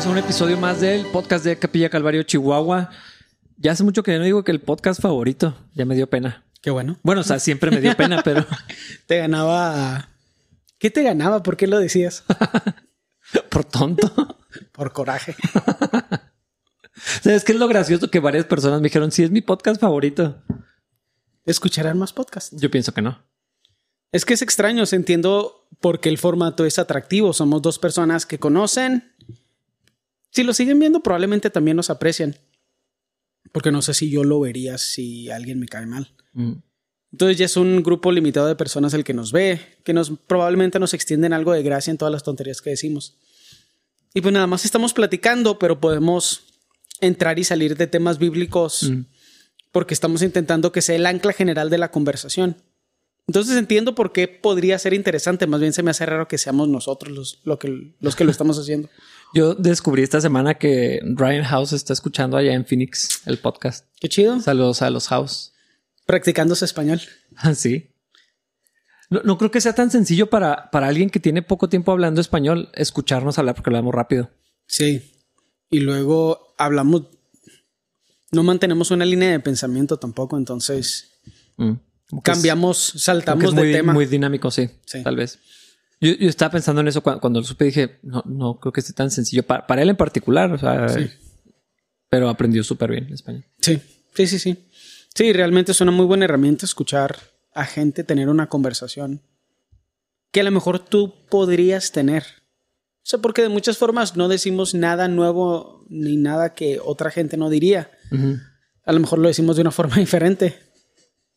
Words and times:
bienvenidos 0.00 0.06
a 0.06 0.10
un 0.10 0.24
episodio 0.24 0.56
más 0.56 0.80
del 0.80 1.04
podcast 1.06 1.44
de 1.44 1.58
Capilla 1.58 1.90
Calvario 1.90 2.22
Chihuahua. 2.22 2.88
Ya 3.58 3.72
hace 3.72 3.84
mucho 3.84 4.02
que 4.02 4.16
no 4.16 4.24
digo 4.24 4.44
que 4.44 4.50
el 4.50 4.62
podcast 4.62 5.02
favorito, 5.02 5.54
ya 5.74 5.84
me 5.84 5.94
dio 5.94 6.08
pena. 6.08 6.46
Qué 6.62 6.70
bueno. 6.70 6.98
Bueno, 7.02 7.20
o 7.20 7.24
sea, 7.24 7.38
siempre 7.38 7.70
me 7.70 7.82
dio 7.82 7.94
pena, 7.94 8.22
pero 8.22 8.46
Te 9.06 9.18
ganaba. 9.18 10.08
¿Qué 10.78 10.90
te 10.90 11.02
ganaba? 11.02 11.42
¿Por 11.42 11.58
qué 11.58 11.66
lo 11.66 11.78
decías? 11.78 12.24
por 13.50 13.64
tonto. 13.66 14.38
Por 14.72 14.92
coraje. 14.92 15.36
¿Sabes 17.22 17.44
qué 17.44 17.52
es 17.52 17.58
lo 17.58 17.68
gracioso? 17.68 18.10
Que 18.10 18.20
varias 18.20 18.46
personas 18.46 18.80
me 18.80 18.88
dijeron, 18.88 19.12
sí, 19.12 19.22
es 19.22 19.30
mi 19.30 19.42
podcast 19.42 19.80
favorito. 19.80 20.42
Escucharán 21.44 21.98
más 21.98 22.14
podcasts. 22.14 22.56
Yo 22.58 22.70
pienso 22.70 22.94
que 22.94 23.02
no. 23.02 23.18
Es 24.12 24.24
que 24.24 24.34
es 24.34 24.42
extraño, 24.42 24.86
se 24.86 24.96
entiendo 24.96 25.68
por 25.80 26.00
qué 26.00 26.08
el 26.08 26.18
formato 26.18 26.64
es 26.64 26.78
atractivo. 26.78 27.32
Somos 27.32 27.62
dos 27.62 27.78
personas 27.78 28.26
que 28.26 28.38
conocen. 28.38 29.14
Si 30.30 30.42
lo 30.42 30.54
siguen 30.54 30.78
viendo, 30.78 31.02
probablemente 31.02 31.50
también 31.50 31.76
nos 31.76 31.90
aprecian. 31.90 32.36
Porque 33.52 33.72
no 33.72 33.82
sé 33.82 33.94
si 33.94 34.10
yo 34.10 34.24
lo 34.24 34.40
vería 34.40 34.78
si 34.78 35.30
alguien 35.30 35.58
me 35.58 35.66
cae 35.66 35.86
mal. 35.86 36.14
Mm. 36.32 36.52
Entonces 37.12 37.38
ya 37.38 37.46
es 37.46 37.56
un 37.56 37.82
grupo 37.82 38.12
limitado 38.12 38.46
de 38.46 38.54
personas 38.54 38.94
el 38.94 39.02
que 39.02 39.14
nos 39.14 39.32
ve, 39.32 39.60
que 39.82 39.92
nos 39.92 40.12
probablemente 40.26 40.78
nos 40.78 40.94
extienden 40.94 41.32
algo 41.32 41.52
de 41.52 41.62
gracia 41.62 41.90
en 41.90 41.98
todas 41.98 42.12
las 42.12 42.22
tonterías 42.22 42.62
que 42.62 42.70
decimos. 42.70 43.16
Y 44.14 44.20
pues 44.20 44.32
nada 44.32 44.46
más 44.46 44.64
estamos 44.64 44.92
platicando, 44.92 45.58
pero 45.58 45.80
podemos 45.80 46.42
entrar 47.00 47.38
y 47.38 47.44
salir 47.44 47.76
de 47.76 47.86
temas 47.86 48.18
bíblicos 48.18 48.90
Mm. 48.90 49.06
porque 49.72 49.94
estamos 49.94 50.22
intentando 50.22 50.70
que 50.70 50.82
sea 50.82 50.96
el 50.96 51.06
ancla 51.06 51.32
general 51.32 51.70
de 51.70 51.78
la 51.78 51.90
conversación. 51.90 52.56
Entonces 53.26 53.56
entiendo 53.56 53.94
por 53.94 54.12
qué 54.12 54.28
podría 54.28 54.78
ser 54.78 54.92
interesante, 54.94 55.46
más 55.46 55.60
bien 55.60 55.72
se 55.72 55.82
me 55.82 55.90
hace 55.90 56.06
raro 56.06 56.26
que 56.28 56.38
seamos 56.38 56.68
nosotros 56.68 57.12
los, 57.12 57.40
lo 57.44 57.58
que, 57.58 57.94
los 58.00 58.16
que 58.16 58.24
lo 58.24 58.30
estamos 58.30 58.58
haciendo. 58.58 58.88
Yo 59.34 59.54
descubrí 59.54 60.02
esta 60.02 60.20
semana 60.20 60.54
que 60.54 61.00
Ryan 61.04 61.44
House 61.44 61.72
está 61.72 61.92
escuchando 61.92 62.36
allá 62.36 62.52
en 62.52 62.66
Phoenix 62.66 63.22
el 63.26 63.38
podcast. 63.38 63.86
Qué 64.00 64.08
chido. 64.08 64.40
Saludos 64.40 64.82
a 64.82 64.90
los 64.90 65.08
House. 65.08 65.52
Practicándose 66.06 66.64
español. 66.64 67.00
Sí. 67.54 67.86
No, 69.08 69.22
no 69.24 69.38
creo 69.38 69.50
que 69.50 69.60
sea 69.60 69.74
tan 69.74 69.90
sencillo 69.90 70.28
para, 70.30 70.70
para 70.70 70.86
alguien 70.88 71.10
que 71.10 71.18
tiene 71.20 71.42
poco 71.42 71.68
tiempo 71.68 71.90
hablando 71.90 72.20
español 72.20 72.70
escucharnos 72.74 73.38
hablar 73.38 73.54
porque 73.56 73.70
hablamos 73.70 73.92
rápido. 73.94 74.30
Sí. 74.66 75.12
Y 75.68 75.80
luego 75.80 76.54
hablamos, 76.58 77.06
no 78.30 78.42
mantenemos 78.44 78.90
una 78.92 79.04
línea 79.04 79.30
de 79.30 79.40
pensamiento 79.40 79.96
tampoco, 79.98 80.36
entonces 80.36 81.06
Mm. 81.56 81.72
Es- 81.72 82.22
cambiamos, 82.24 82.78
saltamos 82.96 83.44
es 83.44 83.52
muy, 83.52 83.68
de 83.68 83.74
tema. 83.74 83.92
muy 83.92 84.06
dinámico, 84.06 84.50
sí, 84.50 84.68
Sí. 84.86 85.02
Tal 85.02 85.16
vez. 85.16 85.38
Yo, 86.00 86.12
yo 86.14 86.28
estaba 86.28 86.52
pensando 86.52 86.80
en 86.80 86.88
eso 86.88 87.02
cuando, 87.02 87.20
cuando 87.20 87.40
lo 87.40 87.46
supe. 87.46 87.66
Dije, 87.66 87.98
no, 88.02 88.22
no 88.26 88.58
creo 88.58 88.72
que 88.72 88.80
esté 88.80 88.92
tan 88.92 89.10
sencillo 89.10 89.42
para, 89.42 89.66
para 89.66 89.82
él 89.82 89.90
en 89.90 89.96
particular. 89.96 90.50
O 90.52 90.58
sea, 90.58 90.88
Sí. 90.88 91.10
pero 92.08 92.28
aprendió 92.28 92.64
súper 92.64 92.90
bien 92.90 93.12
español. 93.12 93.44
Sí, 93.60 93.80
sí, 94.14 94.26
sí, 94.26 94.38
sí. 94.38 94.66
Sí, 95.14 95.32
realmente 95.32 95.72
es 95.72 95.80
una 95.80 95.90
muy 95.92 96.06
buena 96.06 96.24
herramienta 96.24 96.64
escuchar 96.66 97.18
a 97.52 97.64
gente 97.66 98.04
tener 98.04 98.28
una 98.28 98.48
conversación 98.48 99.22
que 100.32 100.40
a 100.40 100.44
lo 100.44 100.50
mejor 100.52 100.78
tú 100.78 101.12
podrías 101.28 101.90
tener. 101.92 102.22
O 103.02 103.06
sea, 103.10 103.18
porque 103.18 103.42
de 103.42 103.48
muchas 103.48 103.76
formas 103.76 104.16
no 104.16 104.28
decimos 104.28 104.72
nada 104.74 105.08
nuevo 105.08 105.84
ni 105.88 106.16
nada 106.16 106.54
que 106.54 106.78
otra 106.82 107.10
gente 107.10 107.36
no 107.36 107.50
diría. 107.50 107.90
A 108.84 108.92
lo 108.92 109.00
mejor 109.00 109.18
lo 109.18 109.26
decimos 109.28 109.56
de 109.56 109.62
una 109.62 109.72
forma 109.72 109.96
diferente, 109.98 110.56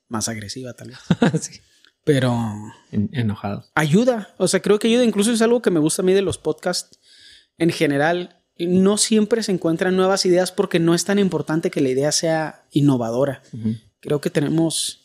más 0.07 0.29
agresiva 0.29 0.73
tal 0.73 0.89
vez. 0.89 0.99
Sí. 1.41 1.59
Pero 2.03 2.33
En- 2.91 3.09
enojado. 3.13 3.65
ayuda. 3.75 4.33
O 4.37 4.47
sea, 4.47 4.61
creo 4.61 4.79
que 4.79 4.87
ayuda. 4.87 5.03
Incluso 5.03 5.31
es 5.31 5.41
algo 5.41 5.61
que 5.61 5.71
me 5.71 5.79
gusta 5.79 6.01
a 6.01 6.05
mí 6.05 6.13
de 6.13 6.21
los 6.21 6.37
podcasts 6.37 6.99
en 7.57 7.69
general. 7.69 8.39
No 8.59 8.97
siempre 8.97 9.41
se 9.43 9.51
encuentran 9.51 9.95
nuevas 9.95 10.25
ideas 10.25 10.51
porque 10.51 10.79
no 10.79 10.93
es 10.93 11.05
tan 11.05 11.17
importante 11.19 11.71
que 11.71 11.81
la 11.81 11.89
idea 11.89 12.11
sea 12.11 12.65
innovadora. 12.71 13.41
Creo 13.99 14.21
que 14.21 14.29
tenemos 14.29 14.99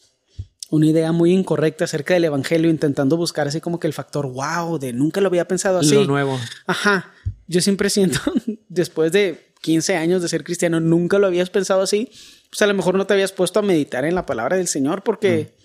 una 0.71 0.87
idea 0.87 1.13
muy 1.13 1.33
incorrecta 1.33 1.85
acerca 1.85 2.13
del 2.13 2.25
evangelio, 2.27 2.69
intentando 2.69 3.17
buscar 3.17 3.49
así 3.49 3.61
como 3.61 3.81
que 3.81 3.87
el 3.87 3.95
factor 3.95 4.31
wow, 4.31 4.79
de 4.79 4.93
nunca 4.93 5.21
lo 5.23 5.29
había 5.29 5.49
pensado 5.49 5.79
así. 5.79 5.95
Lo 5.95 6.05
nuevo. 6.05 6.39
Ajá. 6.67 7.11
Yo 7.47 7.63
siempre 7.63 7.89
siento, 7.89 8.19
después 8.69 9.13
de 9.13 9.55
15 9.63 9.97
años 9.97 10.21
de 10.21 10.29
ser 10.29 10.45
cristiano, 10.45 10.79
nunca 10.81 11.19
lo 11.19 11.27
habías 11.27 11.49
pensado 11.49 11.81
así. 11.81 12.11
Pues 12.51 12.61
a 12.61 12.67
lo 12.67 12.75
mejor 12.75 12.97
no 12.97 13.07
te 13.07 13.15
habías 13.15 13.33
puesto 13.33 13.61
a 13.61 13.63
meditar 13.63 14.05
en 14.05 14.15
la 14.15 14.27
palabra 14.27 14.57
del 14.59 14.69
Señor 14.69 15.03
porque 15.03 15.57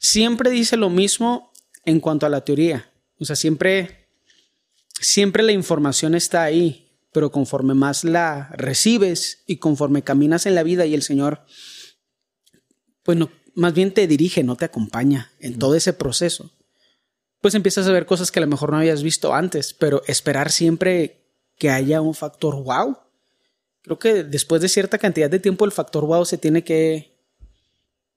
siempre 0.00 0.50
dice 0.50 0.76
lo 0.76 0.90
mismo 0.90 1.52
en 1.84 2.00
cuanto 2.00 2.26
a 2.26 2.28
la 2.28 2.44
teoría. 2.44 2.92
O 3.18 3.24
sea, 3.24 3.36
siempre, 3.36 4.08
siempre 5.00 5.42
la 5.42 5.52
información 5.52 6.14
está 6.14 6.42
ahí, 6.42 6.90
pero 7.12 7.30
conforme 7.30 7.74
más 7.74 8.04
la 8.04 8.50
recibes 8.52 9.42
y 9.46 9.56
conforme 9.56 10.02
caminas 10.02 10.46
en 10.46 10.54
la 10.54 10.62
vida 10.62 10.86
y 10.86 10.94
el 10.94 11.02
Señor, 11.02 11.44
pues 13.02 13.16
no, 13.18 13.30
más 13.54 13.74
bien 13.74 13.92
te 13.92 14.06
dirige, 14.06 14.44
no 14.44 14.56
te 14.56 14.66
acompaña 14.66 15.32
en 15.40 15.58
todo 15.58 15.74
ese 15.74 15.92
proceso 15.92 16.52
pues 17.40 17.54
empiezas 17.54 17.86
a 17.86 17.92
ver 17.92 18.06
cosas 18.06 18.30
que 18.30 18.40
a 18.40 18.42
lo 18.42 18.48
mejor 18.48 18.70
no 18.70 18.78
habías 18.78 19.02
visto 19.02 19.34
antes, 19.34 19.72
pero 19.72 20.02
esperar 20.06 20.50
siempre 20.50 21.24
que 21.56 21.70
haya 21.70 22.00
un 22.00 22.14
factor 22.14 22.62
wow. 22.62 22.98
Creo 23.82 23.98
que 23.98 24.24
después 24.24 24.60
de 24.60 24.68
cierta 24.68 24.98
cantidad 24.98 25.30
de 25.30 25.38
tiempo 25.38 25.64
el 25.64 25.72
factor 25.72 26.04
wow 26.04 26.24
se 26.24 26.38
tiene 26.38 26.64
que 26.64 27.16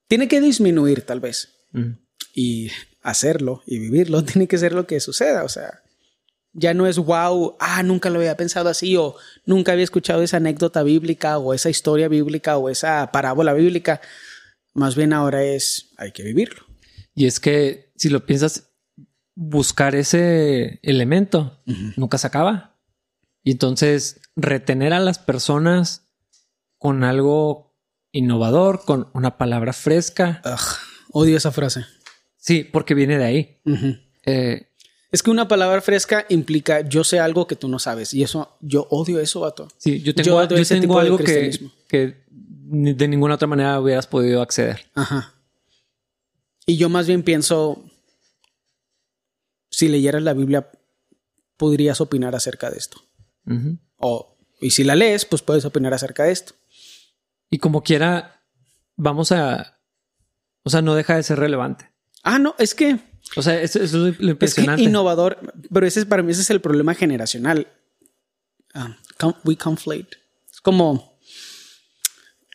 tiene 0.07 0.27
que 0.27 0.41
disminuir 0.41 1.03
tal 1.03 1.19
vez 1.19 1.60
Y 2.33 2.71
hacerlo 3.01 3.61
y 3.65 3.79
vivirlo 3.79 4.23
tiene 4.25 4.47
que 4.47 4.57
ser 4.57 4.73
lo 4.73 4.87
que 4.87 4.99
suceda, 4.99 5.43
o 5.43 5.49
sea, 5.49 5.81
ya 6.53 6.73
no 6.73 6.85
es 6.85 6.97
wow, 6.97 7.55
ah, 7.59 7.83
nunca 7.83 8.09
lo 8.09 8.19
había 8.19 8.35
pensado 8.35 8.69
así 8.69 8.97
o 8.97 9.15
nunca 9.45 9.71
había 9.71 9.83
escuchado 9.83 10.21
esa 10.21 10.37
anécdota 10.37 10.83
bíblica 10.83 11.37
o 11.37 11.53
esa 11.53 11.69
historia 11.69 12.07
bíblica 12.07 12.57
o 12.57 12.69
esa 12.69 13.11
parábola 13.11 13.53
bíblica. 13.53 14.01
Más 14.73 14.95
bien 14.95 15.13
ahora 15.13 15.43
es 15.43 15.91
hay 15.97 16.11
que 16.11 16.23
vivirlo. 16.23 16.65
Y 17.15 17.25
es 17.25 17.39
que 17.39 17.91
si 17.95 18.09
lo 18.09 18.25
piensas, 18.25 18.69
buscar 19.35 19.95
ese 19.95 20.79
elemento 20.83 21.61
nunca 21.95 22.17
se 22.17 22.27
acaba. 22.27 22.79
Y 23.43 23.51
entonces 23.51 24.21
retener 24.35 24.93
a 24.93 24.99
las 24.99 25.19
personas 25.19 26.07
con 26.77 27.03
algo 27.03 27.77
innovador, 28.11 28.83
con 28.85 29.09
una 29.13 29.37
palabra 29.37 29.73
fresca. 29.73 30.41
Ugh, 30.45 30.90
odio 31.11 31.37
esa 31.37 31.51
frase. 31.51 31.85
Sí, 32.37 32.63
porque 32.63 32.93
viene 32.93 33.17
de 33.17 33.23
ahí. 33.25 33.61
Eh, 34.25 34.67
Es 35.11 35.21
que 35.21 35.29
una 35.29 35.47
palabra 35.47 35.81
fresca 35.81 36.25
implica 36.29 36.81
yo 36.81 37.03
sé 37.03 37.19
algo 37.19 37.45
que 37.47 37.55
tú 37.55 37.67
no 37.67 37.79
sabes. 37.79 38.13
Y 38.13 38.23
eso, 38.23 38.57
yo 38.61 38.87
odio 38.89 39.19
eso, 39.19 39.41
vato. 39.41 39.67
sí, 39.77 40.01
yo 40.01 40.15
tengo, 40.15 40.43
Yo 40.47 40.65
tengo 40.65 40.99
algo 40.99 41.17
que, 41.17 41.59
que 41.87 42.23
de 42.27 43.07
ninguna 43.07 43.35
otra 43.35 43.47
manera 43.47 43.79
hubieras 43.79 44.07
podido 44.07 44.41
acceder. 44.41 44.85
Ajá. 44.95 45.35
Y 46.65 46.77
yo 46.77 46.89
más 46.89 47.07
bien 47.07 47.23
pienso, 47.23 47.83
si 49.69 49.89
leyeras 49.89 50.23
la 50.23 50.33
Biblia, 50.33 50.69
podrías 51.57 51.99
opinar 52.01 52.35
acerca 52.35 52.69
de 52.71 52.77
esto. 52.77 53.01
O, 53.97 54.37
y 54.61 54.71
si 54.71 54.83
la 54.83 54.95
lees, 54.95 55.25
pues 55.25 55.41
puedes 55.41 55.65
opinar 55.65 55.93
acerca 55.93 56.23
de 56.23 56.31
esto. 56.31 56.53
Y 57.49 57.57
como 57.57 57.83
quiera, 57.83 58.41
vamos 58.95 59.31
a... 59.31 59.77
O 60.63 60.69
sea, 60.69 60.81
no 60.81 60.95
deja 60.95 61.15
de 61.15 61.23
ser 61.23 61.39
relevante. 61.39 61.89
Ah, 62.23 62.37
no, 62.39 62.55
es 62.59 62.75
que, 62.75 62.99
O 63.35 63.41
sea, 63.41 63.59
eso, 63.61 63.79
eso 63.81 63.97
es 63.97 64.01
lo 64.01 64.07
es 64.09 64.17
que 64.17 64.23
impresionante. 64.25 64.83
innovador, 64.83 65.39
pero 65.73 65.87
ese 65.87 66.01
es, 66.01 66.05
para 66.05 66.21
mí 66.23 66.31
ese 66.31 66.41
es 66.41 66.49
el 66.49 66.61
problema 66.61 66.93
generacional. 66.93 67.67
Com- 69.17 69.33
we 69.43 69.55
conflate. 69.57 70.09
Es 70.51 70.61
como 70.61 71.17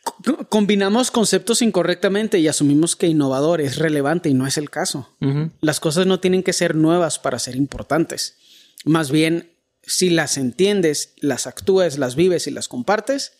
co- 0.03 0.47
combinamos 0.49 1.11
conceptos 1.11 1.61
incorrectamente 1.61 2.39
y 2.39 2.47
asumimos 2.47 2.95
que 2.95 3.07
innovador 3.07 3.61
es 3.61 3.77
relevante 3.77 4.29
y 4.29 4.33
no 4.33 4.47
es 4.47 4.57
el 4.57 4.69
caso. 4.69 5.15
Ujú. 5.21 5.51
Las 5.61 5.79
cosas 5.79 6.05
no 6.07 6.19
tienen 6.19 6.43
que 6.43 6.53
ser 6.53 6.75
nuevas 6.75 7.19
para 7.19 7.39
ser 7.39 7.55
importantes. 7.55 8.37
Más 8.85 9.11
bien, 9.11 9.51
si 9.83 10.09
las 10.09 10.37
entiendes, 10.37 11.13
las 11.17 11.45
actúas, 11.47 11.97
las 11.97 12.15
vives 12.15 12.47
y 12.47 12.51
las 12.51 12.67
compartes, 12.67 13.33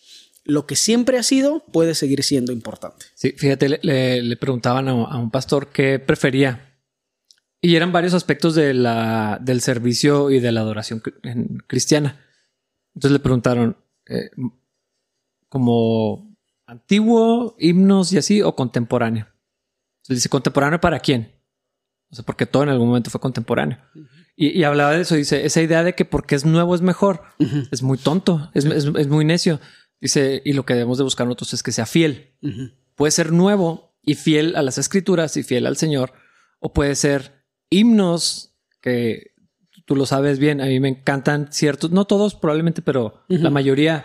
lo 0.48 0.66
que 0.66 0.74
siempre 0.76 1.18
ha 1.18 1.22
sido 1.22 1.60
puede 1.72 1.94
seguir 1.94 2.24
siendo 2.24 2.52
importante. 2.52 3.06
Sí, 3.14 3.32
fíjate, 3.36 3.68
le, 3.68 3.80
le- 3.82 4.22
le 4.22 4.36
preguntaban 4.36 4.88
a, 4.88 4.92
a 4.92 5.16
un 5.18 5.30
pastor 5.30 5.68
qué 5.68 5.98
prefería. 6.00 6.64
Y 7.60 7.76
eran 7.76 7.92
varios 7.92 8.14
aspectos 8.14 8.54
de 8.54 8.72
la, 8.74 9.38
del 9.42 9.60
servicio 9.60 10.30
y 10.30 10.40
de 10.40 10.50
la 10.52 10.60
adoración 10.60 11.00
cristiana. 11.66 12.24
Entonces 12.94 13.12
le 13.12 13.18
preguntaron, 13.20 13.76
eh, 14.08 14.30
como 15.48 16.36
antiguo, 16.66 17.56
himnos 17.58 18.12
y 18.12 18.18
así, 18.18 18.42
o 18.42 18.54
contemporáneo. 18.54 19.26
Entonces 20.02 20.16
dice, 20.22 20.28
¿contemporáneo 20.28 20.80
para 20.80 21.00
quién? 21.00 21.32
O 22.10 22.14
sea, 22.14 22.24
porque 22.24 22.46
todo 22.46 22.62
en 22.62 22.68
algún 22.70 22.88
momento 22.88 23.10
fue 23.10 23.20
contemporáneo. 23.20 23.78
y, 24.36 24.48
y 24.58 24.64
hablaba 24.64 24.92
de 24.92 25.02
eso, 25.02 25.14
dice, 25.14 25.44
esa 25.44 25.60
idea 25.62 25.82
de 25.82 25.94
que 25.94 26.04
porque 26.04 26.34
es 26.34 26.44
nuevo 26.44 26.74
es 26.74 26.80
mejor, 26.80 27.22
es 27.70 27.82
muy 27.82 27.98
tonto, 27.98 28.50
es, 28.54 28.64
es- 28.64 28.84
es 28.96 29.08
muy 29.08 29.24
necio. 29.24 29.60
Dice, 30.00 30.42
y 30.44 30.52
lo 30.52 30.64
que 30.64 30.74
debemos 30.74 30.98
de 30.98 31.04
buscar 31.04 31.26
nosotros 31.26 31.54
es 31.54 31.62
que 31.62 31.72
sea 31.72 31.86
fiel. 31.86 32.34
Puede 32.94 33.10
ser 33.10 33.32
nuevo 33.32 33.94
y 34.02 34.14
fiel 34.14 34.56
a 34.56 34.62
las 34.62 34.78
escrituras 34.78 35.36
y 35.36 35.42
fiel 35.42 35.66
al 35.66 35.76
Señor, 35.76 36.12
o 36.60 36.72
puede 36.72 36.94
ser 36.94 37.44
himnos 37.70 38.54
que 38.80 39.32
tú 39.84 39.96
lo 39.96 40.06
sabes 40.06 40.38
bien, 40.38 40.60
a 40.60 40.66
mí 40.66 40.80
me 40.80 40.88
encantan 40.88 41.48
ciertos, 41.50 41.90
no 41.90 42.04
todos 42.04 42.34
probablemente, 42.34 42.82
pero 42.82 43.24
la 43.28 43.50
mayoría. 43.50 44.04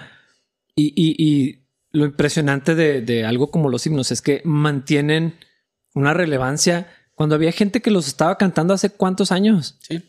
Y, 0.75 0.93
y, 0.95 1.15
y 1.23 1.65
lo 1.91 2.05
impresionante 2.05 2.73
de, 2.73 3.01
de, 3.01 3.25
algo 3.25 3.51
como 3.51 3.69
los 3.69 3.85
himnos 3.85 4.11
es 4.11 4.21
que 4.21 4.41
mantienen 4.45 5.35
una 5.93 6.13
relevancia 6.13 6.87
cuando 7.15 7.35
había 7.35 7.51
gente 7.51 7.81
que 7.81 7.91
los 7.91 8.07
estaba 8.07 8.37
cantando 8.37 8.73
hace 8.73 8.89
cuántos 8.89 9.31
años. 9.31 9.77
Sí. 9.81 10.01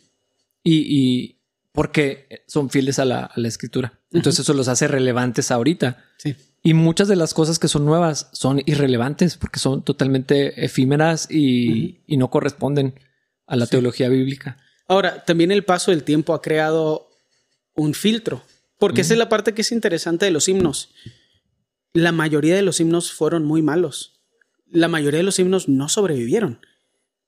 Y, 0.62 0.86
y 0.88 1.40
porque 1.72 2.44
son 2.46 2.70
fieles 2.70 2.98
a 2.98 3.04
la, 3.04 3.24
a 3.24 3.38
la 3.38 3.48
escritura. 3.48 4.00
Entonces 4.14 4.40
eso 4.40 4.54
los 4.54 4.68
hace 4.68 4.88
relevantes 4.88 5.50
ahorita. 5.50 6.04
Sí. 6.16 6.36
Y 6.62 6.72
muchas 6.72 7.08
de 7.08 7.16
las 7.16 7.34
cosas 7.34 7.58
que 7.58 7.68
son 7.68 7.84
nuevas 7.84 8.30
son 8.32 8.62
irrelevantes 8.64 9.36
porque 9.36 9.60
son 9.60 9.82
totalmente 9.82 10.64
efímeras 10.64 11.30
y, 11.30 12.00
no 12.08 12.30
corresponden 12.30 12.98
a 13.46 13.56
la 13.56 13.66
sí. 13.66 13.72
teología 13.72 14.08
bíblica. 14.08 14.56
Ahora, 14.88 15.24
también 15.24 15.50
el 15.50 15.64
paso 15.64 15.90
del 15.90 16.04
tiempo 16.04 16.32
ha 16.32 16.40
creado 16.40 17.10
un 17.74 17.92
filtro, 17.92 18.42
porque 18.78 19.02
esa 19.02 19.14
es 19.14 19.18
la 19.18 19.28
parte 19.28 19.52
que 19.52 19.62
es 19.62 19.72
interesante 19.72 20.24
de 20.24 20.30
los 20.30 20.48
himnos. 20.48 20.90
La 21.92 22.12
mayoría 22.12 22.54
de 22.54 22.62
los 22.62 22.80
himnos 22.80 23.12
fueron 23.12 23.44
muy 23.44 23.60
malos. 23.60 24.22
La 24.66 24.88
mayoría 24.88 25.18
de 25.18 25.24
los 25.24 25.38
himnos 25.38 25.68
no 25.68 25.88
sobrevivieron, 25.88 26.60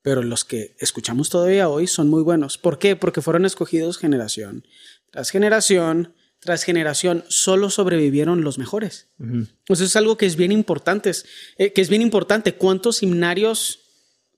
pero 0.02 0.22
los 0.22 0.44
que 0.44 0.76
escuchamos 0.78 1.30
todavía 1.30 1.68
hoy 1.68 1.86
son 1.86 2.08
muy 2.08 2.22
buenos. 2.22 2.58
¿Por 2.58 2.78
qué? 2.78 2.96
Porque 2.96 3.22
fueron 3.22 3.44
escogidos 3.44 3.98
generación 3.98 4.64
tras 5.10 5.30
generación 5.30 6.14
tras 6.40 6.64
generación 6.64 7.24
solo 7.28 7.70
sobrevivieron 7.70 8.42
los 8.42 8.58
mejores. 8.58 9.08
Uh 9.18 9.24
-huh. 9.24 9.48
Eso 9.68 9.84
es 9.84 9.96
algo 9.96 10.16
que 10.16 10.26
es 10.26 10.36
bien 10.36 10.52
importante, 10.52 11.10
eh, 11.58 11.72
que 11.72 11.80
es 11.80 11.88
bien 11.88 12.02
importante. 12.02 12.54
¿Cuántos 12.54 13.02
himnarios, 13.02 13.80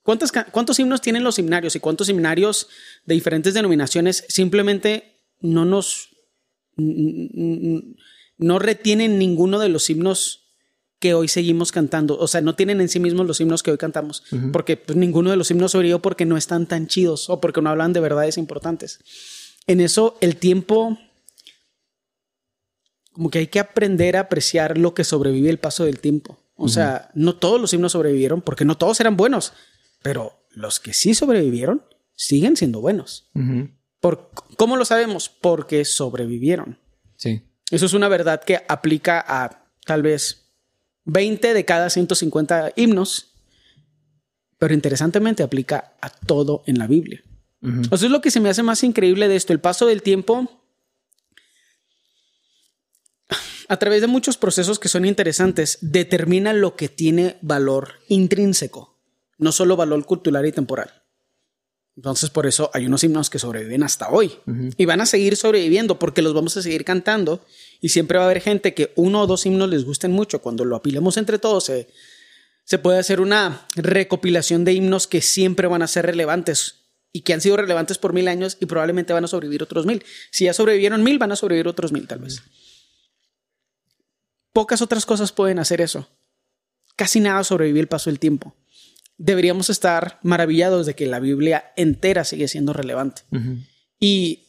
cuántos, 0.03 0.33
cuántos 0.53 0.79
himnos 0.79 1.01
tienen 1.01 1.25
los 1.25 1.39
himnarios 1.39 1.77
y 1.77 1.81
cuántos 1.81 2.09
himnarios 2.09 2.69
de 3.05 3.15
diferentes 3.15 3.55
denominaciones 3.55 4.25
simplemente 4.29 5.17
no 5.41 5.65
nos, 5.65 6.11
no 6.77 8.59
retienen 8.59 9.19
ninguno 9.19 9.59
de 9.59 9.69
los 9.69 9.89
himnos 9.91 10.45
que 10.99 11.15
hoy 11.15 11.29
seguimos 11.29 11.71
cantando. 11.71 12.19
O 12.19 12.27
sea, 12.27 12.41
no 12.41 12.55
tienen 12.55 12.81
en 12.81 12.89
sí 12.89 12.99
mismos 12.99 13.27
los 13.27 13.41
himnos 13.41 13.63
que 13.63 13.71
hoy 13.71 13.79
cantamos, 13.79 14.25
uh 14.33 14.37
-huh. 14.37 14.53
porque 14.53 14.77
pues, 14.77 14.97
ninguno 14.97 15.31
de 15.31 15.37
los 15.37 15.51
himnos 15.51 15.73
sobrevivió 15.73 16.01
porque 16.01 16.25
no 16.25 16.37
están 16.37 16.67
tan 16.67 16.89
chidos 16.89 17.31
o 17.31 17.41
porque 17.41 17.63
no 17.63 17.71
hablan 17.71 17.93
de 17.93 18.01
verdades 18.01 18.37
importantes. 18.37 18.99
En 19.67 19.81
eso 19.81 20.17
el 20.21 20.37
tiempo 20.37 20.99
como 23.19 23.31
que 23.31 23.41
hay 23.41 23.49
que 23.49 23.59
aprender 23.59 24.17
a 24.17 24.21
apreciar 24.21 24.79
lo 24.79 24.95
que 24.95 25.03
sobrevive 25.03 25.51
el 25.51 25.59
paso 25.59 25.85
del 25.85 25.99
tiempo. 25.99 26.39
O 26.55 26.63
uh 26.63 26.67
-huh. 26.67 26.71
sea, 26.71 27.11
no 27.15 27.35
todos 27.35 27.61
los 27.61 27.75
himnos 27.75 27.91
sobrevivieron 27.91 28.43
porque 28.43 28.65
no 28.65 28.77
todos 28.77 29.01
eran 29.01 29.17
buenos, 29.17 29.55
pero 30.03 30.45
los 30.53 30.79
que 30.79 30.95
sí 30.95 31.15
sobrevivieron 31.15 31.83
siguen 32.15 32.57
siendo 32.57 32.81
buenos. 32.81 33.29
Uh 33.35 33.41
-huh. 33.41 33.71
Por, 33.99 34.31
¿Cómo 34.57 34.77
lo 34.77 34.85
sabemos? 34.85 35.31
Porque 35.31 35.85
sobrevivieron. 35.85 36.79
Sí. 37.17 37.43
Eso 37.73 37.87
es 37.87 37.93
una 37.93 38.07
verdad 38.07 38.41
que 38.45 38.65
aplica 38.69 39.19
a 39.27 39.65
tal 39.85 40.03
vez 40.03 40.53
20 41.05 41.55
de 41.55 41.65
cada 41.65 41.91
150 41.91 42.75
himnos, 42.77 43.33
pero 44.59 44.75
interesantemente 44.75 45.43
aplica 45.43 45.97
a 46.01 46.11
todo 46.11 46.63
en 46.67 46.79
la 46.79 46.87
Biblia. 46.87 47.25
Uh 47.63 47.67
-huh. 47.67 47.95
Eso 47.95 48.07
es 48.07 48.13
lo 48.13 48.21
que 48.21 48.31
se 48.31 48.39
me 48.39 48.49
hace 48.49 48.63
más 48.63 48.85
increíble 48.85 49.27
de 49.27 49.35
esto. 49.35 49.53
El 49.53 49.59
paso 49.59 49.87
del 49.87 50.03
tiempo 50.03 50.63
a 53.69 53.77
través 53.77 54.01
de 54.01 54.07
muchos 54.07 54.39
procesos 54.39 54.79
que 54.79 54.89
son 54.89 55.05
interesantes, 55.05 55.79
determina 55.83 56.53
lo 56.55 56.75
que 56.75 56.89
tiene 56.89 57.37
valor 57.43 57.95
intrínseco, 58.09 58.99
no 59.37 59.53
solo 59.53 59.77
valor 59.77 60.05
cultural 60.07 60.47
y 60.47 60.53
temporal. 60.53 61.03
Entonces, 61.95 62.31
por 62.31 62.47
eso 62.47 62.71
hay 62.73 62.87
unos 62.87 63.03
himnos 63.05 63.29
que 63.29 63.41
sobreviven 63.41 63.83
hasta 63.83 64.09
hoy 64.09 64.33
uh 64.47 64.51
-huh. 64.51 64.75
y 64.77 64.85
van 64.85 65.01
a 65.01 65.07
seguir 65.07 65.37
sobreviviendo 65.37 65.99
porque 65.99 66.23
los 66.23 66.33
vamos 66.33 66.57
a 66.57 66.63
seguir 66.63 66.85
cantando 66.85 67.45
y 67.81 67.89
siempre 67.91 68.19
va 68.19 68.25
a 68.25 68.27
haber 68.27 68.41
gente 68.41 68.73
que 68.73 68.93
uno 68.95 69.23
o 69.23 69.27
dos 69.27 69.45
himnos 69.45 69.69
les 69.69 69.85
gusten 69.85 70.13
mucho. 70.13 70.41
Cuando 70.41 70.65
lo 70.65 70.77
apilemos 70.77 71.17
entre 71.17 71.41
todos, 71.41 71.65
se, 71.65 71.89
se 72.65 72.79
puede 72.79 73.01
hacer 73.01 73.21
una 73.21 73.67
recopilación 73.75 74.65
de 74.65 74.75
himnos 74.75 75.09
que 75.09 75.21
siempre 75.21 75.67
van 75.67 75.83
a 75.83 75.89
ser 75.89 76.07
relevantes 76.07 76.77
y 77.13 77.23
que 77.23 77.35
han 77.35 77.41
sido 77.41 77.57
relevantes 77.57 77.99
por 77.99 78.13
mil 78.13 78.29
años 78.29 78.57
y 78.61 78.67
probablemente 78.67 79.13
van 79.13 79.25
a 79.25 79.29
sobrevivir 79.29 79.65
otros 79.65 79.85
mil. 79.85 80.05
Si 80.31 80.45
ya 80.45 80.55
sobrevivieron 80.55 81.03
mil, 81.03 81.19
van 81.19 81.33
a 81.33 81.37
sobrevivir 81.37 81.67
otros 81.67 81.91
mil, 81.91 82.07
tal 82.07 82.21
vez. 82.21 82.39
Uh 82.39 82.43
-huh. 82.43 82.58
Pocas 84.59 84.83
otras 84.83 85.07
cosas 85.07 85.31
pueden 85.31 85.61
hacer 85.61 85.81
eso. 85.81 86.09
Casi 86.97 87.21
nada 87.21 87.45
sobrevive 87.45 87.79
el 87.79 87.87
paso 87.87 88.11
del 88.11 88.19
tiempo. 88.19 88.57
Deberíamos 89.17 89.71
estar 89.71 90.19
maravillados 90.25 90.85
de 90.85 90.97
que 90.97 91.07
la 91.07 91.21
Biblia 91.21 91.73
entera 91.77 92.25
sigue 92.25 92.49
siendo 92.49 92.73
relevante. 92.73 93.23
Uh 93.31 93.37
-huh. 93.37 93.67
Y 94.01 94.49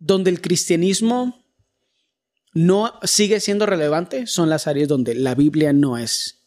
donde 0.00 0.30
el 0.30 0.40
cristianismo 0.40 1.40
no 2.52 2.94
sigue 3.04 3.38
siendo 3.38 3.64
relevante 3.64 4.26
son 4.26 4.50
las 4.50 4.66
áreas 4.66 4.88
donde 4.88 5.14
la 5.14 5.36
Biblia 5.36 5.72
no 5.72 5.98
es 5.98 6.40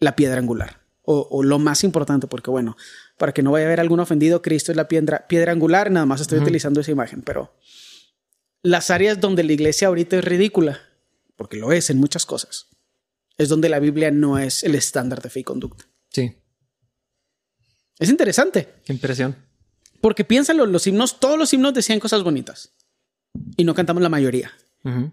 la 0.00 0.16
piedra 0.16 0.38
angular 0.38 0.80
o, 1.02 1.28
o 1.30 1.42
lo 1.42 1.58
más 1.58 1.84
importante, 1.84 2.26
porque 2.26 2.50
bueno, 2.50 2.74
para 3.18 3.34
que 3.34 3.42
no 3.42 3.52
vaya 3.52 3.66
a 3.66 3.68
haber 3.68 3.80
algún 3.80 4.00
ofendido, 4.00 4.40
Cristo 4.40 4.72
es 4.72 4.76
la 4.76 4.88
piedra, 4.88 5.26
piedra 5.28 5.52
angular, 5.52 5.90
nada 5.90 6.06
más 6.06 6.22
estoy 6.22 6.38
uh 6.38 6.40
-huh. 6.40 6.44
utilizando 6.44 6.80
esa 6.80 6.90
imagen, 6.90 7.20
pero 7.20 7.52
las 8.62 8.88
áreas 8.88 9.20
donde 9.20 9.44
la 9.44 9.52
iglesia 9.52 9.88
ahorita 9.88 10.16
es 10.16 10.24
ridícula 10.24 10.87
porque 11.38 11.56
lo 11.56 11.72
es 11.72 11.88
en 11.88 11.98
muchas 11.98 12.26
cosas, 12.26 12.66
es 13.38 13.48
donde 13.48 13.68
la 13.68 13.78
Biblia 13.78 14.10
no 14.10 14.38
es 14.38 14.64
el 14.64 14.74
estándar 14.74 15.22
de 15.22 15.30
fe 15.30 15.40
y 15.40 15.44
conducta. 15.44 15.86
Sí. 16.10 16.36
Es 17.98 18.10
interesante. 18.10 18.68
Qué 18.84 18.92
impresión. 18.92 19.36
Porque 20.00 20.24
piénsalo, 20.24 20.66
los 20.66 20.86
himnos, 20.86 21.20
todos 21.20 21.38
los 21.38 21.52
himnos 21.52 21.74
decían 21.74 22.00
cosas 22.00 22.24
bonitas 22.24 22.72
y 23.56 23.64
no 23.64 23.74
cantamos 23.74 24.02
la 24.02 24.08
mayoría. 24.08 24.52
Uh 24.84 24.88
-huh. 24.88 25.12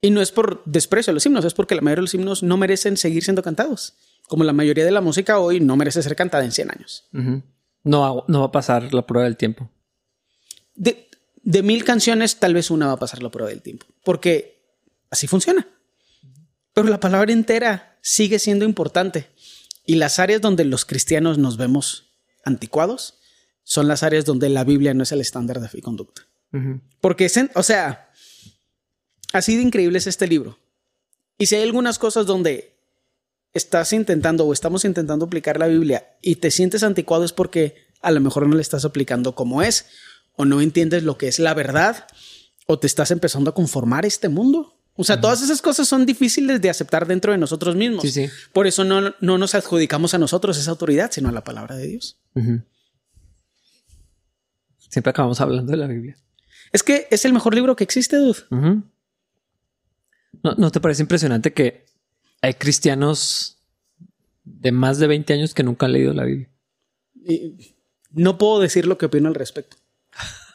Y 0.00 0.10
no 0.10 0.22
es 0.22 0.30
por 0.30 0.62
desprecio 0.64 1.10
a 1.10 1.14
los 1.14 1.26
himnos, 1.26 1.44
es 1.44 1.54
porque 1.54 1.74
la 1.74 1.80
mayoría 1.80 2.00
de 2.00 2.02
los 2.02 2.14
himnos 2.14 2.42
no 2.44 2.56
merecen 2.56 2.96
seguir 2.96 3.24
siendo 3.24 3.42
cantados. 3.42 3.94
Como 4.28 4.44
la 4.44 4.52
mayoría 4.52 4.84
de 4.84 4.92
la 4.92 5.00
música 5.00 5.40
hoy 5.40 5.58
no 5.60 5.76
merece 5.76 6.02
ser 6.02 6.14
cantada 6.14 6.44
en 6.44 6.52
100 6.52 6.70
años. 6.70 7.04
Uh 7.12 7.18
-huh. 7.18 7.42
no, 7.82 8.24
no 8.28 8.40
va 8.40 8.46
a 8.46 8.52
pasar 8.52 8.94
la 8.94 9.04
prueba 9.04 9.24
del 9.24 9.36
tiempo. 9.36 9.68
De, 10.74 11.08
de 11.42 11.62
mil 11.62 11.82
canciones, 11.82 12.36
tal 12.38 12.54
vez 12.54 12.70
una 12.70 12.86
va 12.86 12.92
a 12.92 12.98
pasar 12.98 13.22
la 13.22 13.30
prueba 13.30 13.50
del 13.50 13.62
tiempo. 13.62 13.86
Porque 14.04 14.55
Así 15.10 15.26
funciona. 15.26 15.66
Pero 16.74 16.88
la 16.88 17.00
palabra 17.00 17.32
entera 17.32 17.98
sigue 18.02 18.38
siendo 18.38 18.64
importante. 18.64 19.28
Y 19.84 19.96
las 19.96 20.18
áreas 20.18 20.40
donde 20.40 20.64
los 20.64 20.84
cristianos 20.84 21.38
nos 21.38 21.56
vemos 21.56 22.10
anticuados 22.44 23.18
son 23.62 23.88
las 23.88 24.02
áreas 24.02 24.24
donde 24.24 24.48
la 24.48 24.64
Biblia 24.64 24.94
no 24.94 25.02
es 25.02 25.12
el 25.12 25.20
estándar 25.20 25.60
de 25.60 25.68
fe 25.68 25.78
y 25.78 25.82
conducta. 25.82 26.22
Uh 26.52 26.58
-huh. 26.58 26.80
Porque, 27.00 27.30
o 27.54 27.62
sea, 27.62 28.10
así 29.32 29.56
de 29.56 29.62
increíble 29.62 29.98
es 29.98 30.06
este 30.06 30.26
libro. 30.26 30.58
Y 31.38 31.46
si 31.46 31.56
hay 31.56 31.62
algunas 31.62 31.98
cosas 31.98 32.26
donde 32.26 32.76
estás 33.52 33.92
intentando 33.92 34.44
o 34.46 34.52
estamos 34.52 34.84
intentando 34.84 35.24
aplicar 35.24 35.58
la 35.58 35.66
Biblia 35.66 36.16
y 36.22 36.36
te 36.36 36.50
sientes 36.50 36.82
anticuado 36.82 37.24
es 37.24 37.32
porque 37.32 37.86
a 38.02 38.10
lo 38.10 38.20
mejor 38.20 38.46
no 38.46 38.54
le 38.54 38.62
estás 38.62 38.84
aplicando 38.84 39.34
como 39.34 39.62
es 39.62 39.86
o 40.36 40.44
no 40.44 40.60
entiendes 40.60 41.02
lo 41.02 41.16
que 41.16 41.28
es 41.28 41.38
la 41.38 41.54
verdad 41.54 42.06
o 42.66 42.78
te 42.78 42.86
estás 42.86 43.10
empezando 43.10 43.50
a 43.50 43.54
conformar 43.54 44.04
este 44.04 44.28
mundo. 44.28 44.75
O 44.96 45.04
sea, 45.04 45.16
uh 45.16 45.18
-huh. 45.18 45.22
todas 45.22 45.42
esas 45.42 45.60
cosas 45.60 45.86
son 45.86 46.06
difíciles 46.06 46.60
de 46.60 46.70
aceptar 46.70 47.06
dentro 47.06 47.32
de 47.32 47.38
nosotros 47.38 47.76
mismos. 47.76 48.02
Sí, 48.02 48.10
sí. 48.10 48.28
Por 48.52 48.66
eso 48.66 48.84
no, 48.84 49.14
no, 49.20 49.38
nos 49.38 49.54
adjudicamos 49.54 50.14
a 50.14 50.18
nosotros 50.18 50.56
esa 50.58 50.70
autoridad, 50.70 51.10
sino 51.10 51.28
a 51.28 51.32
la 51.32 51.44
palabra 51.44 51.76
de 51.76 51.86
Dios. 51.86 52.18
Uh 52.34 52.40
-huh. 52.40 52.64
Siempre 54.88 55.10
acabamos 55.10 55.40
hablando 55.40 55.70
de 55.70 55.76
la 55.76 55.86
Biblia. 55.86 56.16
Es 56.72 56.82
que 56.82 57.06
es 57.10 57.24
el 57.24 57.32
mejor 57.32 57.54
libro 57.54 57.76
que 57.76 57.84
existe, 57.84 58.16
dude. 58.16 58.40
Uh 58.50 58.56
-huh. 58.56 58.82
¿No, 60.42 60.54
¿No 60.54 60.70
te 60.70 60.80
parece 60.80 61.02
impresionante 61.02 61.52
que 61.52 61.84
hay 62.40 62.54
cristianos 62.54 63.58
de 64.44 64.72
más 64.72 64.98
de 64.98 65.06
20 65.06 65.32
años 65.34 65.54
que 65.54 65.62
nunca 65.62 65.86
han 65.86 65.92
leído 65.92 66.12
la 66.12 66.24
Biblia? 66.24 66.48
Y 67.14 67.74
no 68.12 68.38
puedo 68.38 68.60
decir 68.60 68.86
lo 68.86 68.96
que 68.96 69.06
opino 69.06 69.28
al 69.28 69.34
respecto. 69.34 69.76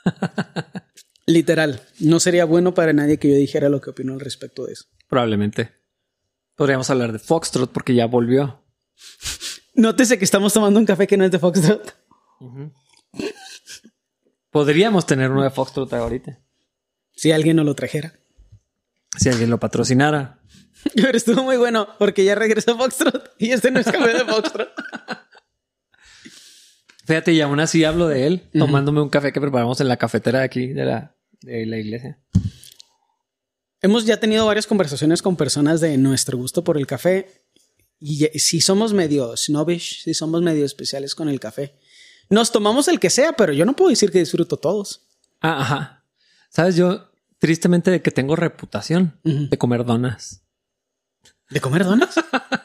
Literal, 1.26 1.82
no 2.00 2.20
sería 2.20 2.46
bueno 2.46 2.74
para 2.74 2.94
nadie 2.94 3.18
que 3.18 3.30
yo 3.30 3.36
dijera 3.36 3.70
lo 3.70 3.80
que 3.82 3.92
opino 3.92 4.14
al 4.14 4.20
respecto 4.20 4.66
de 4.66 4.74
eso. 4.74 4.86
Probablemente. 5.08 5.72
Podríamos 6.56 6.90
hablar 6.90 7.12
de 7.12 7.20
Foxtrot 7.20 7.72
porque 7.72 7.96
ya 7.96 8.06
volvió. 8.08 8.64
Nótese 9.74 10.18
que 10.18 10.26
estamos 10.26 10.54
tomando 10.54 10.80
un 10.80 10.86
café 10.86 11.08
que 11.08 11.18
no 11.18 11.26
es 11.26 11.32
de 11.32 11.40
Foxtrot. 11.40 11.96
Uh 12.40 12.46
-huh. 12.46 12.74
Podríamos 14.50 15.06
tener 15.06 15.32
uno 15.32 15.44
de 15.44 15.50
Foxtrot 15.50 15.92
ahorita. 15.94 16.40
Si 17.14 17.32
alguien 17.32 17.56
no 17.56 17.64
lo 17.64 17.76
trajera. 17.76 18.14
Si 19.18 19.30
alguien 19.30 19.50
lo 19.50 19.60
patrocinara. 19.60 20.40
Pero 20.96 21.18
estuvo 21.18 21.44
muy 21.44 21.58
bueno 21.58 21.88
porque 22.00 22.24
ya 22.26 22.36
regresó 22.36 22.78
Foxtrot 22.78 23.36
y 23.38 23.52
este 23.52 23.72
no 23.72 23.80
es 23.80 23.86
café 23.86 24.14
de 24.14 24.26
Foxtrot. 24.26 24.70
Fíjate, 27.12 27.34
y 27.34 27.42
aún 27.42 27.60
así 27.60 27.84
hablo 27.84 28.08
de 28.08 28.26
él, 28.26 28.34
uh 28.54 28.56
-huh. 28.56 28.60
tomándome 28.60 29.02
un 29.02 29.10
café 29.10 29.34
que 29.34 29.42
preparamos 29.42 29.82
en 29.82 29.90
la 29.90 29.98
cafetera 29.98 30.40
de 30.40 30.46
aquí, 30.46 30.68
de 30.68 30.86
la, 30.86 31.14
de 31.42 31.66
la 31.66 31.78
iglesia. 31.78 32.18
Hemos 33.82 34.06
ya 34.06 34.18
tenido 34.18 34.46
varias 34.46 34.66
conversaciones 34.66 35.22
con 35.22 35.36
personas 35.36 35.82
de 35.82 35.98
nuestro 35.98 36.38
gusto 36.38 36.64
por 36.64 36.78
el 36.78 36.88
café. 36.88 37.28
Y 38.00 38.28
si 38.40 38.62
somos 38.62 38.94
medio 38.94 39.36
snobbish, 39.36 40.04
si 40.04 40.14
somos 40.14 40.42
medio 40.42 40.64
especiales 40.64 41.14
con 41.14 41.28
el 41.28 41.42
café. 41.42 41.76
Nos 42.30 42.50
tomamos 42.50 42.88
el 42.88 42.98
que 42.98 43.10
sea, 43.10 43.34
pero 43.34 43.52
yo 43.52 43.66
no 43.66 43.76
puedo 43.76 43.90
decir 43.90 44.10
que 44.10 44.20
disfruto 44.20 44.56
todos. 44.56 45.02
Ah, 45.42 45.60
ajá. 45.60 46.06
Sabes, 46.50 46.78
yo 46.78 47.12
tristemente 47.40 47.92
de 47.92 48.02
que 48.02 48.12
tengo 48.12 48.38
reputación 48.38 49.20
de 49.26 49.58
comer 49.58 49.84
donas. 49.84 50.44
¿De 51.50 51.60
comer 51.60 51.84
donas? 51.84 52.16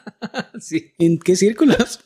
sí. 0.61 0.93
¿En 0.99 1.19
qué 1.19 1.35
círculos? 1.35 1.99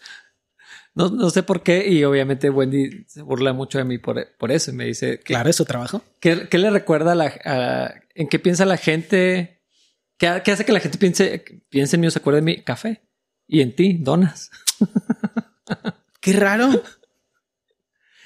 No, 0.94 1.10
no 1.10 1.30
sé 1.30 1.44
por 1.44 1.64
qué. 1.64 1.88
Y 1.88 2.04
obviamente 2.04 2.50
Wendy 2.50 3.06
se 3.08 3.22
burla 3.22 3.54
mucho 3.54 3.78
de 3.78 3.84
mí 3.86 3.98
por, 3.98 4.28
por 4.38 4.52
eso. 4.52 4.72
Y 4.72 4.74
me 4.74 4.86
dice 4.86 5.18
que, 5.20 5.34
Claro, 5.34 5.50
es 5.50 5.56
su 5.56 5.66
trabajo. 5.66 6.02
¿qué, 6.20 6.48
qué 6.50 6.58
le 6.58 6.70
recuerda 6.70 7.14
a 7.14 7.16
la, 7.16 7.34
a- 7.46 7.94
en 8.14 8.28
qué 8.28 8.40
piensa 8.40 8.66
la 8.66 8.78
gente? 8.78 9.62
¿Qué, 10.18 10.42
qué 10.44 10.52
hace 10.52 10.66
que 10.66 10.74
la 10.74 10.80
gente 10.82 10.98
piense, 10.98 11.44
piense 11.70 11.96
en 11.96 12.02
mí 12.02 12.08
o 12.08 12.12
se 12.12 12.20
acuerde 12.20 12.42
de 12.42 12.46
mí? 12.46 12.62
Café. 12.64 13.02
Y 13.48 13.62
en 13.62 13.76
ti, 13.76 13.98
donas. 14.00 14.50
Qué 16.22 16.34
raro. 16.34 16.70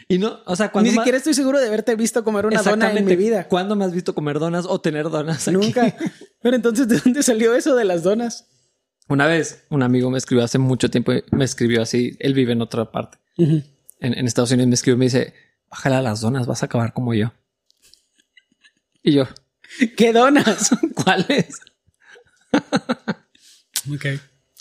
Y 0.07 0.19
no, 0.19 0.39
o 0.45 0.55
sea, 0.55 0.71
cuando 0.71 0.91
Ni 0.91 0.95
siquiera 0.97 1.17
estoy 1.17 1.33
seguro 1.33 1.59
de 1.59 1.65
haberte 1.65 1.95
visto 1.95 2.23
comer 2.23 2.45
una 2.45 2.61
dona 2.61 2.91
en 2.93 3.05
mi 3.05 3.15
vida. 3.15 3.47
¿Cuándo 3.47 3.75
me 3.75 3.85
has 3.85 3.91
visto 3.91 4.13
comer 4.13 4.37
donas 4.37 4.67
o 4.69 4.79
tener 4.79 5.09
donas? 5.09 5.47
aquí? 5.47 5.57
Nunca. 5.57 5.95
Pero 6.43 6.55
entonces, 6.55 6.87
¿de 6.87 6.99
dónde 6.99 7.23
salió 7.23 7.55
eso 7.55 7.75
de 7.75 7.85
las 7.85 8.03
donas? 8.03 8.47
Una 9.07 9.27
vez 9.27 9.65
un 9.69 9.83
amigo 9.83 10.09
me 10.09 10.17
escribió 10.17 10.43
hace 10.43 10.57
mucho 10.57 10.89
tiempo, 10.89 11.11
me 11.31 11.45
escribió 11.45 11.81
así, 11.81 12.17
él 12.19 12.33
vive 12.33 12.53
en 12.53 12.61
otra 12.61 12.91
parte, 12.91 13.17
en, 13.37 13.63
en 13.99 14.25
Estados 14.25 14.51
Unidos, 14.51 14.67
me 14.67 14.73
escribió 14.75 14.95
y 14.95 14.99
me 14.99 15.05
dice, 15.05 15.33
bájala 15.69 16.01
las 16.01 16.21
donas, 16.21 16.47
vas 16.47 16.63
a 16.63 16.65
acabar 16.65 16.93
como 16.93 17.13
yo. 17.13 17.31
Y 19.03 19.13
yo, 19.13 19.27
¿Qué 19.97 20.11
donas? 20.13 20.69
¿cuáles? 20.95 21.59
ok. 23.93 24.05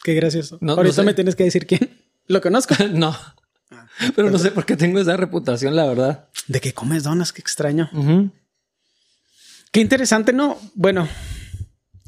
Qué 0.02 0.14
gracioso. 0.14 0.58
No- 0.60 0.72
no 0.72 0.78
Ahorita 0.78 0.96
sé. 0.96 1.02
me 1.04 1.14
tienes 1.14 1.34
que 1.36 1.44
decir 1.44 1.66
quién. 1.66 1.88
Lo 2.26 2.40
conozco. 2.40 2.74
no. 2.92 3.16
Pero 4.16 4.30
no 4.30 4.38
sé 4.38 4.50
por 4.50 4.66
qué 4.66 4.76
tengo 4.76 4.98
esa 5.00 5.16
reputación, 5.16 5.76
la 5.76 5.86
verdad. 5.86 6.28
¿De 6.48 6.60
qué 6.60 6.72
comes 6.74 7.04
donas? 7.04 7.32
Qué 7.32 7.40
extraño. 7.40 7.88
Qué 9.72 9.80
interesante, 9.80 10.32
¿no? 10.32 10.58
Bueno, 10.74 11.08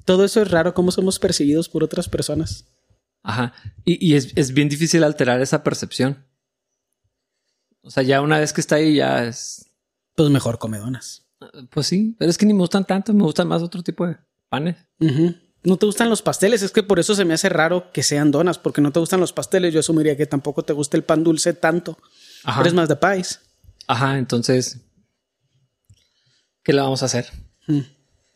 todo 0.07 0.25
eso 0.25 0.41
es 0.41 0.51
raro, 0.51 0.73
cómo 0.73 0.91
somos 0.91 1.19
percibidos 1.19 1.69
por 1.69 1.85
otras 1.85 2.09
personas. 2.09 2.65
Ajá. 3.23 3.53
Y, 3.85 4.05
y 4.05 4.15
es, 4.15 4.33
es 4.37 4.55
bien 4.55 4.71
difícil 4.71 5.05
alterar 5.05 5.43
esa 5.43 5.63
percepción. 5.63 6.25
O 7.83 7.91
sea, 7.91 8.03
ya 8.03 8.23
una 8.23 8.39
vez 8.39 8.53
que 8.53 8.61
está 8.61 8.77
ahí, 8.77 8.97
ya 8.97 9.25
es. 9.25 9.71
Pues 10.15 10.31
mejor 10.31 10.59
come 10.59 10.79
donas. 10.79 11.27
Pues 11.71 11.87
sí, 11.89 12.17
pero 12.19 12.31
es 12.31 12.39
que 12.39 12.47
ni 12.47 12.55
me 12.55 12.61
gustan 12.61 12.87
tanto, 12.87 13.13
me 13.13 13.23
gustan 13.23 13.49
más 13.49 13.63
otro 13.63 13.83
tipo 13.83 14.07
de 14.07 14.17
panes. 14.49 14.77
No 15.63 15.77
te 15.77 15.87
gustan 15.87 16.09
los 16.09 16.23
pasteles, 16.23 16.63
es 16.63 16.71
que 16.71 16.83
por 16.83 16.99
eso 16.99 17.15
se 17.15 17.25
me 17.25 17.35
hace 17.35 17.49
raro 17.49 17.91
que 17.93 18.03
sean 18.03 18.31
donas, 18.31 18.59
porque 18.59 18.81
no 18.81 18.93
te 18.93 19.01
gustan 19.01 19.21
los 19.21 19.33
pasteles. 19.33 19.75
Yo 19.75 19.81
asumiría 19.81 20.17
que 20.17 20.27
tampoco 20.27 20.63
te 20.63 20.73
gusta 20.73 20.97
el 20.97 21.03
pan 21.03 21.25
dulce 21.25 21.53
tanto. 21.53 21.99
Ajá. 22.45 22.61
Eres 22.61 22.73
más 22.73 22.89
de 22.89 22.97
pies. 22.97 23.41
Ajá, 23.87 24.17
entonces. 24.17 24.81
¿Qué 26.63 26.73
le 26.73 26.81
vamos 26.81 27.03
a 27.03 27.07
hacer? 27.07 27.27
Mm. 27.67 27.81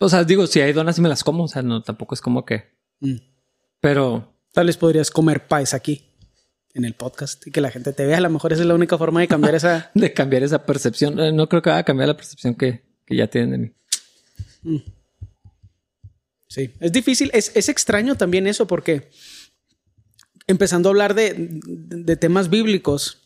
O 0.03 0.09
sea, 0.09 0.25
digo, 0.25 0.47
si 0.47 0.61
hay 0.61 0.73
donas 0.73 0.97
y 0.99 1.03
me 1.03 1.09
las 1.11 1.23
como, 1.23 1.45
o 1.45 1.49
sea, 1.49 1.63
no, 1.63 1.83
tampoco 1.83 2.15
es 2.15 2.21
como 2.21 2.45
que. 2.45 2.65
Mm. 3.01 3.17
Pero 3.81 4.35
Tal 4.53 4.67
vez 4.67 4.77
podrías 4.77 5.11
comer 5.11 5.47
pies 5.47 5.75
aquí 5.75 6.03
en 6.75 6.85
el 6.85 6.95
podcast 6.95 7.47
y 7.47 7.51
que 7.53 7.61
la 7.61 7.71
gente 7.71 7.93
te 7.93 8.05
vea. 8.07 8.17
A 8.19 8.21
lo 8.21 8.31
mejor 8.31 8.53
esa 8.53 8.63
es 8.63 8.67
la 8.69 8.75
única 8.75 8.97
forma 8.99 9.21
de 9.21 9.29
cambiar 9.29 9.55
esa. 9.55 9.91
de 9.95 10.13
cambiar 10.13 10.43
esa 10.43 10.65
percepción, 10.67 11.19
eh, 11.21 11.33
no 11.33 11.49
creo 11.49 11.63
que 11.63 11.71
vaya 11.71 11.81
a 11.81 11.85
cambiar 11.85 12.09
la 12.09 12.17
percepción 12.17 12.55
que, 12.55 12.83
que 13.07 13.15
ya 13.17 13.27
tienen 13.29 13.51
de 13.51 13.59
mí. 13.59 14.85
Sí, 16.49 16.71
es 16.81 16.93
difícil, 16.93 17.31
es, 17.33 17.53
es 17.55 17.69
extraño 17.69 18.17
también 18.17 18.47
eso 18.47 18.67
porque 18.67 19.09
empezando 20.47 20.89
a 20.89 20.91
hablar 20.93 21.15
de, 21.15 21.33
de- 21.35 22.03
de 22.05 22.17
temas 22.17 22.51
bíblicos, 22.51 23.19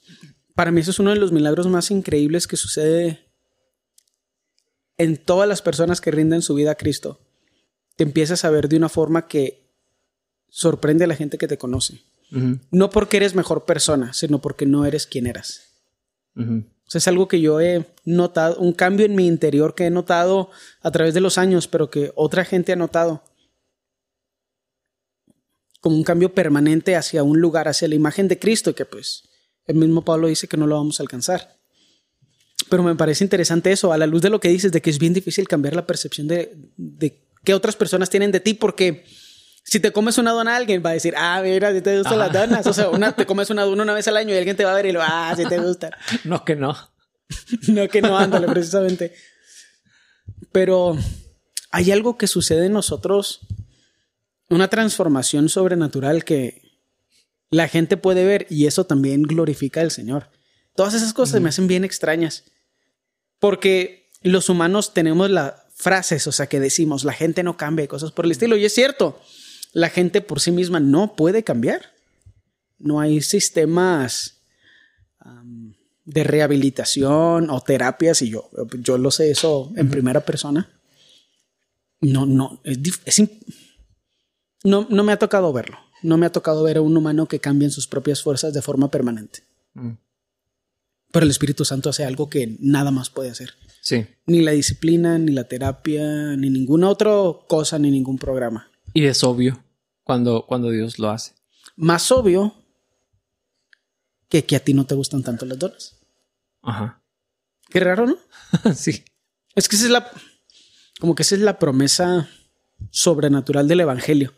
para 0.54 0.71
mí 0.71 0.81
eso 0.83 0.90
es 0.90 0.99
uno 0.99 1.11
de 1.11 1.16
los 1.16 1.33
milagros 1.33 1.66
más 1.66 1.90
increíbles 1.90 2.47
que 2.47 2.57
sucede 2.59 3.24
en 4.98 5.16
todas 5.16 5.48
las 5.48 5.62
personas 5.62 6.00
que 6.00 6.10
rinden 6.10 6.42
su 6.42 6.54
vida 6.54 6.72
a 6.72 6.76
Cristo. 6.76 7.20
Te 7.96 8.04
empiezas 8.04 8.44
a 8.44 8.50
ver 8.50 8.68
de 8.68 8.76
una 8.76 8.88
forma 8.88 9.26
que 9.26 9.64
sorprende 10.48 11.04
a 11.04 11.08
la 11.08 11.16
gente 11.16 11.38
que 11.38 11.48
te 11.48 11.58
conoce. 11.58 12.02
No 12.70 12.90
porque 12.90 13.18
eres 13.18 13.34
mejor 13.34 13.64
persona, 13.64 14.12
sino 14.12 14.40
porque 14.40 14.66
no 14.66 14.84
eres 14.84 15.06
quien 15.06 15.26
eras. 15.26 15.74
O 16.36 16.90
sea, 16.90 16.98
es 16.98 17.08
algo 17.08 17.28
que 17.28 17.40
yo 17.40 17.60
he 17.60 17.86
notado, 18.04 18.56
un 18.58 18.72
cambio 18.72 19.06
en 19.06 19.14
mi 19.14 19.26
interior 19.26 19.74
que 19.74 19.86
he 19.86 19.90
notado 19.90 20.50
a 20.82 20.90
través 20.90 21.14
de 21.14 21.20
los 21.20 21.38
años, 21.38 21.68
pero 21.68 21.90
que 21.90 22.12
otra 22.16 22.44
gente 22.44 22.72
ha 22.72 22.76
notado. 22.76 23.22
Como 25.80 25.96
un 25.96 26.02
cambio 26.02 26.34
permanente 26.34 26.96
hacia 26.96 27.22
un 27.22 27.40
lugar, 27.40 27.68
hacia 27.68 27.88
la 27.88 27.94
imagen 27.94 28.26
de 28.26 28.38
Cristo, 28.38 28.74
que 28.74 28.84
pues 28.84 29.28
el 29.66 29.76
mismo 29.76 30.04
Pablo 30.04 30.26
dice 30.26 30.48
que 30.48 30.56
no 30.56 30.66
lo 30.66 30.76
vamos 30.76 30.98
a 30.98 31.04
alcanzar. 31.04 31.56
Pero 32.68 32.83
me 32.83 32.94
parece 32.94 33.25
interesante 33.25 33.73
eso, 33.73 33.92
a 33.92 33.99
la 33.99 34.06
luz 34.06 34.23
de 34.23 34.30
lo 34.30 34.40
que 34.40 34.49
dices, 34.49 34.73
de 34.73 34.80
que 34.80 34.90
es 34.90 34.99
bien 34.99 35.12
difícil 35.12 35.47
cambiar 35.49 35.76
la 35.76 35.87
percepción 35.87 36.26
de, 36.26 36.56
de 36.76 37.23
que 37.44 37.54
otras 37.54 37.76
personas 37.76 38.11
tienen 38.11 38.33
de 38.33 38.40
ti, 38.40 38.54
porque 38.54 39.04
si 39.64 39.80
te 39.80 39.92
comes 39.92 40.18
una 40.18 40.33
dona, 40.33 40.56
alguien 40.56 40.83
va 40.85 40.90
a 40.90 40.92
decir, 40.92 41.14
ah, 41.16 41.40
mira, 41.42 41.73
si 41.73 41.80
te 41.80 41.97
gustan 41.97 42.21
Ajá. 42.21 42.25
las 42.25 42.33
donas. 42.33 42.66
O 42.66 42.73
sea, 42.73 42.90
una, 42.90 43.12
te 43.12 43.26
comes 43.26 43.49
una 43.50 43.62
dona 43.62 43.83
una 43.83 43.94
vez 43.94 44.06
al 44.09 44.16
año 44.16 44.35
y 44.35 44.38
alguien 44.38 44.56
te 44.56 44.64
va 44.64 44.73
a 44.73 44.75
ver 44.75 44.87
y 44.87 44.92
lo, 44.92 45.00
ah, 45.02 45.33
si 45.37 45.44
te 45.47 45.59
gustan. 45.59 45.92
No 46.25 46.44
que 46.44 46.54
no. 46.54 46.76
No, 47.68 47.88
que 47.88 48.02
no, 48.02 48.16
ándale, 48.18 48.47
precisamente. 48.47 49.14
Pero 50.52 50.97
hay 51.71 51.90
algo 51.90 52.18
que 52.18 52.26
sucede 52.26 52.66
en 52.66 52.73
nosotros, 52.73 53.40
una 54.50 54.68
transformación 54.68 55.49
sobrenatural 55.49 56.25
que 56.25 56.62
la 57.50 57.66
gente 57.66 57.97
puede 57.97 58.25
ver 58.25 58.47
y 58.50 58.66
eso 58.66 58.85
también 58.85 59.23
glorifica 59.23 59.80
al 59.80 59.90
Señor. 59.90 60.30
Todas 60.76 60.92
esas 60.94 61.14
cosas 61.14 61.40
me 61.40 61.49
hacen 61.49 61.66
bien 61.66 61.85
extrañas. 61.85 62.44
Porque 63.44 64.08
los 64.22 64.48
humanos 64.48 64.94
tenemos 64.94 65.28
las 65.28 65.52
frases, 65.74 66.26
o 66.26 66.32
sea, 66.32 66.46
que 66.46 66.60
decimos, 66.60 67.04
la 67.04 67.12
gente 67.12 67.42
no 67.42 67.58
cambia 67.58 67.84
y 67.84 67.88
cosas 67.88 68.10
por 68.10 68.24
el 68.24 68.30
estilo. 68.30 68.56
Y 68.56 68.64
es 68.64 68.72
cierto, 68.72 69.20
la 69.74 69.90
gente 69.90 70.22
por 70.22 70.40
sí 70.40 70.50
misma 70.50 70.80
no 70.80 71.14
puede 71.14 71.44
cambiar. 71.44 71.92
No 72.78 73.00
hay 73.00 73.20
sistemas 73.20 74.40
am, 75.18 75.74
de 76.06 76.24
rehabilitación 76.24 77.50
o 77.50 77.60
terapias, 77.60 78.22
y 78.22 78.30
yo, 78.30 78.48
yo 78.80 78.96
lo 78.96 79.10
sé 79.10 79.30
eso 79.30 79.70
en 79.76 79.90
primera 79.90 80.24
persona. 80.24 80.80
No, 82.00 82.24
no, 82.24 82.62
es, 82.64 82.78
no, 84.62 84.86
no 84.88 85.04
me 85.04 85.12
ha 85.12 85.18
tocado 85.18 85.52
verlo. 85.52 85.76
No 86.02 86.16
me 86.16 86.24
ha 86.24 86.32
tocado 86.32 86.62
ver 86.62 86.78
a 86.78 86.80
un 86.80 86.96
humano 86.96 87.26
que 87.26 87.40
cambie 87.40 87.66
en 87.66 87.72
sus 87.72 87.86
propias 87.86 88.22
fuerzas 88.22 88.54
de 88.54 88.62
forma 88.62 88.90
permanente. 88.90 89.40
Mm, 89.74 89.90
Pero 91.14 91.26
el 91.26 91.30
Espíritu 91.30 91.64
Santo 91.64 91.90
hace 91.90 92.04
algo 92.04 92.28
que 92.28 92.56
nada 92.59 92.90
más 92.90 93.09
puede 93.09 93.30
hacer. 93.30 93.54
Sí. 93.80 94.04
Ni 94.26 94.40
la 94.40 94.50
disciplina, 94.50 95.16
ni 95.16 95.30
la 95.30 95.44
terapia, 95.44 96.35
ni 96.37 96.50
ninguna 96.50 96.88
otra 96.88 97.12
cosa, 97.47 97.78
ni 97.78 97.92
ningún 97.92 98.18
programa. 98.18 98.68
Y 98.94 99.04
es 99.04 99.23
obvio 99.23 99.62
cuando, 100.02 100.44
cuando 100.44 100.71
Dios 100.71 100.99
lo 100.99 101.11
hace. 101.11 101.35
Más 101.76 102.11
obvio 102.11 102.52
que 104.28 104.44
que 104.44 104.56
a 104.56 104.64
ti 104.64 104.75
no 104.75 104.87
te 104.87 104.97
gustan 104.97 105.23
tanto 105.23 105.47
las 105.47 105.56
donas. 105.56 106.00
Ajá. 106.62 107.00
Qué 107.71 107.78
raro, 107.78 108.09
¿no? 108.09 108.16
sí. 108.75 109.04
Es 109.54 109.68
que 109.68 109.76
esa 109.76 109.85
es 109.85 109.92
la. 109.92 110.11
Como 110.99 111.14
que 111.14 111.23
esa 111.23 111.37
es 111.37 111.42
la 111.42 111.61
promesa 111.61 112.28
sobrenatural 112.90 113.68
del 113.68 113.83
Evangelio. 113.83 114.35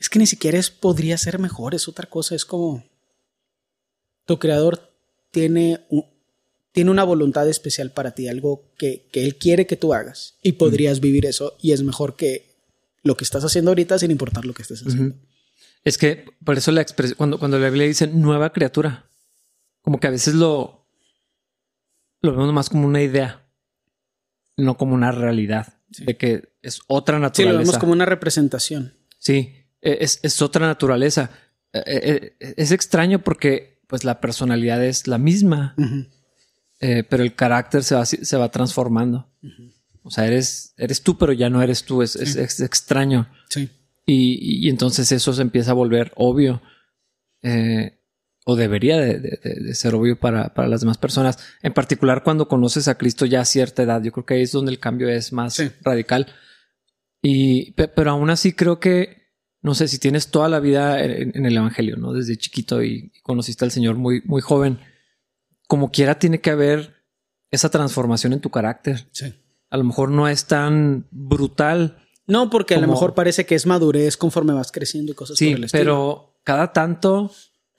Es 0.00 0.08
que 0.08 0.18
ni 0.18 0.26
siquiera 0.26 0.58
es 0.58 0.70
podría 0.70 1.16
ser 1.18 1.38
mejor, 1.38 1.74
es 1.74 1.86
otra 1.86 2.08
cosa. 2.08 2.34
Es 2.34 2.44
como. 2.44 2.82
Tu 4.24 4.38
creador 4.38 4.90
tiene, 5.30 5.84
un- 5.90 6.06
tiene 6.72 6.90
una 6.90 7.04
voluntad 7.04 7.48
especial 7.48 7.92
para 7.92 8.12
ti, 8.12 8.26
algo 8.28 8.72
que, 8.78 9.06
que 9.12 9.24
él 9.24 9.36
quiere 9.36 9.66
que 9.66 9.76
tú 9.76 9.92
hagas. 9.94 10.36
Y 10.42 10.52
podrías 10.52 11.00
vivir 11.00 11.26
eso. 11.26 11.56
Y 11.60 11.72
es 11.72 11.82
mejor 11.82 12.16
que 12.16 12.56
lo 13.02 13.16
que 13.16 13.24
estás 13.24 13.44
haciendo 13.44 13.70
ahorita, 13.72 13.98
sin 13.98 14.10
importar 14.10 14.44
lo 14.44 14.54
que 14.54 14.62
estés 14.62 14.82
haciendo. 14.86 15.16
Es 15.84 15.96
que 15.98 16.26
por 16.44 16.56
eso 16.58 16.70
la 16.72 16.80
expresión, 16.82 17.16
cuando, 17.16 17.38
cuando 17.38 17.58
la 17.58 17.68
Biblia 17.68 17.86
dice 17.86 18.06
nueva 18.06 18.52
criatura, 18.52 19.08
como 19.82 19.98
que 19.98 20.06
a 20.06 20.10
veces 20.10 20.34
lo, 20.34 20.86
lo 22.20 22.32
vemos 22.32 22.52
más 22.52 22.68
como 22.68 22.86
una 22.86 23.02
idea, 23.02 23.46
no 24.56 24.76
como 24.76 24.94
una 24.94 25.10
realidad, 25.12 25.78
de 25.88 26.16
que 26.16 26.52
es 26.62 26.80
otra 26.86 27.16
Sí, 27.16 27.20
lo 27.20 27.26
naturaleza. 27.26 27.58
vemos 27.58 27.78
como 27.78 27.92
una 27.92 28.04
representación. 28.04 28.94
Sí, 29.18 29.54
es, 29.82 30.20
es 30.22 30.40
otra 30.42 30.66
naturaleza. 30.66 31.30
Eh, 31.72 31.82
eh, 31.86 32.36
eh, 32.40 32.54
Es 32.56 32.72
extraño 32.72 33.22
porque 33.22 33.80
pues 33.86 34.04
la 34.04 34.20
personalidad 34.20 34.84
es 34.84 35.06
la 35.06 35.18
misma, 35.18 35.74
Ujú. 35.78 36.06
eh, 36.80 37.04
pero 37.08 37.22
el 37.22 37.34
carácter 37.34 37.82
se 37.84 37.94
va, 37.94 38.04
se 38.06 38.36
va 38.36 38.50
transformando. 38.50 39.28
O 40.02 40.10
sea, 40.10 40.26
eres, 40.26 40.74
eres 40.76 41.02
tú, 41.02 41.18
pero 41.18 41.32
ya 41.32 41.50
no 41.50 41.62
eres 41.62 41.84
tú. 41.84 42.02
Es, 42.02 42.16
es- 42.16 42.36
es 42.36 42.60
extraño. 42.60 43.28
Sí. 43.48 43.68
Y, 44.06 44.66
y 44.66 44.68
entonces 44.70 45.10
eso 45.12 45.32
se 45.32 45.42
empieza 45.42 45.72
a 45.72 45.74
volver 45.74 46.12
obvio. 46.16 46.62
eh, 47.42 47.96
o 48.46 48.56
debería 48.56 48.96
de, 48.98 49.18
de- 49.20 49.38
de- 49.42 49.74
ser 49.74 49.94
obvio 49.94 50.18
para, 50.18 50.54
para 50.54 50.66
las 50.68 50.80
demás 50.80 50.96
personas. 50.98 51.38
En 51.62 51.72
particular 51.74 52.22
cuando 52.24 52.48
conoces 52.48 52.88
a 52.88 52.96
Cristo 52.96 53.26
ya 53.26 53.42
a 53.42 53.44
cierta 53.44 53.82
edad. 53.82 54.02
Yo 54.02 54.12
creo 54.12 54.24
que 54.26 54.34
ahí 54.34 54.42
es 54.42 54.52
donde 54.52 54.72
el 54.72 54.78
cambio 54.80 55.08
es 55.10 55.32
más 55.32 55.54
Sí. 55.54 55.70
radical. 55.82 56.26
Y, 57.22 57.72
pe- 57.72 57.88
pero 57.88 58.10
aún 58.12 58.30
así 58.30 58.52
creo 58.54 58.80
que, 58.80 59.19
no 59.62 59.74
sé, 59.74 59.88
si 59.88 59.98
tienes 59.98 60.30
toda 60.30 60.48
la 60.48 60.60
vida 60.60 61.02
en, 61.04 61.32
en 61.36 61.46
el 61.46 61.56
Evangelio, 61.56 61.96
¿no? 61.96 62.12
Desde 62.12 62.36
chiquito 62.36 62.82
y, 62.82 63.10
y 63.14 63.20
conociste 63.22 63.64
al 63.64 63.70
Señor 63.70 63.96
muy, 63.96 64.22
muy 64.24 64.40
joven, 64.40 64.78
como 65.68 65.90
quiera 65.90 66.18
tiene 66.18 66.40
que 66.40 66.50
haber 66.50 66.94
esa 67.50 67.68
transformación 67.70 68.32
en 68.32 68.40
tu 68.40 68.50
carácter. 68.50 69.08
Sí. 69.12 69.34
A 69.70 69.76
lo 69.76 69.84
mejor 69.84 70.10
no 70.10 70.28
es 70.28 70.46
tan 70.46 71.06
brutal. 71.10 71.98
No, 72.26 72.48
porque 72.50 72.74
a 72.74 72.80
lo 72.80 72.86
mejor 72.88 73.14
parece 73.14 73.44
que 73.44 73.54
es 73.54 73.66
madurez 73.66 74.16
conforme 74.16 74.52
vas 74.52 74.72
creciendo 74.72 75.12
y 75.12 75.14
cosas 75.14 75.36
Sí, 75.36 75.50
por 75.50 75.58
el 75.58 75.64
estilo. 75.64 75.80
pero 75.82 76.40
cada 76.44 76.72
tanto, 76.72 77.30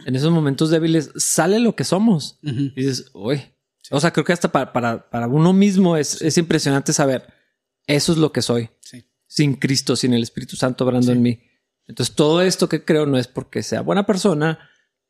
en 0.06 0.16
esos 0.16 0.32
momentos 0.32 0.70
débiles, 0.70 1.12
sale 1.16 1.60
lo 1.60 1.76
que 1.76 1.84
somos. 1.84 2.38
Y 2.44 2.72
dices, 2.76 3.10
uy. 3.14 3.42
O 3.90 4.00
sea, 4.00 4.12
creo 4.12 4.24
que 4.24 4.34
hasta 4.34 4.52
para, 4.52 4.72
para, 4.72 5.10
para 5.10 5.28
uno 5.28 5.52
mismo 5.52 5.98
es, 5.98 6.22
es 6.22 6.38
impresionante 6.38 6.94
saber, 6.94 7.28
eso 7.88 8.12
es 8.14 8.18
lo 8.18 8.32
que 8.32 8.42
soy. 8.42 8.70
Sí. 8.80 9.04
Sin 9.28 9.56
Cristo, 9.56 9.96
sin 9.96 10.14
el 10.14 10.24
Espíritu 10.24 10.56
Santo 10.56 10.86
obrando 10.86 11.12
en 11.12 11.22
mí. 11.22 11.42
Entonces, 11.88 12.16
todo 12.16 12.42
esto 12.42 12.70
que 12.70 12.84
creo 12.86 13.06
no 13.06 13.18
es 13.18 13.28
porque 13.28 13.64
sea 13.64 13.82
buena 13.82 14.06
persona, 14.06 14.60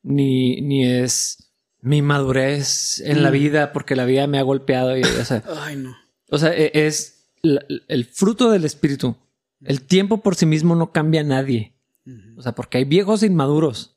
ni, 0.04 0.62
ni 0.62 0.86
es 0.86 1.51
mi 1.82 2.01
madurez 2.01 3.00
en 3.01 3.24
la 3.24 3.30
Mm. 3.30 3.34
vida, 3.34 3.74
porque 3.74 3.96
la 3.96 4.06
vida 4.06 4.28
me 4.28 4.40
ha 4.40 4.44
golpeado. 4.44 4.98
Y, 4.98 5.04
o 5.04 5.25
sea, 5.25 5.44
Ay, 5.63 5.75
no. 5.75 5.96
o 6.30 6.38
sea, 6.38 6.56
e- 6.56 6.72
es 6.74 7.30
el 7.44 8.06
fruto 8.06 8.51
del 8.51 8.66
Espíritu. 8.66 9.16
El 9.63 9.82
tiempo 9.84 10.22
por 10.22 10.36
sí 10.36 10.46
mismo 10.46 10.75
no 10.75 10.92
cambia 10.92 11.22
a 11.22 11.24
nadie. 11.25 11.74
O 12.38 12.42
sea, 12.42 12.54
porque 12.54 12.80
hay 12.80 12.86
viejos 12.86 13.22
inmaduros 13.22 13.96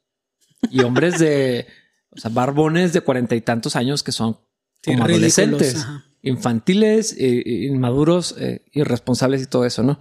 y 0.71 0.83
hombres 0.83 1.19
de, 1.19 1.67
o 2.11 2.19
sea, 2.21 2.31
barbones 2.31 2.93
de 2.93 3.01
cuarenta 3.01 3.35
y 3.35 3.41
tantos 3.41 3.77
años 3.77 4.03
que 4.03 4.13
son 4.13 4.39
como 4.85 5.05
adolescentes, 5.05 5.87
infantiles, 6.21 7.17
eh, 7.19 7.43
inmaduros, 7.71 8.35
eh, 8.39 8.63
irresponsables 8.73 9.43
y 9.43 9.47
todo 9.47 9.65
eso, 9.65 9.83
¿no? 9.83 9.99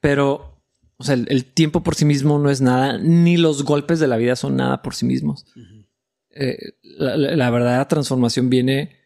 Pero, 0.00 0.55
o 0.98 1.04
sea, 1.04 1.14
el, 1.14 1.26
el 1.30 1.44
tiempo 1.44 1.82
por 1.82 1.94
sí 1.94 2.04
mismo 2.04 2.38
no 2.38 2.50
es 2.50 2.60
nada, 2.60 2.98
ni 2.98 3.36
los 3.36 3.62
golpes 3.64 3.98
de 4.00 4.06
la 4.08 4.16
vida 4.16 4.36
son 4.36 4.56
nada 4.56 4.82
por 4.82 4.94
sí 4.94 5.04
mismos. 5.06 5.46
Eh, 6.30 6.56
la, 6.82 7.16
la- 7.16 7.36
la 7.36 7.50
verdadera 7.50 7.88
transformación 7.88 8.48
viene 8.50 8.96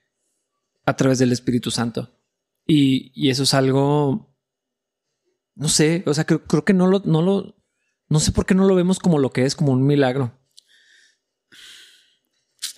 a 0.87 0.97
través 0.97 1.18
del 1.18 1.32
Espíritu 1.32 1.70
Santo. 1.70 2.11
Y, 2.66 3.11
y 3.14 3.30
eso 3.30 3.42
es 3.44 3.54
algo, 3.54 4.37
no 5.54 5.68
sé, 5.68 6.02
o 6.06 6.14
sea, 6.14 6.25
creo, 6.25 6.44
creo 6.44 6.64
que 6.64 6.73
no 6.75 6.87
lo, 6.87 7.00
no 7.04 7.23
lo, 7.23 7.56
no 8.09 8.20
sé 8.20 8.32
por 8.32 8.47
qué 8.47 8.54
no 8.54 8.66
lo 8.66 8.75
vemos 8.75 8.99
como 8.99 9.18
lo 9.18 9.30
que 9.30 9.44
es, 9.44 9.54
como 9.56 9.73
un 9.73 9.85
milagro. 9.87 10.32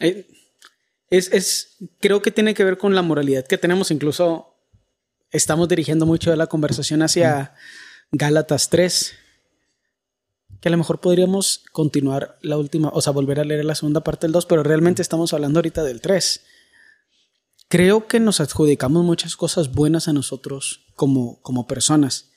Eh, 0.01 0.27
Es, 1.11 1.31
es, 1.33 1.77
creo 2.01 2.23
que 2.23 2.31
tiene 2.31 2.55
que 2.55 2.65
ver 2.65 2.79
con 2.79 2.95
la 2.95 3.03
moralidad 3.03 3.47
que 3.47 3.59
tenemos. 3.59 3.91
Incluso 3.91 4.55
estamos 5.31 5.69
dirigiendo 5.69 6.07
mucho 6.07 6.31
de 6.31 6.37
la 6.39 6.47
conversación 6.47 7.03
hacia 7.03 7.55
Gálatas 8.13 8.69
3. 8.69 9.15
Que 10.61 10.69
a 10.69 10.71
lo 10.71 10.79
mejor 10.79 11.01
podríamos 11.01 11.65
continuar 11.73 12.39
la 12.43 12.57
última, 12.57 12.91
o 12.91 13.01
sea, 13.01 13.13
volver 13.13 13.41
a 13.41 13.45
leer 13.45 13.65
la 13.65 13.75
segunda 13.75 14.05
parte 14.05 14.27
del 14.27 14.33
2, 14.33 14.47
pero 14.47 14.63
realmente 14.63 15.03
estamos 15.03 15.33
hablando 15.33 15.59
ahorita 15.59 15.83
del 15.83 16.01
3. 16.01 16.43
Creo 17.69 18.07
que 18.07 18.21
nos 18.21 18.41
adjudicamos 18.41 19.03
muchas 19.03 19.35
cosas 19.35 19.73
buenas 19.73 20.07
a 20.07 20.13
nosotros 20.13 20.87
como, 20.95 21.41
como 21.41 21.67
personas. 21.67 22.31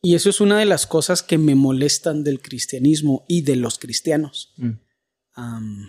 Y 0.00 0.14
eso 0.14 0.30
es 0.30 0.40
una 0.40 0.58
de 0.58 0.64
las 0.64 0.86
cosas 0.86 1.22
que 1.22 1.38
me 1.38 1.56
molestan 1.56 2.22
del 2.22 2.40
cristianismo 2.40 3.24
y 3.28 3.42
de 3.42 3.56
los 3.56 3.78
cristianos. 3.78 4.54
Mm. 4.56 5.88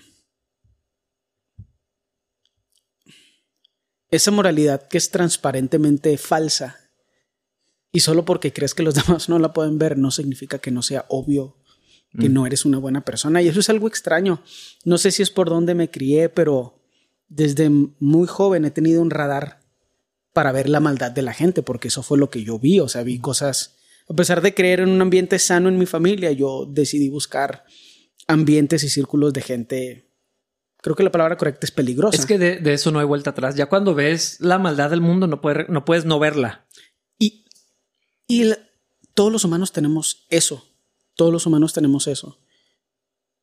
Esa 4.10 4.31
moralidad 4.31 4.88
que 4.88 4.98
es 4.98 5.12
transparentemente 5.12 6.17
falsa 6.17 6.79
y 7.91 8.01
solo 8.01 8.25
porque 8.25 8.53
crees 8.53 8.74
que 8.74 8.84
los 8.84 8.93
demás 9.08 9.29
no 9.29 9.39
la 9.39 9.53
pueden 9.53 9.77
ver 9.79 9.98
no 9.98 10.12
significa 10.12 10.60
que 10.60 10.72
no 10.72 10.81
sea 10.81 11.05
obvio 11.10 11.56
que 12.19 12.28
no 12.28 12.47
eres 12.47 12.65
una 12.65 12.80
buena 12.80 13.06
persona 13.06 13.39
y 13.43 13.47
eso 13.49 13.60
es 13.60 13.69
algo 13.69 13.88
extraño. 13.88 14.41
No 14.84 14.97
sé 14.97 15.12
si 15.12 15.21
es 15.21 15.30
por 15.30 15.47
donde 15.47 15.75
me 15.75 15.91
crié, 15.91 16.28
pero 16.30 16.82
desde 17.28 17.69
muy 17.69 18.25
joven 18.28 18.65
he 18.65 18.71
tenido 18.71 18.99
un 19.04 19.12
radar 19.12 19.60
para 20.34 20.52
ver 20.52 20.69
la 20.69 20.80
maldad 20.80 21.12
de 21.12 21.21
la 21.21 21.34
gente 21.34 21.62
porque 21.62 21.89
eso 21.89 22.02
fue 22.02 22.17
lo 22.17 22.32
que 22.32 22.43
yo 22.43 22.58
vi, 22.58 22.80
o 22.80 22.88
sea, 22.89 23.04
vi 23.04 23.19
cosas 23.19 23.75
a 24.10 24.15
pesar 24.15 24.41
de 24.41 24.56
creer 24.56 24.80
en 24.80 24.89
un 24.89 24.99
ambiente 25.04 25.38
sano 25.38 25.69
en 25.69 25.78
mi 25.78 25.86
familia, 25.86 26.32
yo 26.32 26.65
decidí 26.67 27.10
buscar 27.10 27.63
ambientes 28.28 28.84
y 28.84 28.89
círculos 28.89 29.32
de 29.34 29.41
gente. 29.41 30.10
Creo 30.82 30.95
que 30.95 31.04
la 31.04 31.12
palabra 31.12 31.38
correcta 31.38 31.67
es 31.67 31.71
peligrosa. 31.71 32.17
Es 32.17 32.25
que 32.25 32.39
de, 32.39 32.58
de 32.58 32.73
eso 32.73 32.89
no 32.89 32.99
hay 32.99 33.06
vuelta 33.06 33.32
atrás. 33.32 33.54
Ya 33.56 33.67
cuando 33.67 33.93
ves 33.93 34.38
la 34.39 34.58
maldad 34.58 34.89
del 34.89 35.02
mundo, 35.02 35.28
no, 35.28 35.41
puede- 35.41 35.65
no 35.69 35.86
puedes 35.86 36.06
no 36.06 36.17
verla. 36.19 36.65
Y, 38.30 38.54
todos 39.20 39.34
los 39.34 39.44
humanos 39.44 39.74
tenemos 39.74 40.26
eso. 40.30 40.65
Todos 41.15 41.34
los 41.34 41.46
humanos 41.46 41.74
tenemos 41.74 42.08
eso. 42.08 42.39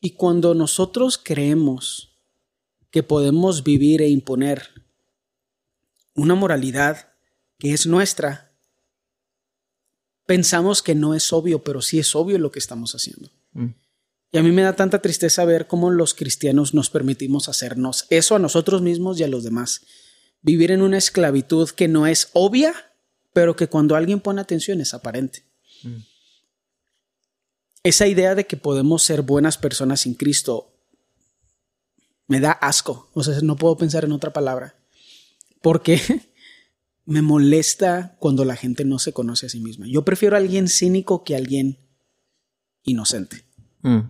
Y 0.01 0.13
cuando 0.13 0.55
nosotros 0.55 1.21
creemos 1.23 2.17
que 2.91 3.03
podemos 3.03 3.63
vivir 3.63 4.01
e 4.01 4.09
imponer 4.09 4.71
una 6.15 6.35
moralidad 6.35 7.13
que 7.59 7.75
es 7.75 7.87
nuestra, 7.87 8.57
pensamos 10.25 10.83
que 10.83 10.95
no 10.95 11.15
es 11.15 11.31
obvio, 11.31 11.63
pero 11.63 11.83
sí 11.83 11.99
es 11.99 12.15
obvio 12.15 12.39
lo 12.39 12.51
que 12.51 12.59
estamos 12.59 12.95
haciendo. 12.95 13.31
Mm. 13.53 13.75
Y 14.33 14.39
a 14.39 14.43
mí 14.43 14.51
me 14.51 14.63
da 14.63 14.77
tanta 14.77 15.03
tristeza 15.03 15.45
ver 15.45 15.67
cómo 15.67 15.91
los 15.91 16.15
cristianos 16.15 16.73
nos 16.73 16.89
permitimos 16.89 17.51
hacernos 17.51 18.07
eso 18.09 18.35
a 18.35 18.39
nosotros 18.39 18.81
mismos 18.81 19.21
y 19.21 19.25
a 19.25 19.29
los 19.29 19.45
demás. 19.45 19.83
Vivir 20.41 20.71
en 20.71 20.81
una 20.81 20.97
esclavitud 20.97 21.69
que 21.69 21.89
no 21.89 22.07
es 22.07 22.31
obvia, 22.33 22.75
pero 23.37 23.55
que 23.55 23.69
cuando 23.69 23.97
alguien 23.97 24.21
pone 24.21 24.41
atención 24.41 24.81
es 24.81 24.95
aparente. 24.95 25.45
Mm. 25.83 25.99
Esa 27.83 28.07
idea 28.07 28.35
de 28.35 28.47
que 28.47 28.57
podemos 28.57 29.03
ser 29.03 29.21
buenas 29.21 29.59
personas 29.59 30.01
sin 30.01 30.15
Cristo 30.15 30.73
me 32.29 32.41
da 32.41 32.53
asco. 32.53 33.11
O 33.13 33.23
sea, 33.23 33.39
no 33.43 33.57
puedo 33.57 33.77
pensar 33.77 34.07
en 34.07 34.13
otra 34.13 34.33
palabra. 34.33 34.75
Porque 35.61 36.01
me 37.05 37.21
molesta 37.21 38.17
cuando 38.21 38.47
la 38.47 38.57
gente 38.57 38.87
no 38.87 38.99
se 38.99 39.13
conoce 39.13 39.45
a 39.45 39.51
sí 39.51 39.61
misma. 39.61 39.87
Yo 39.87 40.03
prefiero 40.03 40.37
a 40.37 40.39
alguien 40.39 40.67
cínico 40.67 41.23
que 41.23 41.35
a 41.35 41.37
alguien 41.37 41.77
inocente. 42.85 43.45
Mm. 43.83 44.01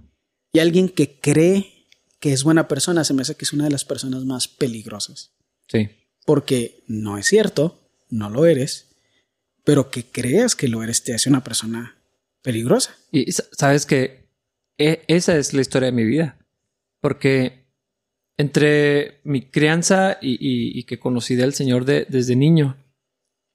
Y 0.53 0.61
alguien 0.61 0.89
que 0.89 1.19
cree 1.19 1.89
que 2.21 2.33
es 2.33 2.45
buena 2.45 2.69
persona 2.69 3.03
se 3.03 3.13
me 3.13 3.23
hace 3.23 3.35
que 3.35 3.45
es 3.45 3.53
una 3.53 3.65
de 3.65 3.73
las 3.73 3.85
personas 3.85 4.25
más 4.25 4.47
peligrosas. 4.47 5.33
Sí. 5.67 5.89
Porque 6.25 6.85
no 6.87 7.19
es 7.19 7.27
cierto, 7.27 7.91
no 8.09 8.31
lo 8.31 8.47
eres, 8.47 8.86
pero 9.67 9.91
que 9.91 10.05
creas 10.05 10.55
que 10.55 10.69
lo 10.69 10.85
eres 10.85 11.03
te 11.03 11.13
hace 11.13 11.29
una 11.29 11.43
persona 11.43 11.97
peligrosa. 12.41 12.95
Y 13.11 13.33
sa- 13.33 13.43
sabes 13.51 13.85
que 13.85 14.29
e- 14.79 15.03
esa 15.09 15.37
es 15.37 15.53
la 15.55 15.61
historia 15.61 15.87
de 15.87 15.93
mi 15.93 16.05
vida. 16.05 16.39
Porque 17.01 17.67
entre 18.39 19.21
mi 19.25 19.43
crianza 19.43 20.19
y, 20.23 20.35
y- 20.35 20.79
y 20.79 20.85
que 20.85 21.01
conocí 21.01 21.35
del 21.35 21.53
Señor 21.53 21.85
de- 21.85 22.07
desde 22.09 22.37
niño 22.37 22.77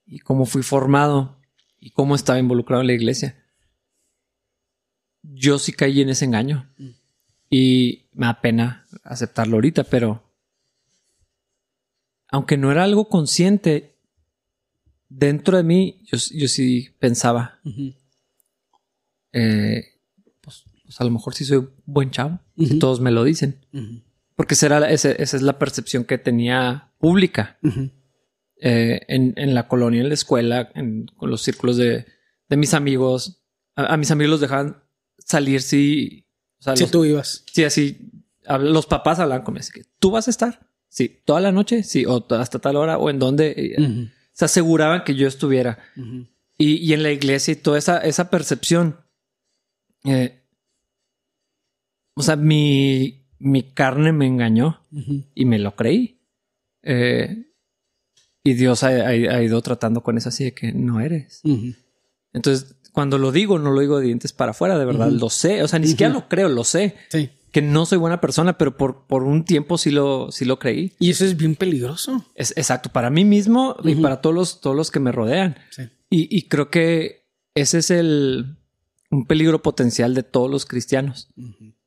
y 0.04 0.18
cómo 0.18 0.44
fui 0.44 0.62
formado 0.62 1.38
y 1.80 1.92
cómo 1.92 2.14
estaba 2.14 2.38
involucrado 2.38 2.82
en 2.82 2.88
la 2.88 2.92
iglesia, 2.92 3.42
yo 5.22 5.58
sí 5.58 5.72
caí 5.72 6.02
en 6.02 6.10
ese 6.10 6.26
engaño. 6.26 6.68
Y 7.48 8.10
me 8.12 8.26
da 8.26 8.40
pena 8.42 8.86
aceptarlo 9.02 9.56
ahorita, 9.56 9.84
pero 9.84 10.22
aunque 12.28 12.58
no 12.58 12.70
era 12.70 12.84
algo 12.84 13.08
consciente, 13.08 13.91
dentro 15.18 15.56
de 15.56 15.62
mí 15.62 15.98
yo, 16.10 16.18
yo 16.32 16.48
sí 16.48 16.88
pensaba, 16.98 17.60
eh, 19.32 19.84
pues, 20.40 20.64
pues 20.84 21.00
a 21.00 21.04
lo 21.04 21.10
mejor 21.10 21.34
sí 21.34 21.44
soy 21.44 21.68
buen 21.86 22.10
chavo. 22.10 22.40
si 22.56 22.64
Ujú. 22.64 22.78
Todos 22.78 23.00
me 23.00 23.10
lo 23.10 23.24
dicen. 23.24 23.64
Porque 24.36 24.54
ese- 24.54 25.22
esa 25.22 25.36
es 25.36 25.42
la 25.42 25.58
percepción 25.58 26.04
que 26.04 26.18
tenía 26.18 26.90
pública 26.98 27.58
eh, 28.64 29.00
en, 29.08 29.34
en 29.36 29.54
la 29.54 29.66
colonia, 29.68 30.00
en 30.00 30.08
la 30.08 30.14
escuela, 30.14 30.70
en- 30.74 31.06
con 31.16 31.30
los 31.30 31.42
círculos 31.42 31.76
de, 31.76 32.06
de 32.48 32.56
mis 32.56 32.74
amigos. 32.74 33.42
A, 33.74 33.94
a 33.94 33.96
mis 33.96 34.10
amigos 34.10 34.30
los 34.30 34.40
dejaban 34.40 34.82
salir 35.18 35.62
si... 35.62 36.26
O 36.60 36.62
sea, 36.62 36.76
Si 36.76 36.82
los- 36.84 36.90
tú 36.90 37.04
ibas. 37.04 37.44
sí, 37.52 37.64
así. 37.64 38.10
Los 38.60 38.86
papás 38.86 39.18
hablan 39.18 39.42
conmigo. 39.42 39.60
Así 39.62 39.72
que, 39.72 39.82
¿tú 39.98 40.10
vas 40.12 40.26
a 40.28 40.30
estar? 40.30 40.68
Sí. 40.88 41.20
¿Toda 41.24 41.40
la 41.40 41.52
noche? 41.52 41.82
Sí. 41.82 42.04
¿O 42.06 42.24
hasta 42.30 42.58
tal 42.58 42.76
hora? 42.76 42.98
¿O 42.98 43.08
en 43.10 43.18
dónde? 43.18 43.74
Se 44.32 44.44
aseguraban 44.46 45.04
que 45.04 45.14
yo 45.14 45.26
estuviera. 45.28 45.78
Y, 46.58 46.76
y 46.76 46.92
en 46.92 47.02
la 47.02 47.10
iglesia 47.10 47.52
y 47.52 47.56
toda 47.56 47.78
esa, 47.78 47.98
esa 47.98 48.30
percepción. 48.30 48.96
eh, 50.04 50.38
o 52.14 52.22
sea, 52.22 52.36
mi, 52.36 53.26
mi 53.38 53.62
carne 53.72 54.12
me 54.12 54.26
engañó 54.26 54.80
y 55.34 55.44
me 55.44 55.58
lo 55.58 55.74
creí. 55.76 56.20
Eh, 56.82 57.46
y 58.44 58.54
Dios 58.54 58.82
ha, 58.82 58.88
ha- 58.88 59.08
ha 59.08 59.42
ido 59.42 59.62
tratando 59.62 60.02
con 60.02 60.18
eso 60.18 60.28
así 60.28 60.44
de 60.44 60.52
que 60.54 60.72
no 60.72 61.00
eres. 61.00 61.40
Entonces, 62.32 62.76
cuando 62.92 63.16
lo 63.18 63.32
digo, 63.32 63.58
no 63.58 63.70
lo 63.70 63.80
digo 63.80 63.98
de 63.98 64.06
dientes 64.06 64.32
para 64.32 64.50
afuera, 64.50 64.78
de 64.78 64.84
verdad, 64.84 65.08
lo 65.10 65.30
sé. 65.30 65.62
O 65.62 65.68
sea, 65.68 65.78
ni 65.78 65.86
siquiera 65.86 66.12
lo 66.12 66.28
creo, 66.28 66.48
lo 66.48 66.64
sé. 66.64 66.96
Sí. 67.08 67.30
Que 67.52 67.62
no 67.62 67.86
soy 67.86 67.98
buena 67.98 68.20
persona, 68.20 68.58
pero 68.58 68.76
por, 68.76 69.06
por 69.06 69.22
un 69.22 69.44
tiempo 69.44 69.78
sí 69.78 69.90
lo, 69.90 70.32
sí 70.32 70.44
lo 70.44 70.58
creí. 70.58 70.94
Y 70.98 71.10
eso 71.10 71.24
es 71.24 71.36
bien 71.36 71.54
peligroso. 71.54 72.24
Es 72.34 72.52
exacto, 72.56 72.88
para 72.90 73.10
mí 73.10 73.24
mismo 73.24 73.76
y 73.84 73.94
para 73.94 74.20
todos 74.20 74.34
los, 74.34 74.60
todos 74.60 74.74
los 74.74 74.90
que 74.90 75.00
me 75.00 75.12
rodean. 75.12 75.56
Sí. 75.70 75.82
Y, 76.10 76.36
y 76.36 76.48
creo 76.48 76.70
que 76.70 77.28
ese 77.54 77.78
es 77.78 77.90
el 77.90 78.56
un 79.12 79.26
peligro 79.26 79.62
potencial 79.62 80.14
de 80.14 80.22
todos 80.22 80.50
los 80.50 80.64
cristianos. 80.64 81.28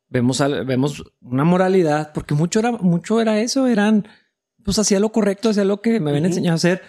Vemos, 0.07 0.41
vemos 0.65 1.03
una 1.21 1.43
moralidad, 1.43 2.13
porque 2.13 2.35
mucho 2.35 2.59
era, 2.59 2.71
mucho 2.71 3.19
era 3.19 3.41
eso, 3.41 3.67
eran 3.67 4.07
pues 4.63 4.79
hacía 4.79 4.99
lo 4.99 5.11
correcto, 5.11 5.49
hacía 5.49 5.65
lo 5.65 5.81
que 5.81 5.99
me 5.99 6.11
habían 6.11 6.25
enseñado 6.25 6.53
a 6.53 6.55
hacer. 6.55 6.81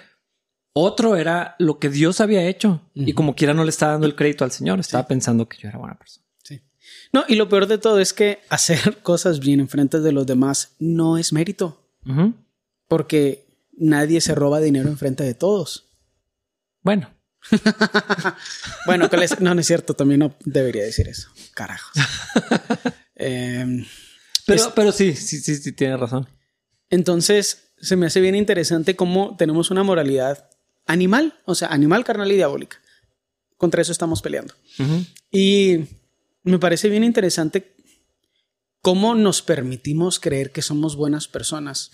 Otro 0.74 1.16
era 1.16 1.56
lo 1.58 1.78
que 1.78 1.88
Dios 1.88 2.20
había 2.20 2.46
hecho 2.46 2.82
y 2.94 3.14
como 3.14 3.34
quiera 3.34 3.54
no 3.54 3.64
le 3.64 3.70
estaba 3.70 3.92
dando 3.92 4.06
el 4.06 4.14
crédito 4.14 4.44
al 4.44 4.52
Señor. 4.52 4.78
Estaba 4.78 5.08
pensando 5.08 5.48
que 5.48 5.56
yo 5.56 5.68
era 5.68 5.78
buena 5.78 5.98
persona. 5.98 6.25
No, 7.12 7.24
y 7.28 7.36
lo 7.36 7.48
peor 7.48 7.66
de 7.66 7.78
todo 7.78 8.00
es 8.00 8.12
que 8.12 8.40
hacer 8.48 8.98
cosas 9.02 9.40
bien 9.40 9.60
en 9.60 9.68
frente 9.68 10.00
de 10.00 10.12
los 10.12 10.26
demás 10.26 10.72
no 10.78 11.18
es 11.18 11.32
mérito. 11.32 11.82
Porque 12.86 13.46
nadie 13.76 14.20
se 14.20 14.34
roba 14.34 14.60
dinero 14.60 14.88
en 14.88 14.96
frente 14.96 15.24
de 15.24 15.34
todos. 15.34 15.88
Bueno. 16.82 17.10
bueno, 18.86 19.08
no, 19.40 19.54
no 19.54 19.60
es 19.60 19.66
cierto. 19.66 19.94
También 19.94 20.20
no 20.20 20.36
debería 20.44 20.84
decir 20.84 21.08
eso. 21.08 21.30
Carajos. 21.54 21.92
Em, 23.18 23.86
pero, 24.46 24.72
pero 24.74 24.92
sí, 24.92 25.14
sí, 25.14 25.40
sí, 25.40 25.56
sí, 25.56 25.72
tiene 25.72 25.96
razón. 25.96 26.28
Entonces, 26.90 27.72
se 27.80 27.96
me 27.96 28.06
hace 28.06 28.20
bien 28.20 28.34
interesante 28.34 28.94
cómo 28.94 29.36
tenemos 29.38 29.70
una 29.70 29.82
moralidad 29.82 30.50
animal, 30.86 31.40
o 31.46 31.54
sea, 31.54 31.68
animal, 31.68 32.04
carnal 32.04 32.30
y 32.30 32.36
diabólica. 32.36 32.78
Contra 33.56 33.80
eso 33.80 33.90
estamos 33.90 34.20
peleando. 34.20 34.54
Y 35.30 35.86
me 36.46 36.58
parece 36.58 36.88
bien 36.88 37.04
interesante 37.04 37.74
cómo 38.80 39.14
nos 39.16 39.42
permitimos 39.42 40.20
creer 40.20 40.52
que 40.52 40.62
somos 40.62 40.94
buenas 40.94 41.26
personas. 41.26 41.90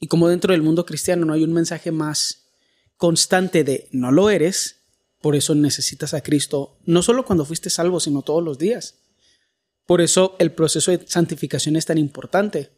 Y 0.00 0.06
cómo 0.06 0.28
dentro 0.28 0.52
del 0.52 0.62
mundo 0.62 0.84
cristiano 0.84 1.24
no 1.24 1.32
hay 1.32 1.44
un 1.44 1.54
mensaje 1.54 1.90
más 1.90 2.50
constante 2.96 3.64
de 3.64 3.88
no 3.90 4.12
lo 4.12 4.28
eres, 4.28 4.82
por 5.20 5.34
eso 5.34 5.54
necesitas 5.54 6.14
a 6.14 6.20
Cristo, 6.20 6.78
no 6.84 7.02
solo 7.02 7.24
cuando 7.24 7.44
fuiste 7.44 7.70
salvo, 7.70 8.00
sino 8.00 8.22
todos 8.22 8.44
los 8.44 8.58
días. 8.58 9.00
Por 9.86 10.02
eso 10.02 10.36
el 10.38 10.52
proceso 10.52 10.90
de 10.90 11.06
santificación 11.06 11.76
es 11.76 11.86
tan 11.86 11.96
importante, 11.96 12.70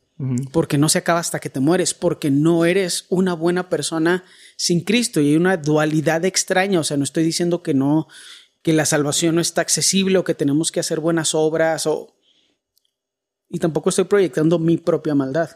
porque 0.53 0.79
no 0.79 0.89
se 0.89 0.99
acaba 0.99 1.19
hasta 1.19 1.41
que 1.41 1.51
te 1.51 1.61
mueres, 1.61 1.95
porque 1.95 2.31
no 2.31 2.67
eres 2.67 3.07
una 3.09 3.33
buena 3.35 3.71
persona 3.71 4.25
sin 4.57 4.83
Cristo 4.83 5.21
y 5.21 5.31
hay 5.31 5.37
una 5.37 5.57
dualidad 5.57 6.25
extraña, 6.27 6.79
o 6.79 6.85
sea, 6.85 6.99
no 6.99 7.05
estoy 7.05 7.25
diciendo 7.25 7.63
que 7.63 7.73
no, 7.73 8.07
que 8.63 8.73
la 8.73 8.85
salvación 8.85 9.37
no 9.37 9.41
está 9.41 9.61
accesible 9.61 10.19
o 10.19 10.25
que 10.25 10.35
tenemos 10.35 10.71
que 10.73 10.81
hacer 10.81 11.01
buenas 11.01 11.35
obras 11.35 11.87
o... 11.87 12.17
Y 13.49 13.59
tampoco 13.59 13.89
estoy 13.91 14.05
proyectando 14.05 14.59
mi 14.59 14.77
propia 14.77 15.15
maldad. 15.15 15.51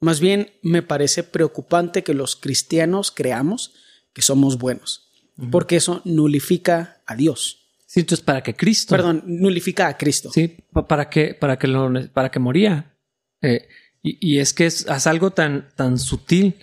Más 0.00 0.20
bien 0.20 0.52
me 0.62 0.82
parece 0.82 1.22
preocupante 1.22 2.02
que 2.02 2.14
los 2.14 2.36
cristianos 2.36 3.10
creamos 3.10 3.74
que 4.12 4.22
somos 4.22 4.58
buenos, 4.58 5.10
porque 5.50 5.76
eso 5.76 6.00
nulifica 6.04 7.02
a 7.06 7.14
Dios. 7.14 7.66
Sí, 7.86 8.00
entonces 8.00 8.24
para 8.24 8.42
que 8.42 8.54
Cristo. 8.54 8.94
Perdón, 8.94 9.22
nulifica 9.26 9.86
a 9.88 9.96
Cristo. 9.96 10.30
Sí, 10.32 10.56
para 10.88 11.08
que, 11.08 11.34
para 11.34 11.58
que, 11.58 11.66
lo, 11.66 11.90
para 12.12 12.30
que 12.30 12.38
moría. 12.38 12.96
Eh, 13.42 13.68
y, 14.02 14.38
es 14.38 14.52
que 14.52 14.66
es, 14.66 14.86
algo 15.06 15.32
tan, 15.32 15.68
tan 15.74 15.98
sutil. 15.98 16.56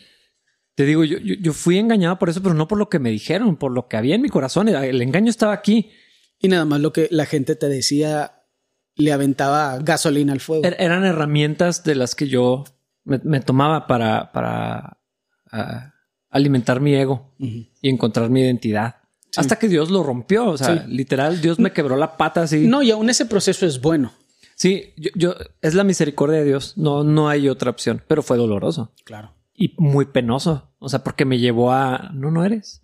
Te 0.76 0.86
digo, 0.86 1.04
yo, 1.04 1.20
yo, 1.20 1.54
fui 1.54 1.78
engañado 1.78 2.18
por 2.18 2.30
eso, 2.30 2.42
pero 2.42 2.56
no 2.56 2.68
por 2.68 2.80
lo 2.80 2.90
que 2.90 3.00
me 3.00 3.12
dijeron, 3.12 3.58
por 3.58 3.72
lo 3.72 3.88
que 3.88 3.98
había 3.98 4.16
en 4.16 4.22
mi 4.22 4.30
corazón. 4.30 4.70
El 4.70 5.02
engaño 5.02 5.30
estaba 5.30 5.54
aquí. 5.54 5.92
Y 6.40 6.48
nada 6.48 6.66
más 6.66 6.82
lo 6.82 6.92
que 6.92 7.08
la 7.12 7.26
gente 7.26 7.56
te 7.56 7.70
decía 7.70 8.44
le 8.96 9.12
aventaba 9.12 9.80
gasolina 9.80 10.34
al 10.34 10.40
fuego. 10.40 10.64
Er, 10.64 10.76
eran 10.80 11.06
herramientas 11.06 11.84
de 11.84 11.96
las 11.96 12.16
que 12.16 12.28
yo 12.28 12.64
me, 13.04 13.40
tomaba 13.40 13.88
para, 13.88 14.32
para 14.32 15.00
ah, 15.52 15.94
alimentar 16.30 16.80
mi 16.80 16.96
ego 16.96 17.34
y 17.38 17.90
encontrar 17.90 18.30
mi 18.30 18.42
identidad. 18.42 18.98
Hasta 19.36 19.58
que 19.58 19.68
Dios 19.68 19.90
lo 19.90 20.04
rompió. 20.04 20.46
O 20.46 20.58
sea, 20.58 20.86
literal, 20.88 21.42
Dios 21.42 21.60
me 21.60 21.72
quebró 21.72 21.96
la 21.96 22.18
pata 22.18 22.44
así. 22.44 22.68
No, 22.68 22.84
y 22.84 22.92
aún 22.92 23.10
ese 23.10 23.26
proceso 23.26 23.66
es 23.66 23.82
bueno. 23.82 24.12
Sí, 24.56 24.94
yo, 25.16 25.36
es 25.62 25.74
la 25.74 25.84
misericordia 25.84 26.40
de 26.40 26.46
Dios. 26.46 26.78
No, 26.78 27.04
no 27.04 27.30
hay 27.30 27.50
otra 27.50 27.72
opción, 27.72 28.04
pero 28.08 28.22
fue 28.22 28.38
doloroso. 28.38 28.92
Claro. 29.04 29.34
Y 29.64 29.76
muy 29.78 30.06
penoso. 30.06 30.74
O 30.80 30.90
sea, 30.90 31.06
porque 31.06 31.24
me 31.24 31.40
llevó 31.40 31.72
a 31.72 32.12
no, 32.14 32.32
no 32.32 32.44
eres. 32.44 32.82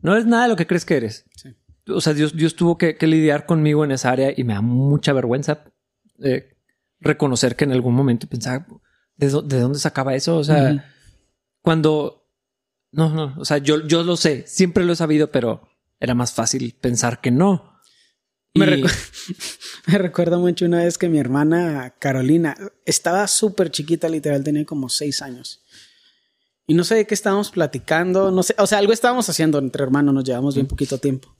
No 0.00 0.12
eres 0.12 0.26
nada 0.26 0.42
de 0.42 0.48
lo 0.50 0.56
que 0.56 0.66
crees 0.66 0.84
que 0.84 0.96
eres. 0.98 1.24
Sí. 1.34 1.54
O 1.88 2.02
sea, 2.02 2.12
Dios, 2.12 2.36
Dios 2.36 2.56
tuvo 2.56 2.76
que, 2.76 2.94
lidiar 3.00 3.46
conmigo 3.46 3.84
en 3.84 3.92
esa 3.92 4.10
área 4.10 4.30
y 4.36 4.44
me 4.44 4.52
da 4.52 4.60
mucha 4.60 5.14
vergüenza 5.14 5.64
eh, 6.22 6.56
reconocer 7.00 7.56
que 7.56 7.64
en 7.64 7.72
algún 7.72 7.94
momento 7.94 8.26
pensaba, 8.26 8.66
¿de, 9.16 9.28
dónde 9.30 9.78
sacaba 9.78 10.14
eso? 10.14 10.36
O 10.36 10.44
sea, 10.44 10.84
cuando 11.62 12.20
no, 12.92 13.08
no, 13.08 13.34
o 13.38 13.44
sea, 13.46 13.56
yo, 13.56 13.86
yo 13.86 14.02
lo 14.02 14.16
sé, 14.16 14.44
siempre 14.46 14.84
lo 14.84 14.92
he 14.92 14.96
sabido, 14.96 15.30
pero 15.30 15.68
era 16.00 16.14
más 16.14 16.32
fácil 16.32 16.76
pensar 16.78 17.22
que 17.22 17.30
no. 17.30 17.80
Me, 18.54 18.66
recuerdo 19.86 20.38
mucho 20.38 20.66
una 20.66 20.84
vez 20.84 20.98
que 20.98 21.08
mi 21.08 21.18
hermana 21.18 21.94
Carolina 21.98 22.56
estaba 22.84 23.26
súper 23.26 23.70
chiquita, 23.70 24.08
literal, 24.08 24.42
tenía 24.42 24.64
como 24.64 24.88
seis 24.88 25.22
años. 25.22 25.62
Y 26.70 26.74
no 26.74 26.84
sé 26.84 26.94
de 26.94 27.04
qué 27.04 27.14
estábamos 27.14 27.50
platicando, 27.50 28.30
no 28.30 28.44
sé, 28.44 28.54
o 28.56 28.64
sea, 28.64 28.78
algo 28.78 28.92
estábamos 28.92 29.28
haciendo 29.28 29.58
entre 29.58 29.82
hermanos, 29.82 30.14
nos 30.14 30.22
llevamos 30.22 30.54
bien 30.54 30.68
poquito 30.68 30.98
tiempo. 30.98 31.34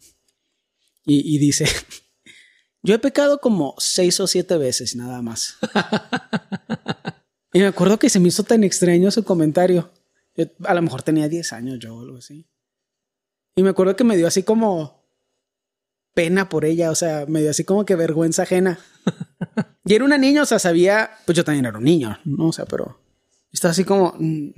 Y, 1.07 1.37
y 1.37 1.38
dice, 1.38 1.66
yo 2.83 2.97
he 2.97 2.99
pecado 2.99 3.40
como 3.40 3.77
seis 3.79 4.19
o 4.19 4.27
siete 4.27 4.59
veces 4.59 4.97
nada 4.97 5.23
más. 5.23 5.57
y 7.53 7.61
me 7.61 7.66
acuerdo 7.66 7.97
que 8.01 8.11
se 8.11 8.19
me 8.19 8.27
hizo 8.27 8.43
tan 8.43 8.64
extraño 8.64 9.09
su 9.12 9.23
comentario. 9.23 9.93
a 10.64 10.75
lo 10.75 10.83
mejor 10.83 11.05
tenía 11.05 11.29
diez 11.29 11.53
años 11.53 11.79
yo 11.79 11.95
o 11.95 12.01
algo 12.01 12.16
así. 12.16 12.49
Y 13.55 13.62
me 13.62 13.71
acuerdo 13.71 13.95
que 13.95 14.03
me 14.03 14.16
dio 14.16 14.27
así 14.27 14.43
como 14.43 15.05
pena 16.12 16.49
por 16.49 16.64
ella, 16.64 16.90
o 16.90 16.97
sea, 16.97 17.27
me 17.29 17.40
dio 17.40 17.51
así 17.51 17.62
como 17.62 17.85
que 17.85 17.95
vergüenza 17.95 18.43
ajena. 18.43 18.81
y 19.85 19.95
era 19.95 20.05
una 20.05 20.19
niña, 20.19 20.43
o 20.43 20.47
sea, 20.47 20.59
sabía, 20.59 21.09
pues 21.25 21.37
yo 21.37 21.45
también 21.45 21.66
era 21.66 21.79
un 21.79 21.85
niño, 21.85 22.19
¿no? 22.25 22.49
O 22.49 22.53
sea, 22.53 22.64
pero 22.64 23.01
estaba 23.53 23.71
así 23.71 23.85
como, 23.85 24.16
mm, 24.19 24.55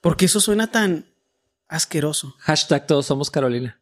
¿por 0.00 0.16
qué 0.16 0.26
eso 0.26 0.40
suena 0.40 0.70
tan 0.70 1.06
asqueroso? 1.68 2.36
Hashtag 2.40 2.86
todos 2.86 3.06
somos 3.06 3.30
Carolina. 3.30 3.80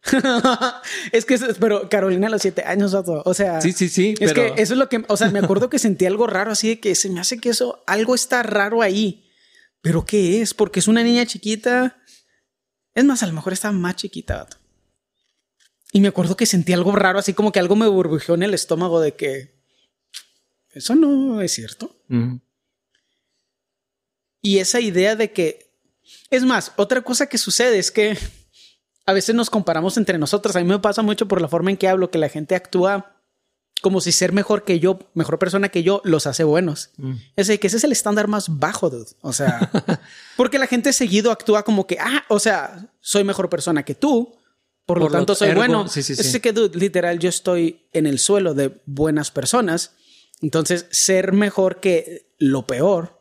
es 1.13 1.25
que, 1.25 1.39
pero 1.59 1.89
Carolina 1.89 2.27
a 2.29 2.31
los 2.31 2.43
siete 2.43 2.65
años, 2.65 2.95
o 2.95 3.35
sea. 3.35 3.61
Sí, 3.61 3.73
sí, 3.73 3.89
sí. 3.89 4.15
Es 4.21 4.33
que 4.33 4.55
eso 4.57 4.75
es 4.75 4.79
lo 4.79 4.89
que, 4.89 5.05
o 5.09 5.17
sea, 5.17 5.31
me 5.31 5.39
acuerdo 5.39 5.71
que 5.71 5.79
sentí 5.79 6.07
algo 6.07 6.27
raro, 6.27 6.53
así 6.53 6.69
de 6.69 6.81
que 6.81 6.95
se 6.95 7.11
me 7.11 7.21
hace 7.21 7.39
que 7.39 7.51
eso, 7.51 7.83
algo 7.87 8.15
está 8.15 8.43
raro 8.43 8.83
ahí. 8.83 9.25
Pero 9.81 10.05
¿qué 10.05 10.43
es? 10.43 10.55
Porque 10.55 10.81
es 10.81 10.89
una 10.89 11.03
niña 11.03 11.25
chiquita 11.25 11.97
es 12.99 13.05
más, 13.05 13.23
a 13.23 13.29
lo 13.29 13.33
mejor 13.33 13.53
estaba 13.53 13.71
más 13.71 13.95
chiquita. 13.95 14.49
Y 15.93 16.01
me 16.01 16.09
acuerdo 16.09 16.37
que 16.37 16.47
sentí 16.47 16.73
algo 16.73 16.91
raro, 16.91 17.21
así 17.21 17.33
como 17.33 17.53
que 17.53 17.61
algo 17.61 17.77
me 17.77 17.87
burbujeó 17.87 18.35
en 18.35 18.43
el 18.43 18.55
estómago 18.55 19.01
de 19.01 19.15
que 19.15 19.63
eso 20.71 20.97
no 20.97 21.41
es 21.41 21.53
cierto. 21.53 21.97
Y 24.43 24.59
esa 24.59 24.81
idea 24.81 25.15
de 25.15 25.33
que... 25.33 25.68
Es 26.31 26.45
más, 26.45 26.73
otra 26.77 27.03
cosa 27.03 27.27
que 27.27 27.39
sucede 27.39 27.79
es 27.79 27.91
que 27.91 28.19
a 29.07 29.13
veces 29.13 29.35
nos 29.35 29.51
comparamos 29.51 29.97
entre 29.97 30.19
nosotros. 30.19 30.55
A 30.57 30.61
mí 30.61 30.67
me 30.67 30.79
pasa 30.79 31.03
mucho 31.03 31.27
por 31.29 31.41
la 31.41 31.49
forma 31.49 31.71
en 31.71 31.77
que 31.77 31.89
hablo, 31.89 32.11
que 32.11 32.19
la 32.19 32.29
gente 32.29 32.55
actúa 32.55 33.15
como 33.81 34.01
si 34.01 34.13
ser 34.13 34.33
mejor 34.33 34.65
que 34.65 34.81
yo, 34.81 34.99
mejor 35.15 35.39
persona 35.39 35.69
que 35.69 35.83
yo, 35.83 36.01
los 36.05 36.27
hace 36.27 36.45
buenos. 36.45 36.91
Mm. 36.97 37.13
Es 37.37 37.47
que 37.59 37.67
ese 37.67 37.77
es 37.77 37.85
el 37.85 37.93
estándar 37.93 38.29
más 38.29 38.59
bajo, 38.59 38.91
dude. 38.91 39.11
O 39.21 39.33
sea, 39.33 39.71
porque 40.37 40.59
la 40.59 40.67
gente 40.67 40.93
seguido 40.93 41.31
actúa 41.31 41.63
como 41.63 41.87
que, 41.87 41.99
ah, 42.01 42.25
o 42.29 42.41
sea, 42.41 42.89
soy 43.01 43.25
mejor 43.25 43.49
persona 43.49 43.85
que 43.85 43.95
tú, 43.95 44.37
por, 44.85 44.99
lo 44.99 45.09
tanto 45.09 45.35
soy 45.35 45.55
bueno. 45.55 45.87
Sí, 45.87 46.03
sí, 46.03 46.15
es 46.15 46.41
que, 46.41 46.53
dude, 46.53 46.79
literal, 46.79 47.19
yo 47.19 47.29
estoy 47.29 47.89
en 47.93 48.07
el 48.07 48.19
suelo 48.19 48.55
de 48.55 48.81
buenas 48.87 49.31
personas. 49.31 49.93
Entonces, 50.41 50.87
ser 50.91 51.33
mejor 51.33 51.81
que 51.81 52.35
lo 52.39 52.67
peor 52.67 53.21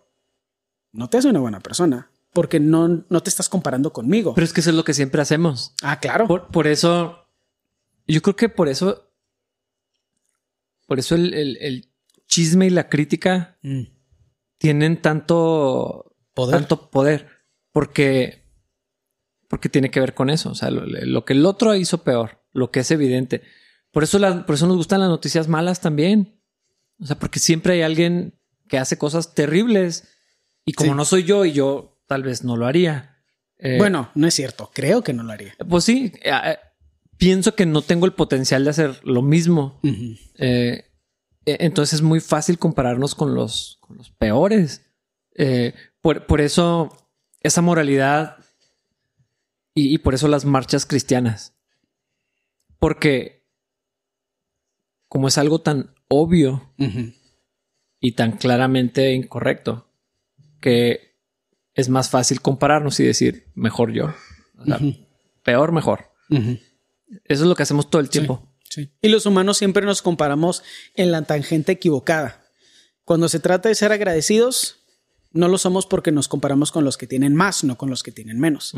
no 0.92 1.10
te 1.10 1.18
hace 1.18 1.28
una 1.28 1.40
buena 1.40 1.60
persona. 1.60 2.10
Porque 2.38 2.60
no, 2.60 3.04
no 3.10 3.24
te 3.24 3.30
estás 3.30 3.50
comparando 3.50 3.92
conmigo. 3.92 4.36
Pero 4.36 4.46
es 4.46 4.54
que 4.54 4.62
eso 4.62 4.70
es 4.70 4.76
lo 4.76 4.84
que 4.84 4.94
siempre 4.94 5.22
hacemos. 5.22 5.74
Ah, 5.82 6.00
claro. 6.00 6.28
Por, 6.28 6.48
por 6.48 6.68
eso, 6.68 7.28
yo 8.06 8.22
creo 8.22 8.36
que 8.36 8.50
por 8.50 8.70
eso 8.70 9.08
por 10.88 11.00
eso 11.00 11.16
el, 11.16 11.90
chisme 12.28 12.68
y 12.68 12.70
la 12.72 12.90
crítica 12.90 13.58
mm. 13.62 13.84
tienen 14.58 15.02
tanto 15.02 16.16
poder. 16.34 16.56
tanto 16.58 16.90
poder. 16.90 17.28
Porque, 17.72 18.44
porque 19.48 19.70
tiene 19.70 19.92
que 19.92 20.00
ver 20.00 20.14
con 20.14 20.30
eso. 20.30 20.50
O 20.50 20.56
sea, 20.56 20.72
lo, 20.72 21.26
que 21.26 21.34
el 21.34 21.46
otro 21.46 21.76
hizo 21.76 22.04
peor, 22.04 22.44
lo 22.54 22.72
que 22.72 22.80
es 22.80 22.92
evidente. 22.92 23.44
Por 23.92 24.04
eso, 24.04 24.20
por 24.46 24.56
eso 24.56 24.68
nos 24.68 24.78
gustan 24.78 25.02
las 25.02 25.10
noticias 25.10 25.48
malas 25.48 25.82
también. 25.82 26.42
O 27.00 27.06
sea, 27.06 27.20
porque 27.20 27.40
siempre 27.40 27.74
hay 27.74 27.82
alguien 27.82 28.40
que 28.68 28.78
hace 28.78 28.98
cosas 28.98 29.36
terribles. 29.36 30.08
Y 30.66 30.74
como 30.74 30.96
no 30.96 31.06
soy 31.06 31.24
yo 31.24 31.46
y 31.46 31.52
yo 31.52 31.97
tal 32.08 32.24
vez 32.24 32.44
no 32.44 32.58
lo 32.58 32.66
haría. 32.66 33.18
Eh, 33.60 33.78
bueno, 33.78 34.10
no 34.16 34.28
es 34.28 34.34
cierto. 34.34 34.72
Creo 34.74 35.04
que 35.04 35.14
no 35.14 35.24
lo 35.24 35.32
haría. 35.32 35.54
Pues 35.68 35.84
sí. 35.84 36.12
Eh, 36.22 36.32
eh, 36.32 36.58
pienso 37.18 37.56
que 37.56 37.66
no 37.66 37.82
tengo 37.82 38.06
el 38.06 38.14
potencial 38.14 38.64
de 38.64 38.70
hacer 38.70 39.00
lo 39.04 39.22
mismo. 39.22 39.80
Eh, 39.84 40.86
e, 41.46 41.58
entonces 41.60 41.96
es 41.96 42.02
muy 42.02 42.20
fácil 42.20 42.60
compararnos 42.60 43.16
con 43.16 43.36
los, 43.36 43.80
los 43.90 44.12
peores. 44.12 44.86
Eh, 45.36 45.74
por, 46.02 46.42
eso 46.42 47.12
esa 47.42 47.62
moralidad 47.62 48.38
y, 49.74 49.98
por 50.00 50.14
eso 50.14 50.28
las 50.28 50.46
marchas 50.46 50.86
cristianas. 50.86 51.56
Porque 52.80 53.46
como 55.08 55.28
es 55.28 55.38
algo 55.38 55.62
tan 55.62 55.94
obvio 56.08 56.74
y 58.00 58.14
tan 58.14 58.34
claramente 58.34 59.14
incorrecto, 59.14 59.90
que 60.62 61.17
es 61.78 61.88
más 61.88 62.10
fácil 62.10 62.42
compararnos 62.42 63.00
y 63.00 63.06
decir 63.06 63.48
mejor 63.56 63.94
yo. 63.94 64.14
O 64.58 64.66
sea, 64.66 64.80
Peor, 65.44 65.72
mejor. 65.72 66.12
Eso 66.30 67.44
es 67.44 67.48
lo 67.48 67.56
que 67.56 67.64
hacemos 67.64 67.90
todo 67.90 68.02
el 68.02 68.10
tiempo. 68.10 68.52
Sí, 68.70 68.92
Y 69.02 69.08
los 69.08 69.26
humanos 69.26 69.58
siempre 69.58 69.86
nos 69.86 70.02
comparamos 70.02 70.64
en 70.96 71.12
la 71.12 71.22
tangente 71.22 71.72
equivocada. 71.72 72.44
Cuando 73.06 73.30
se 73.30 73.40
trata 73.40 73.70
de 73.70 73.76
ser 73.76 73.94
agradecidos, 73.94 74.80
no 75.32 75.48
lo 75.48 75.58
somos 75.58 75.86
porque 75.86 76.12
nos 76.12 76.28
comparamos 76.28 76.72
con 76.72 76.84
los 76.84 76.98
que 76.98 77.06
tienen 77.06 77.36
más, 77.36 77.64
no 77.64 77.78
con 77.78 77.90
los 77.92 78.02
que 78.02 78.12
tienen 78.12 78.40
menos. 78.40 78.74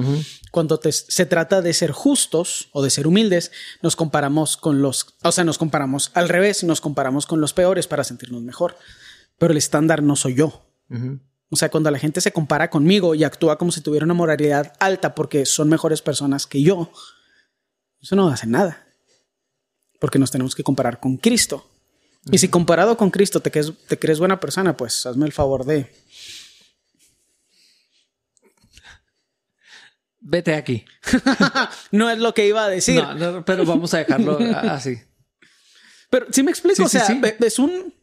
Cuando 0.52 0.80
se 0.84 1.26
trata 1.26 1.62
de 1.62 1.74
ser 1.74 1.92
justos 1.92 2.70
o 2.74 2.84
de 2.84 2.90
ser 2.90 3.08
humildes, 3.08 3.52
nos 3.82 3.96
comparamos 3.96 4.58
con 4.58 4.82
los, 4.82 5.16
o 5.24 5.32
sea, 5.32 5.46
nos 5.46 5.58
comparamos 5.58 6.12
al 6.14 6.28
revés, 6.28 6.64
nos 6.66 6.82
comparamos 6.82 7.26
con 7.26 7.40
los 7.40 7.54
peores 7.54 7.88
para 7.88 8.04
sentirnos 8.04 8.44
mejor. 8.44 8.76
Pero 9.38 9.52
el 9.52 9.58
estándar 9.58 10.04
no 10.04 10.18
soy 10.18 10.36
yo. 10.36 10.66
O 11.52 11.56
sea, 11.56 11.70
cuando 11.70 11.90
la 11.90 11.98
gente 11.98 12.22
se 12.22 12.32
compara 12.32 12.70
conmigo 12.70 13.16
y 13.16 13.24
actúa 13.24 13.58
como 13.58 13.72
si 13.72 13.82
tuviera 13.82 14.06
una 14.06 14.14
moralidad 14.14 14.74
alta 14.80 15.16
porque 15.16 15.46
son 15.46 15.68
mejores 15.68 16.02
personas 16.02 16.46
que 16.46 16.62
yo, 16.62 16.92
eso 18.02 18.16
no 18.16 18.30
hace 18.30 18.46
nada. 18.46 18.86
Porque 20.00 20.20
nos 20.20 20.32
tenemos 20.32 20.56
que 20.56 20.64
comparar 20.64 21.00
con 21.00 21.18
Cristo. 21.18 21.68
Y 22.32 22.38
si 22.38 22.50
comparado 22.50 22.98
con 22.98 23.10
Cristo 23.10 23.40
te 23.40 23.50
crees, 23.50 23.74
te 23.88 23.98
crees 23.98 24.20
buena 24.20 24.40
persona, 24.40 24.78
pues 24.78 25.06
hazme 25.06 25.26
el 25.26 25.32
favor 25.32 25.66
de... 25.66 25.92
Vete 30.22 30.54
aquí. 30.54 30.86
no 31.92 32.10
es 32.10 32.20
lo 32.20 32.34
que 32.34 32.46
iba 32.46 32.64
a 32.64 32.70
decir. 32.70 33.04
No, 33.18 33.44
pero 33.44 33.66
vamos 33.66 33.94
a 33.94 34.00
dejarlo 34.00 34.38
así. 34.56 35.02
Pero 36.12 36.28
si 36.32 36.44
me 36.44 36.52
explico, 36.52 36.84
o 36.84 36.90
sea, 36.90 37.08
es 37.40 37.60
un... 37.60 37.94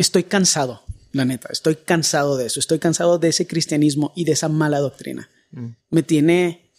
Estoy 0.00 0.24
cansado, 0.24 0.82
la 1.12 1.26
neta. 1.26 1.50
Estoy 1.52 1.76
cansado 1.76 2.38
de 2.38 2.46
eso. 2.46 2.58
Estoy 2.58 2.78
cansado 2.78 3.18
de 3.18 3.28
ese 3.28 3.46
cristianismo 3.46 4.14
y 4.16 4.24
de 4.24 4.32
esa 4.32 4.48
mala 4.48 4.78
doctrina. 4.78 5.28
Mm. 5.50 5.66
Me 5.90 6.02
tiene... 6.02 6.72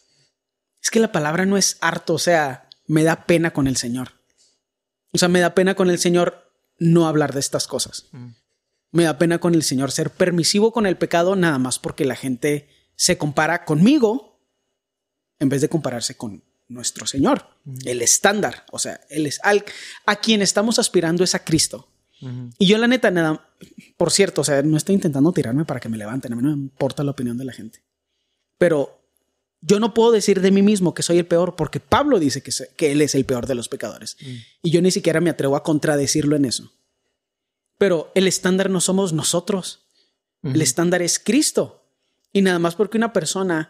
Es 0.81 0.89
que 0.89 0.99
la 0.99 1.11
palabra 1.11 1.45
no 1.45 1.55
es 1.55 1.77
harto, 1.81 2.15
o 2.15 2.19
sea, 2.19 2.67
me 2.87 3.03
da 3.03 3.27
pena 3.27 3.53
con 3.53 3.67
el 3.67 3.77
Señor. 3.77 4.13
O 5.11 5.19
sea, 5.19 5.27
me 5.27 5.39
da 5.39 5.53
pena 5.53 5.75
con 5.75 5.91
el 5.91 5.99
Señor 5.99 6.51
no 6.79 7.07
hablar 7.07 7.31
de 7.31 7.41
estas 7.41 7.67
cosas. 7.67 8.07
Mm. 8.11 8.29
Me 8.91 9.03
da 9.03 9.19
pena 9.19 9.37
con 9.37 9.53
el 9.53 9.61
Señor 9.61 9.91
ser 9.91 10.09
permisivo 10.09 10.73
con 10.73 10.87
el 10.87 10.97
pecado 10.97 11.35
nada 11.35 11.59
más 11.59 11.77
porque 11.77 12.05
la 12.05 12.15
gente 12.15 12.69
se 12.95 13.19
compara 13.19 13.65
conmigo 13.65 14.43
en 15.37 15.49
vez 15.49 15.61
de 15.61 15.69
compararse 15.69 16.17
con 16.17 16.43
nuestro 16.67 17.05
Señor, 17.05 17.45
mm. 17.65 17.87
el 17.87 18.01
estándar. 18.01 18.65
O 18.71 18.79
sea, 18.79 18.99
él 19.11 19.27
es 19.27 19.39
al, 19.43 19.63
a 20.07 20.15
quien 20.15 20.41
estamos 20.41 20.79
aspirando 20.79 21.23
es 21.23 21.35
a 21.35 21.43
Cristo. 21.43 21.90
Y 22.59 22.67
yo 22.67 22.77
la 22.77 22.87
neta, 22.87 23.09
nada, 23.09 23.49
por 23.97 24.11
cierto, 24.11 24.41
o 24.41 24.43
sea, 24.43 24.61
no 24.61 24.77
estoy 24.77 24.95
intentando 24.95 25.31
tirarme 25.31 25.65
para 25.65 25.79
que 25.79 25.89
me 25.89 25.97
levanten, 25.97 26.33
a 26.33 26.35
mí 26.35 26.41
no 26.41 26.55
me 26.55 26.63
importa 26.63 27.03
la 27.03 27.11
opinión 27.11 27.37
de 27.37 27.45
la 27.45 27.53
gente. 27.53 27.83
Pero 28.57 29.01
yo 29.61 29.79
no 29.79 29.93
puedo 29.93 30.11
decir 30.11 30.41
de 30.41 30.51
mí 30.51 30.61
mismo 30.61 30.93
que 30.93 31.03
soy 31.03 31.17
el 31.17 31.25
peor 31.25 31.55
porque 31.55 31.79
Pablo 31.79 32.19
dice 32.19 32.41
que, 32.41 32.51
que 32.75 32.91
él 32.91 33.01
es 33.01 33.15
el 33.15 33.25
peor 33.25 33.47
de 33.47 33.55
los 33.55 33.69
pecadores. 33.69 34.17
Mm. 34.21 34.35
Y 34.63 34.71
yo 34.71 34.81
ni 34.81 34.91
siquiera 34.91 35.21
me 35.21 35.29
atrevo 35.29 35.55
a 35.55 35.63
contradecirlo 35.63 36.35
en 36.35 36.45
eso. 36.45 36.71
Pero 37.77 38.11
el 38.13 38.27
estándar 38.27 38.69
no 38.69 38.79
somos 38.79 39.13
nosotros. 39.13 39.87
El 40.43 40.61
estándar 40.61 41.01
es 41.01 41.19
Cristo. 41.19 41.83
Y 42.33 42.41
nada 42.41 42.59
más 42.59 42.75
porque 42.75 42.97
una 42.97 43.13
persona 43.13 43.69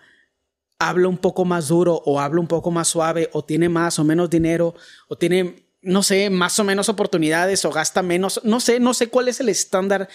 habla 0.79 1.07
un 1.07 1.17
poco 1.17 1.45
más 1.45 1.67
duro 1.67 2.01
o 2.05 2.19
habla 2.19 2.41
un 2.41 2.47
poco 2.47 2.71
más 2.71 2.87
suave 2.87 3.29
o 3.33 3.43
tiene 3.43 3.69
más 3.69 3.99
o 3.99 4.03
menos 4.03 4.29
dinero 4.29 4.73
o 5.07 5.15
tiene, 5.15 5.60
no 5.81 6.03
sé, 6.03 6.29
más 6.29 6.59
o 6.59 6.63
menos 6.63 6.89
oportunidades 6.89 7.65
o 7.65 7.71
gasta 7.71 8.01
menos, 8.01 8.41
no 8.43 8.59
sé, 8.59 8.79
no 8.79 8.93
sé 8.93 9.07
cuál 9.07 9.27
es 9.27 9.39
el 9.39 9.49
estándar 9.49 10.09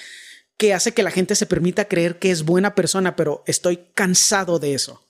que 0.57 0.73
hace 0.75 0.93
que 0.93 1.03
la 1.03 1.11
gente 1.11 1.35
se 1.35 1.47
permita 1.47 1.87
creer 1.87 2.19
que 2.19 2.31
es 2.31 2.45
buena 2.45 2.75
persona, 2.75 3.17
pero 3.17 3.43
estoy 3.47 3.81
cansado 3.95 4.59
de 4.59 4.75
eso 4.75 5.03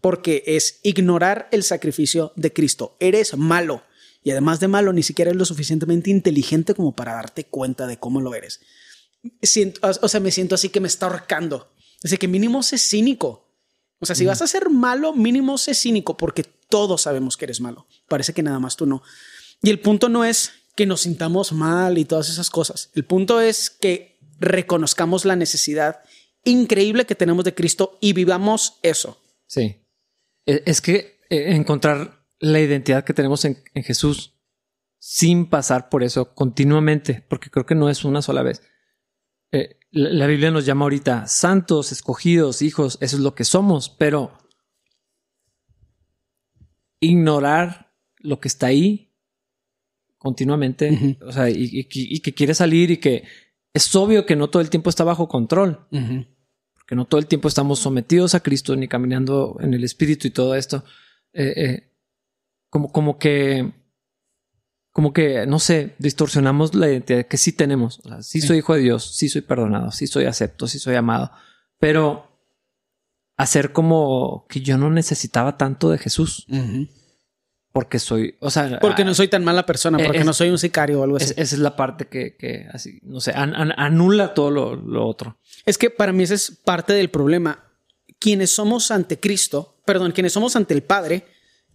porque 0.00 0.42
es 0.46 0.80
ignorar 0.82 1.48
el 1.52 1.62
sacrificio 1.62 2.32
de 2.34 2.52
Cristo. 2.52 2.96
Eres 2.98 3.36
malo 3.36 3.84
y 4.22 4.30
además 4.30 4.60
de 4.60 4.68
malo, 4.68 4.92
ni 4.92 5.02
siquiera 5.02 5.30
eres 5.30 5.38
lo 5.38 5.44
suficientemente 5.44 6.10
inteligente 6.10 6.74
como 6.74 6.94
para 6.94 7.14
darte 7.14 7.44
cuenta 7.44 7.86
de 7.86 7.98
cómo 7.98 8.20
lo 8.20 8.34
eres. 8.34 8.60
Siento, 9.42 9.80
o 10.02 10.08
sea, 10.08 10.20
me 10.20 10.30
siento 10.30 10.54
así 10.54 10.68
que 10.70 10.80
me 10.80 10.88
está 10.88 11.06
ahorcando. 11.06 11.72
Así 12.02 12.16
que 12.16 12.28
mínimo 12.28 12.62
sé 12.62 12.78
cínico. 12.78 13.48
O 14.00 14.06
sea, 14.06 14.16
si 14.16 14.24
vas 14.24 14.42
a 14.42 14.46
ser 14.46 14.70
malo, 14.70 15.12
mínimo 15.12 15.58
sé 15.58 15.74
cínico 15.74 16.16
porque 16.16 16.42
todos 16.42 17.02
sabemos 17.02 17.36
que 17.36 17.44
eres 17.44 17.60
malo. 17.60 17.86
Parece 18.08 18.32
que 18.32 18.42
nada 18.42 18.58
más 18.58 18.76
tú 18.76 18.86
no. 18.86 19.02
Y 19.62 19.70
el 19.70 19.80
punto 19.80 20.08
no 20.08 20.24
es 20.24 20.52
que 20.76 20.86
nos 20.86 21.02
sintamos 21.02 21.52
mal 21.52 21.98
y 21.98 22.04
todas 22.04 22.28
esas 22.30 22.50
cosas. 22.50 22.90
El 22.94 23.04
punto 23.04 23.40
es 23.40 23.70
que 23.70 24.18
reconozcamos 24.38 25.24
la 25.24 25.36
necesidad 25.36 26.00
increíble 26.44 27.04
que 27.04 27.14
tenemos 27.14 27.44
de 27.44 27.54
Cristo 27.54 27.98
y 28.00 28.12
vivamos 28.12 28.78
eso. 28.82 29.20
Sí. 29.46 29.84
E, 30.46 30.62
es 30.64 30.80
que 30.80 31.20
e, 31.28 31.54
encontrar 31.54 32.24
la 32.38 32.60
identidad 32.60 33.04
que 33.04 33.12
tenemos 33.12 33.44
en, 33.44 33.62
Jesús 33.74 34.34
sin 34.98 35.48
pasar 35.48 35.88
por 35.88 36.02
eso 36.02 36.34
continuamente, 36.34 37.24
porque 37.28 37.50
creo 37.50 37.66
que 37.66 37.74
no 37.74 37.90
es 37.90 38.04
una 38.04 38.22
sola 38.22 38.42
vez. 38.42 38.62
Eh, 39.52 39.78
la, 39.90 40.26
Biblia 40.26 40.50
nos 40.50 40.64
llama 40.64 40.84
ahorita 40.84 41.26
santos, 41.26 41.92
escogidos, 41.92 42.62
hijos, 42.62 42.98
eso 43.00 43.16
es 43.16 43.22
lo 43.22 43.34
que 43.34 43.44
somos, 43.44 43.90
pero 43.90 44.38
ignorar 47.00 47.94
lo 48.18 48.40
que 48.40 48.48
está 48.48 48.66
ahí 48.66 49.09
continuamente, 50.20 51.16
o 51.26 51.32
sea, 51.32 51.48
y, 51.48 51.84
que 51.84 52.34
quiere 52.34 52.52
salir 52.52 52.90
y 52.90 52.98
que 52.98 53.24
es 53.72 53.94
obvio 53.96 54.26
que 54.26 54.36
no 54.36 54.50
todo 54.50 54.60
el 54.60 54.68
tiempo 54.68 54.90
está 54.90 55.02
bajo 55.02 55.28
control. 55.28 55.88
Que 56.86 56.94
no 56.94 57.06
todo 57.06 57.18
el 57.18 57.26
tiempo 57.26 57.48
estamos 57.48 57.78
sometidos 57.78 58.34
a 58.34 58.40
Cristo 58.40 58.76
ni 58.76 58.86
caminando 58.86 59.56
en 59.60 59.72
el 59.72 59.82
Espíritu 59.82 60.26
y 60.26 60.30
todo 60.30 60.54
esto, 60.54 60.84
eh, 61.32 61.54
eh, 61.56 61.92
como, 62.68 62.92
como 62.92 63.18
que, 63.18 63.72
como 64.92 65.14
que, 65.14 65.46
no 65.46 65.58
sé, 65.58 65.94
distorsionamos 65.98 66.74
la 66.74 66.90
identidad 66.90 67.24
que 67.24 67.38
sí 67.38 67.52
tenemos. 67.52 68.02
sí, 68.20 68.42
soy 68.42 68.58
hijo 68.58 68.74
de 68.74 68.82
Dios, 68.82 69.16
sí 69.16 69.30
soy 69.30 69.40
perdonado, 69.40 69.90
sí 69.90 70.06
soy 70.06 70.26
acepto, 70.26 70.66
sí 70.66 70.78
soy 70.78 70.96
amado, 70.96 71.30
pero 71.78 72.28
hacer 73.38 73.72
como 73.72 74.44
que 74.50 74.60
yo 74.60 74.76
no 74.76 74.90
necesitaba 74.90 75.56
tanto 75.56 75.88
de 75.88 75.96
Jesús. 75.96 76.46
Porque 77.72 78.00
soy, 78.00 78.34
o 78.40 78.50
sea, 78.50 78.80
porque 78.80 79.04
no 79.04 79.14
soy 79.14 79.28
tan 79.28 79.44
mala 79.44 79.64
persona, 79.64 79.98
porque 79.98 80.24
no 80.24 80.32
soy 80.32 80.50
un 80.50 80.58
sicario 80.58 81.00
o 81.00 81.04
algo 81.04 81.18
así. 81.18 81.32
esa 81.36 81.54
es 81.54 81.58
la 81.58 81.76
parte 81.76 82.06
que, 82.06 82.36
que 82.36 82.66
así, 82.72 82.98
no 83.02 83.20
sé, 83.20 83.32
anula 83.34 84.34
todo 84.34 84.50
lo, 84.50 84.74
lo, 84.74 85.06
otro. 85.06 85.38
Es 85.64 85.78
que 85.78 85.88
para 85.88 86.12
mí 86.12 86.24
ese 86.24 86.34
es 86.34 86.50
parte 86.50 86.92
del 86.94 87.10
problema. 87.10 87.64
Quienes 88.18 88.50
somos 88.50 88.90
ante 88.90 89.20
Cristo, 89.20 89.80
perdón, 89.84 90.10
quienes 90.10 90.32
somos 90.32 90.56
ante 90.56 90.74
el 90.74 90.82
Padre, 90.82 91.24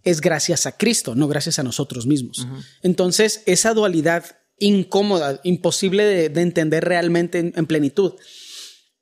es 0.06 0.20
gracias 0.20 0.66
a 0.66 0.76
Cristo, 0.76 1.14
no 1.14 1.28
gracias 1.28 1.58
a 1.58 1.64
nosotros 1.64 2.06
mismos. 2.06 2.46
Entonces, 2.82 3.42
esa 3.46 3.74
dualidad 3.74 4.24
incómoda, 4.58 5.40
imposible 5.42 6.04
de, 6.04 6.40
entender 6.40 6.84
realmente 6.84 7.52
en, 7.54 7.66
plenitud, 7.66 8.14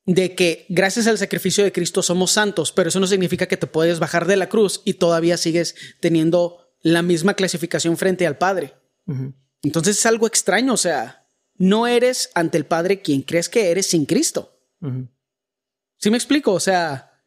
de 0.07 0.35
que 0.35 0.64
gracias 0.70 1.07
al 1.07 1.18
sacrificio 1.18 1.62
de 1.62 1.72
Cristo 1.72 2.02
somos 2.02 2.33
santos, 2.33 2.72
pero 2.72 2.88
eso 2.88 3.00
no 3.00 3.07
significa 3.07 3.46
que 3.46 3.57
te 3.57 3.66
puedes 3.66 3.98
bajar 3.98 4.26
de 4.26 4.37
la 4.37 4.48
cruz 4.48 4.80
y 4.85 4.94
todavía 4.94 5.37
sigues 5.37 5.74
teniendo 6.00 6.63
la 6.85 7.03
misma 7.03 7.35
clasificación 7.35 7.97
frente 7.97 8.27
al 8.27 8.38
Padre. 8.38 8.75
Entonces 9.62 9.99
es 9.99 10.07
algo 10.07 10.27
extraño, 10.27 10.75
o 10.75 10.77
sea, 10.77 11.27
no 11.57 11.87
eres 11.87 12.31
ante 12.35 12.59
el 12.59 12.66
Padre 12.66 13.01
quien 13.01 13.23
crees 13.23 13.49
que 13.49 13.70
eres 13.70 13.87
sin 13.87 14.05
Cristo. 14.05 14.61
¿Sí 15.97 16.11
me 16.11 16.18
explico? 16.18 16.53
O 16.53 16.61
sea, 16.61 17.23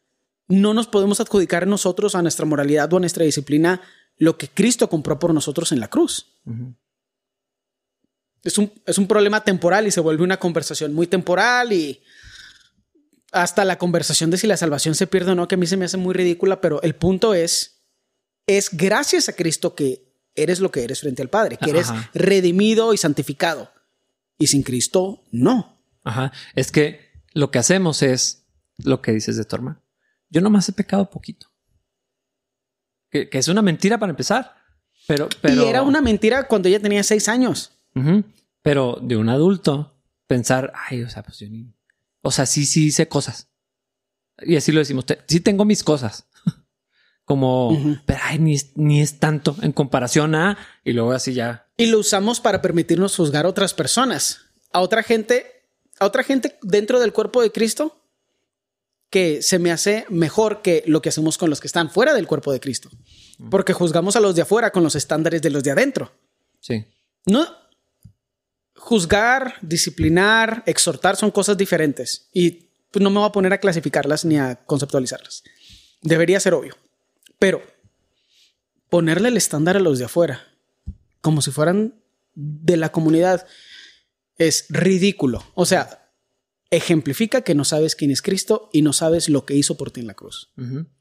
no 0.46 0.72
nos 0.74 0.86
podemos 0.86 1.20
adjudicar 1.20 1.66
nosotros 1.66 2.14
a 2.14 2.22
nuestra 2.22 2.46
moralidad 2.46 2.90
o 2.92 2.96
a 2.96 3.00
nuestra 3.00 3.24
disciplina 3.24 3.82
lo 4.16 4.38
que 4.38 4.48
Cristo 4.48 4.88
compró 4.88 5.18
por 5.18 5.34
nosotros 5.34 5.72
en 5.72 5.80
la 5.80 5.88
cruz. 5.88 6.40
es, 8.44 8.58
un, 8.58 8.72
es 8.86 8.96
un 8.96 9.08
problema 9.08 9.42
temporal 9.42 9.88
y 9.88 9.90
se 9.90 10.00
vuelve 10.00 10.22
una 10.22 10.38
conversación 10.38 10.94
muy 10.94 11.08
temporal 11.08 11.72
y 11.72 12.00
hasta 13.32 13.64
la 13.64 13.76
conversación 13.76 14.30
de 14.30 14.38
si 14.38 14.46
la 14.46 14.56
salvación 14.56 14.94
se 14.94 15.08
pierde 15.08 15.32
o 15.32 15.34
no, 15.34 15.48
que 15.48 15.56
a 15.56 15.58
mí 15.58 15.66
se 15.66 15.76
me 15.76 15.84
hace 15.84 15.96
muy 15.96 16.14
ridícula, 16.14 16.60
pero 16.60 16.80
el 16.82 16.94
punto 16.94 17.34
es 17.34 17.77
es 18.48 18.70
gracias 18.72 19.28
a 19.28 19.34
Cristo 19.34 19.76
que 19.76 20.10
eres 20.34 20.58
lo 20.58 20.72
que 20.72 20.82
eres 20.82 21.00
frente 21.00 21.22
al 21.22 21.28
Padre, 21.28 21.58
que 21.58 21.70
eres 21.70 21.88
redimido 22.14 22.92
y 22.94 22.96
santificado. 22.96 23.70
Y 24.38 24.48
sin 24.48 24.62
Cristo, 24.62 25.22
no. 25.30 25.80
Ajá. 26.02 26.32
Es 26.54 26.72
que 26.72 27.10
lo 27.34 27.50
que 27.50 27.58
hacemos 27.58 28.02
es 28.02 28.46
lo 28.78 29.02
que 29.02 29.12
dices 29.12 29.36
de 29.36 29.44
tu 29.44 29.56
hermano. 29.56 29.82
Yo 30.30 30.40
nomás 30.40 30.68
he 30.68 30.72
pecado 30.72 31.10
poquito. 31.10 31.48
Que, 33.10 33.28
es 33.30 33.48
una 33.48 33.62
mentira 33.62 33.98
para 33.98 34.10
empezar. 34.10 34.54
Pero, 35.06 35.28
pero... 35.40 35.64
Y 35.64 35.68
era 35.68 35.82
una 35.82 36.00
mentira 36.00 36.46
cuando 36.46 36.68
ella 36.68 36.80
tenía 36.80 37.02
seis 37.02 37.28
años. 37.28 37.72
Pero 38.62 38.98
de 39.02 39.16
un 39.16 39.28
adulto, 39.28 40.00
pensar, 40.26 40.72
ay, 40.88 41.02
o 41.02 41.10
sea, 41.10 41.24
pues 41.24 41.40
yo 41.40 41.48
ni. 41.48 41.74
O 42.22 42.30
sea, 42.30 42.46
sí, 42.46 42.64
sí 42.64 42.86
hice 42.86 43.08
cosas. 43.08 43.48
Y 44.40 44.54
así 44.54 44.70
lo 44.70 44.78
decimos. 44.78 45.04
Sí 45.26 45.40
tengo 45.40 45.64
mis 45.64 45.82
cosas 45.82 46.27
como, 47.28 48.00
pero 48.06 48.18
ay, 48.24 48.38
ni, 48.40 48.56
ni, 48.74 49.00
es 49.00 49.20
tanto 49.20 49.54
en 49.62 49.72
comparación 49.72 50.34
a, 50.34 50.58
y 50.82 50.92
luego 50.92 51.12
así 51.12 51.34
ya. 51.34 51.66
Y 51.76 51.86
lo 51.86 52.00
usamos 52.00 52.40
para 52.40 52.60
permitirnos 52.60 53.14
juzgar 53.14 53.46
a 53.46 53.50
otras 53.50 53.74
personas. 53.74 54.40
A 54.72 54.80
otra 54.80 55.02
gente 55.02 55.58
a 56.00 56.06
otra 56.06 56.22
gente 56.22 56.58
dentro 56.62 57.00
del 57.00 57.12
cuerpo 57.12 57.42
de 57.42 57.52
Cristo 57.52 58.00
que 59.10 59.42
se 59.42 59.58
me 59.58 59.72
hace 59.72 60.06
mejor 60.10 60.62
que 60.62 60.84
lo 60.86 61.02
que 61.02 61.08
hacemos 61.08 61.38
con 61.38 61.50
los 61.50 61.60
que 61.60 61.66
están 61.66 61.90
fuera 61.90 62.14
del 62.14 62.26
cuerpo 62.26 62.52
de 62.52 62.60
Cristo. 62.60 62.90
Porque 63.50 63.72
juzgamos 63.72 64.16
a 64.16 64.20
los 64.20 64.34
de 64.34 64.42
afuera 64.42 64.70
con 64.70 64.82
los 64.82 64.94
estándares 64.94 65.42
de 65.42 65.50
los 65.50 65.64
de 65.64 65.70
adentro. 65.70 66.12
Sí. 66.60 66.84
No, 67.24 67.46
juzgar, 68.74 69.54
disciplinar, 69.60 70.62
exhortar 70.66 71.16
son 71.16 71.30
cosas 71.30 71.56
diferentes 71.56 72.28
y 72.32 72.68
no 72.94 73.10
me 73.10 73.18
voy 73.18 73.28
a 73.28 73.32
poner 73.32 73.52
a 73.52 73.58
clasificarlas 73.58 74.24
ni 74.24 74.38
a 74.38 74.56
conceptualizarlas. 74.66 75.42
Debería 76.02 76.40
ser 76.40 76.54
obvio. 76.54 76.74
Pero 77.38 77.62
ponerle 78.88 79.28
el 79.28 79.36
estándar 79.36 79.76
a 79.76 79.80
los 79.80 79.98
de 79.98 80.06
afuera, 80.06 80.46
como 81.20 81.42
si 81.42 81.50
fueran 81.50 81.94
de 82.34 82.76
la 82.76 82.90
comunidad, 82.90 83.46
es 84.36 84.66
ridículo. 84.68 85.44
O 85.54 85.66
sea, 85.66 86.10
ejemplifica 86.70 87.42
que 87.42 87.54
no 87.54 87.64
sabes 87.64 87.96
quién 87.96 88.10
es 88.10 88.22
Cristo 88.22 88.68
y 88.72 88.82
no 88.82 88.92
sabes 88.92 89.28
lo 89.28 89.44
que 89.44 89.54
hizo 89.54 89.76
por 89.76 89.90
ti 89.90 90.00
en 90.00 90.06
la 90.06 90.14
cruz. 90.14 90.52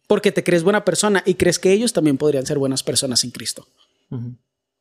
Porque 0.08 0.32
te 0.32 0.44
crees 0.44 0.64
buena 0.64 0.86
persona 0.86 1.24
y 1.26 1.36
crees 1.36 1.60
que 1.60 1.72
ellos 1.72 1.94
también 1.94 2.18
podrían 2.18 2.46
ser 2.46 2.58
buenas 2.58 2.84
personas 2.84 3.20
sin 3.20 3.32
Cristo. 3.32 3.68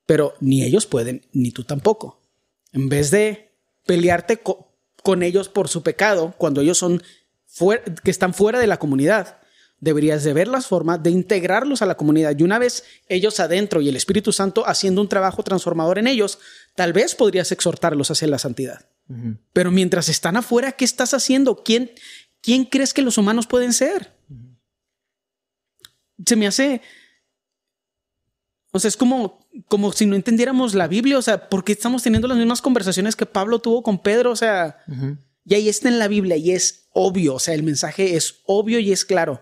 Pero 0.07 0.35
ni 0.41 0.63
ellos 0.63 0.87
pueden, 0.87 1.27
ni 1.33 1.51
tú 1.51 1.65
tampoco. 1.65 2.21
En 2.73 2.89
vez 2.89 3.11
de 3.11 3.53
pelearte 3.85 4.41
con 5.03 5.23
ellos 5.23 5.49
por 5.49 5.69
su 5.69 5.83
pecado, 5.83 6.35
cuando 6.39 6.61
ellos 6.61 6.79
son 6.79 7.03
que 8.05 8.11
están 8.11 8.35
fuera 8.35 8.59
de 8.59 8.67
la 8.67 8.79
comunidad, 8.79 9.39
deberías 9.81 10.25
de 10.25 10.33
ver 10.33 10.49
las 10.49 10.67
formas 10.67 11.03
de 11.03 11.11
integrarlos 11.11 11.83
a 11.83 11.87
la 11.87 11.97
comunidad. 11.97 12.37
Y 12.39 12.43
una 12.43 12.59
vez 12.59 12.85
ellos 13.09 13.41
adentro 13.41 13.81
y 13.81 13.89
el 13.89 13.97
Espíritu 13.97 14.33
Santo 14.33 14.67
haciendo 14.67 15.01
un 15.01 15.09
trabajo 15.09 15.43
transformador 15.43 15.99
en 15.99 16.07
ellos, 16.07 16.39
tal 16.75 16.93
vez 16.93 17.15
podrías 17.15 17.53
exhortarlos 17.53 18.11
hacia 18.11 18.29
la 18.29 18.39
santidad. 18.39 18.87
Pero 19.53 19.71
mientras 19.71 20.09
están 20.09 20.37
afuera, 20.37 20.73
¿qué 20.73 20.85
estás 20.85 21.15
haciendo? 21.15 21.63
¿Quién, 21.63 21.93
quién 22.41 22.65
crees 22.65 22.93
que 22.93 23.03
los 23.03 23.19
humanos 23.19 23.47
pueden 23.47 23.73
ser? 23.73 24.13
Se 26.25 26.37
me 26.37 26.47
hace... 26.47 26.83
O 28.73 28.79
sea, 28.79 28.89
es 28.89 28.97
como, 28.97 29.47
como 29.69 29.93
si 29.93 30.05
no 30.05 30.17
entendiéramos 30.17 30.75
la 30.75 30.89
Biblia. 30.89 31.19
O 31.19 31.23
sea, 31.23 31.49
¿por 31.49 31.65
qué 31.65 31.73
estamos 31.73 32.03
teniendo 32.03 32.29
las 32.29 32.37
mismas 32.37 32.61
conversaciones 32.61 33.15
que 33.15 33.25
Pablo 33.25 33.61
tuvo 33.61 33.83
con 33.83 34.03
Pedro? 34.03 34.33
O 34.33 34.37
sea, 34.37 34.79
y 35.47 35.55
ahí 35.55 35.69
está 35.69 35.89
en 35.89 36.01
la 36.01 36.09
Biblia 36.09 36.37
y 36.37 36.51
es 36.51 36.89
obvio, 36.93 37.35
o 37.35 37.39
sea, 37.39 37.55
el 37.55 37.63
mensaje 37.63 38.17
es 38.17 38.41
obvio 38.47 38.81
y 38.81 38.91
es 38.91 39.05
claro. 39.05 39.41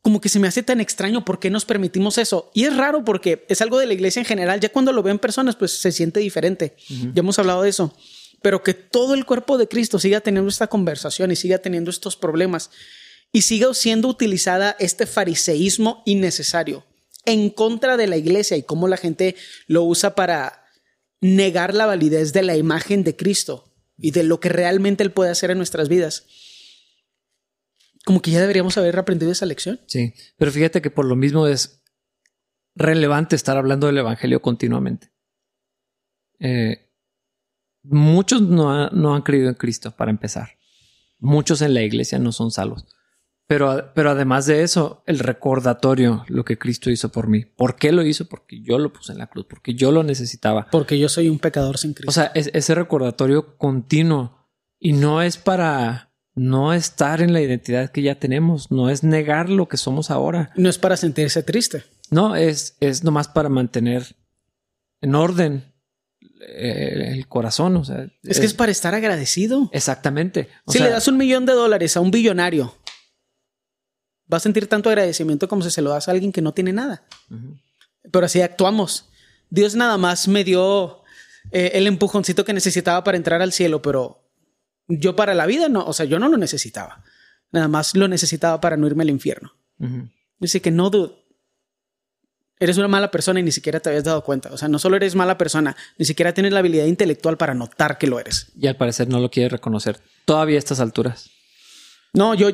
Como 0.00 0.20
que 0.20 0.30
se 0.30 0.38
me 0.38 0.48
hace 0.48 0.62
tan 0.62 0.80
extraño 0.80 1.24
por 1.24 1.38
qué 1.38 1.50
nos 1.50 1.66
permitimos 1.66 2.16
eso. 2.18 2.50
Y 2.54 2.64
es 2.64 2.76
raro 2.76 3.04
porque 3.04 3.44
es 3.48 3.60
algo 3.60 3.78
de 3.78 3.86
la 3.86 3.94
iglesia 3.94 4.20
en 4.20 4.26
general. 4.26 4.60
Ya 4.60 4.70
cuando 4.70 4.92
lo 4.92 5.02
ven 5.02 5.18
personas, 5.18 5.56
pues 5.56 5.72
se 5.72 5.92
siente 5.92 6.20
diferente. 6.20 6.76
Ya 6.88 7.20
hemos 7.20 7.38
hablado 7.38 7.62
de 7.62 7.70
eso. 7.70 7.94
Pero 8.42 8.62
que 8.62 8.74
todo 8.74 9.14
el 9.14 9.24
cuerpo 9.24 9.56
de 9.56 9.68
Cristo 9.68 9.98
siga 9.98 10.20
teniendo 10.20 10.48
esta 10.48 10.66
conversación 10.66 11.30
y 11.30 11.36
siga 11.36 11.58
teniendo 11.58 11.90
estos 11.90 12.16
problemas 12.16 12.70
y 13.32 13.42
siga 13.42 13.72
siendo 13.72 14.08
utilizada 14.08 14.76
este 14.78 15.06
fariseísmo 15.06 16.02
innecesario 16.04 16.84
en 17.24 17.48
contra 17.48 17.96
de 17.96 18.06
la 18.06 18.18
iglesia 18.18 18.56
y 18.56 18.62
cómo 18.62 18.88
la 18.88 18.98
gente 18.98 19.36
lo 19.66 19.84
usa 19.84 20.14
para 20.14 20.66
negar 21.20 21.74
la 21.74 21.86
validez 21.86 22.34
de 22.34 22.42
la 22.42 22.56
imagen 22.56 23.02
de 23.02 23.16
Cristo 23.16 23.73
y 23.96 24.10
de 24.10 24.22
lo 24.22 24.40
que 24.40 24.48
realmente 24.48 25.02
Él 25.02 25.12
puede 25.12 25.30
hacer 25.30 25.50
en 25.50 25.58
nuestras 25.58 25.88
vidas. 25.88 26.26
Como 28.04 28.20
que 28.20 28.30
ya 28.30 28.40
deberíamos 28.40 28.76
haber 28.76 28.98
aprendido 28.98 29.32
esa 29.32 29.46
lección. 29.46 29.80
Sí, 29.86 30.14
pero 30.36 30.52
fíjate 30.52 30.82
que 30.82 30.90
por 30.90 31.06
lo 31.06 31.16
mismo 31.16 31.46
es 31.46 31.82
relevante 32.74 33.36
estar 33.36 33.56
hablando 33.56 33.86
del 33.86 33.98
Evangelio 33.98 34.42
continuamente. 34.42 35.12
Eh, 36.40 36.90
muchos 37.82 38.42
no, 38.42 38.90
no 38.90 39.14
han 39.14 39.22
creído 39.22 39.48
en 39.48 39.54
Cristo, 39.54 39.94
para 39.96 40.10
empezar. 40.10 40.58
Muchos 41.18 41.62
en 41.62 41.72
la 41.72 41.82
iglesia 41.82 42.18
no 42.18 42.32
son 42.32 42.50
salvos. 42.50 42.84
Pero, 43.46 43.92
pero 43.94 44.10
además 44.10 44.46
de 44.46 44.62
eso, 44.62 45.02
el 45.06 45.18
recordatorio, 45.18 46.24
lo 46.28 46.44
que 46.44 46.58
Cristo 46.58 46.90
hizo 46.90 47.10
por 47.10 47.28
mí. 47.28 47.44
¿Por 47.44 47.76
qué 47.76 47.92
lo 47.92 48.02
hizo? 48.02 48.26
Porque 48.26 48.62
yo 48.62 48.78
lo 48.78 48.92
puse 48.92 49.12
en 49.12 49.18
la 49.18 49.26
cruz, 49.26 49.46
porque 49.48 49.74
yo 49.74 49.92
lo 49.92 50.02
necesitaba. 50.02 50.68
Porque 50.70 50.98
yo 50.98 51.08
soy 51.10 51.28
un 51.28 51.38
pecador 51.38 51.76
sin 51.76 51.92
Cristo. 51.92 52.08
O 52.08 52.12
sea, 52.12 52.32
es, 52.34 52.50
ese 52.54 52.74
recordatorio 52.74 53.58
continuo 53.58 54.48
y 54.78 54.94
no 54.94 55.20
es 55.20 55.36
para 55.36 56.10
no 56.34 56.72
estar 56.72 57.20
en 57.20 57.32
la 57.32 57.42
identidad 57.42 57.90
que 57.90 58.02
ya 58.02 58.18
tenemos, 58.18 58.70
no 58.70 58.88
es 58.88 59.04
negar 59.04 59.50
lo 59.50 59.68
que 59.68 59.76
somos 59.76 60.10
ahora. 60.10 60.50
No 60.56 60.68
es 60.68 60.78
para 60.78 60.96
sentirse 60.96 61.42
triste. 61.42 61.84
No, 62.10 62.36
es, 62.36 62.76
es 62.80 63.04
nomás 63.04 63.28
para 63.28 63.50
mantener 63.50 64.16
en 65.02 65.14
orden 65.14 65.72
eh, 66.48 67.12
el 67.12 67.28
corazón. 67.28 67.76
O 67.76 67.84
sea, 67.84 68.06
es, 68.22 68.40
que 68.40 68.46
es 68.46 68.54
para 68.54 68.72
estar 68.72 68.94
agradecido. 68.94 69.68
Exactamente. 69.72 70.48
si 70.66 70.78
le 70.78 70.88
das 70.88 71.08
un 71.08 71.18
millón 71.18 71.44
de 71.44 71.52
dólares 71.52 71.96
a 71.96 72.00
un 72.00 72.10
billonario 72.10 72.74
va 74.34 74.38
a 74.38 74.40
sentir 74.40 74.66
tanto 74.66 74.88
agradecimiento 74.90 75.48
como 75.48 75.62
si 75.62 75.70
se 75.70 75.80
lo 75.80 75.90
das 75.90 76.08
a 76.08 76.10
alguien 76.10 76.32
que 76.32 76.42
no 76.42 76.52
tiene 76.52 76.72
nada. 76.72 77.04
Pero 78.10 78.26
así 78.26 78.40
actuamos. 78.42 79.08
Dios 79.48 79.74
nada 79.74 79.96
más 79.96 80.28
me 80.28 80.44
dio 80.44 81.02
eh, 81.50 81.72
el 81.74 81.86
empujoncito 81.86 82.44
que 82.44 82.52
necesitaba 82.52 83.04
para 83.04 83.16
entrar 83.16 83.40
al 83.40 83.52
cielo, 83.52 83.80
pero 83.80 84.22
yo 84.88 85.16
para 85.16 85.34
la 85.34 85.46
vida 85.46 85.68
no, 85.68 85.84
o 85.84 85.92
sea, 85.92 86.04
yo 86.06 86.18
no 86.18 86.28
lo 86.28 86.36
necesitaba. 86.36 87.02
Nada 87.52 87.68
más 87.68 87.94
lo 87.94 88.08
necesitaba 88.08 88.60
para 88.60 88.76
no 88.76 88.86
irme 88.86 89.04
al 89.04 89.10
infierno. 89.10 89.54
Dice 90.38 90.60
que 90.60 90.70
no, 90.70 90.90
dude. 90.90 91.14
Eres 92.58 92.78
una 92.78 92.88
mala 92.88 93.10
persona 93.10 93.40
y 93.40 93.42
ni 93.42 93.52
siquiera 93.52 93.80
te 93.80 93.90
habías 93.90 94.04
dado 94.04 94.24
cuenta. 94.24 94.52
O 94.52 94.58
sea, 94.58 94.68
no 94.68 94.78
solo 94.78 94.96
eres 94.96 95.14
mala 95.14 95.38
persona, 95.38 95.76
ni 95.98 96.04
siquiera 96.04 96.32
tienes 96.32 96.52
la 96.52 96.60
habilidad 96.60 96.86
intelectual 96.86 97.36
para 97.36 97.54
notar 97.54 97.98
que 97.98 98.06
lo 98.06 98.18
eres. 98.18 98.50
Y 98.56 98.66
al 98.66 98.76
parecer 98.76 99.08
no 99.08 99.20
lo 99.20 99.30
quieres 99.30 99.52
reconocer. 99.52 100.00
Todavía 100.24 100.56
a 100.56 100.58
estas 100.58 100.80
alturas. 100.80 101.30
No, 102.12 102.34
yo, 102.34 102.48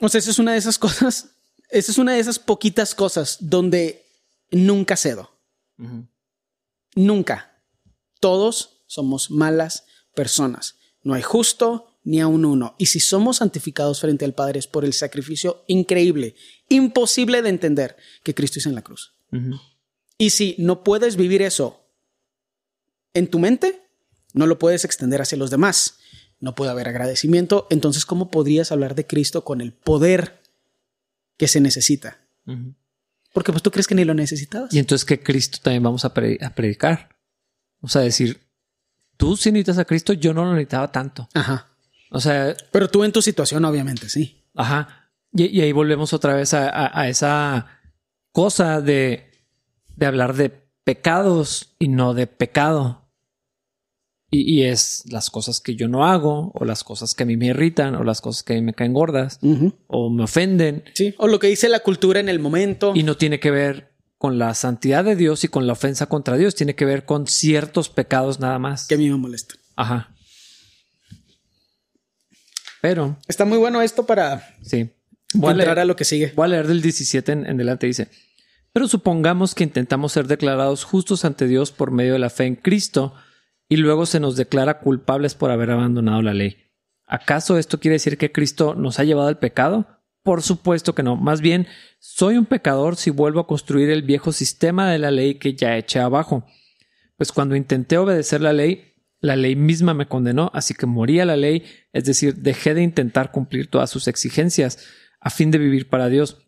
o 0.00 0.08
sea, 0.08 0.18
esa 0.18 0.30
es 0.30 0.38
una 0.38 0.52
de 0.52 0.58
esas 0.58 0.78
cosas, 0.78 1.30
esa 1.70 1.92
es 1.92 1.98
una 1.98 2.12
de 2.12 2.20
esas 2.20 2.38
poquitas 2.38 2.94
cosas 2.94 3.38
donde 3.40 4.06
nunca 4.50 4.96
cedo. 4.96 5.30
Nunca. 6.94 7.62
Todos 8.20 8.82
somos 8.86 9.30
malas 9.30 9.84
personas. 10.14 10.76
No 11.02 11.14
hay 11.14 11.22
justo 11.22 11.98
ni 12.04 12.20
a 12.20 12.26
un 12.26 12.44
uno. 12.44 12.74
Y 12.78 12.86
si 12.86 13.00
somos 13.00 13.38
santificados 13.38 14.00
frente 14.00 14.24
al 14.24 14.34
Padre 14.34 14.58
es 14.58 14.66
por 14.66 14.84
el 14.84 14.92
sacrificio 14.92 15.64
increíble, 15.66 16.36
imposible 16.68 17.42
de 17.42 17.48
entender 17.48 17.96
que 18.22 18.34
Cristo 18.34 18.58
hizo 18.58 18.68
en 18.68 18.74
la 18.74 18.82
cruz. 18.82 19.14
Y 20.16 20.30
si 20.30 20.54
no 20.58 20.84
puedes 20.84 21.16
vivir 21.16 21.42
eso 21.42 21.80
en 23.14 23.28
tu 23.28 23.38
mente, 23.38 23.82
no 24.32 24.46
lo 24.46 24.58
puedes 24.58 24.84
extender 24.84 25.20
hacia 25.20 25.38
los 25.38 25.50
demás 25.50 25.98
no 26.44 26.54
puede 26.54 26.70
haber 26.70 26.88
agradecimiento, 26.88 27.66
entonces 27.70 28.06
¿cómo 28.06 28.30
podrías 28.30 28.70
hablar 28.70 28.94
de 28.94 29.06
Cristo 29.06 29.44
con 29.44 29.60
el 29.60 29.72
poder 29.72 30.40
que 31.36 31.48
se 31.48 31.60
necesita? 31.60 32.18
Porque 33.32 33.50
pues 33.50 33.62
tú 33.62 33.70
crees 33.70 33.86
que 33.86 33.94
ni 33.94 34.04
lo 34.04 34.14
necesitabas. 34.14 34.72
Y 34.72 34.78
entonces 34.78 35.04
que 35.04 35.22
Cristo 35.22 35.58
también 35.62 35.82
vamos 35.82 36.04
a, 36.04 36.12
predicar. 36.12 37.16
O 37.80 37.88
sea, 37.88 38.02
decir, 38.02 38.46
tú 39.16 39.36
si 39.36 39.50
necesitas 39.50 39.78
a 39.78 39.84
Cristo, 39.86 40.12
yo 40.12 40.32
no 40.34 40.44
lo 40.44 40.52
necesitaba 40.52 40.92
tanto. 40.92 41.28
Ajá. 41.34 41.74
O 42.10 42.20
sea... 42.20 42.54
Pero 42.70 42.88
tú 42.88 43.02
en 43.02 43.10
tu 43.10 43.22
situación, 43.22 43.64
obviamente, 43.64 44.08
sí. 44.08 44.44
Ajá. 44.54 45.10
Y, 45.32 45.46
y 45.46 45.62
ahí 45.62 45.72
volvemos 45.72 46.12
otra 46.12 46.34
vez 46.34 46.54
a, 46.54 46.98
a 46.98 47.08
esa 47.08 47.80
cosa 48.30 48.80
de, 48.80 49.32
de 49.96 50.06
hablar 50.06 50.34
de 50.34 50.50
pecados 50.84 51.74
y 51.78 51.88
no 51.88 52.14
de 52.14 52.26
pecado. 52.26 53.03
Y, 54.36 54.64
es 54.64 55.04
las 55.06 55.30
cosas 55.30 55.60
que 55.60 55.76
yo 55.76 55.86
no 55.86 56.04
hago, 56.04 56.50
o 56.54 56.64
las 56.64 56.82
cosas 56.82 57.14
que 57.14 57.22
a 57.22 57.26
mí 57.26 57.36
me 57.36 57.46
irritan, 57.46 57.94
o 57.94 58.02
las 58.02 58.20
cosas 58.20 58.42
que 58.42 58.54
a 58.54 58.56
mí 58.56 58.62
me 58.62 58.74
caen 58.74 58.92
gordas, 58.92 59.38
o 59.86 60.10
me 60.10 60.24
ofenden. 60.24 60.82
Sí, 60.94 61.14
o 61.18 61.28
lo 61.28 61.38
que 61.38 61.46
dice 61.46 61.68
la 61.68 61.80
cultura 61.80 62.18
en 62.18 62.28
el 62.28 62.40
momento. 62.40 62.92
Y 62.96 63.04
no 63.04 63.16
tiene 63.16 63.38
que 63.38 63.52
ver 63.52 63.92
con 64.18 64.38
la 64.38 64.54
santidad 64.54 65.04
de 65.04 65.14
Dios 65.14 65.44
y 65.44 65.48
con 65.48 65.66
la 65.66 65.74
ofensa 65.74 66.06
contra 66.06 66.36
Dios, 66.36 66.56
tiene 66.56 66.74
que 66.74 66.84
ver 66.84 67.04
con 67.04 67.26
ciertos 67.28 67.88
pecados 67.88 68.40
nada 68.40 68.58
más. 68.58 68.88
Que 68.88 68.96
a 68.96 68.98
mí 68.98 69.08
me 69.08 69.16
molesta. 69.16 69.54
Ajá. 69.76 70.14
Pero. 72.80 73.16
Está 73.28 73.44
muy 73.44 73.58
bueno 73.58 73.82
esto 73.82 74.04
para. 74.04 74.56
Sí. 74.62 74.90
Voy 75.34 75.52
a 75.52 75.54
leer 75.54 75.78
a 75.78 75.84
lo 75.84 75.94
que 75.94 76.04
sigue. 76.04 76.32
Voy 76.34 76.46
a 76.46 76.48
leer 76.48 76.66
del 76.66 76.82
17 76.82 77.32
en, 77.32 77.46
en 77.46 77.56
delante. 77.56 77.86
Dice. 77.86 78.08
Pero 78.72 78.88
supongamos 78.88 79.54
que 79.54 79.62
intentamos 79.62 80.12
ser 80.12 80.26
declarados 80.26 80.82
justos 80.82 81.24
ante 81.24 81.46
Dios 81.46 81.70
por 81.70 81.92
medio 81.92 82.14
de 82.14 82.18
la 82.18 82.30
fe 82.30 82.46
en 82.46 82.56
Cristo 82.56 83.14
y 83.68 83.76
luego 83.76 84.06
se 84.06 84.20
nos 84.20 84.36
declara 84.36 84.80
culpables 84.80 85.34
por 85.34 85.50
haber 85.50 85.70
abandonado 85.70 86.22
la 86.22 86.34
ley. 86.34 86.56
¿Acaso 87.06 87.58
esto 87.58 87.80
quiere 87.80 87.94
decir 87.94 88.18
que 88.18 88.32
Cristo 88.32 88.74
nos 88.74 88.98
ha 88.98 89.04
llevado 89.04 89.28
al 89.28 89.38
pecado? 89.38 90.02
Por 90.22 90.42
supuesto 90.42 90.94
que 90.94 91.02
no. 91.02 91.16
Más 91.16 91.40
bien, 91.40 91.66
soy 91.98 92.38
un 92.38 92.46
pecador 92.46 92.96
si 92.96 93.10
vuelvo 93.10 93.40
a 93.40 93.46
construir 93.46 93.90
el 93.90 94.02
viejo 94.02 94.32
sistema 94.32 94.90
de 94.90 94.98
la 94.98 95.10
ley 95.10 95.34
que 95.34 95.54
ya 95.54 95.76
eché 95.76 96.00
abajo. 96.00 96.46
Pues 97.16 97.30
cuando 97.30 97.56
intenté 97.56 97.98
obedecer 97.98 98.40
la 98.40 98.52
ley, 98.52 98.94
la 99.20 99.36
ley 99.36 99.54
misma 99.54 99.94
me 99.94 100.08
condenó, 100.08 100.50
así 100.54 100.74
que 100.74 100.86
morí 100.86 101.20
a 101.20 101.24
la 101.24 101.36
ley, 101.36 101.64
es 101.92 102.04
decir, 102.04 102.36
dejé 102.36 102.74
de 102.74 102.82
intentar 102.82 103.32
cumplir 103.32 103.70
todas 103.70 103.90
sus 103.90 104.08
exigencias 104.08 104.86
a 105.20 105.30
fin 105.30 105.50
de 105.50 105.58
vivir 105.58 105.88
para 105.88 106.08
Dios. 106.08 106.46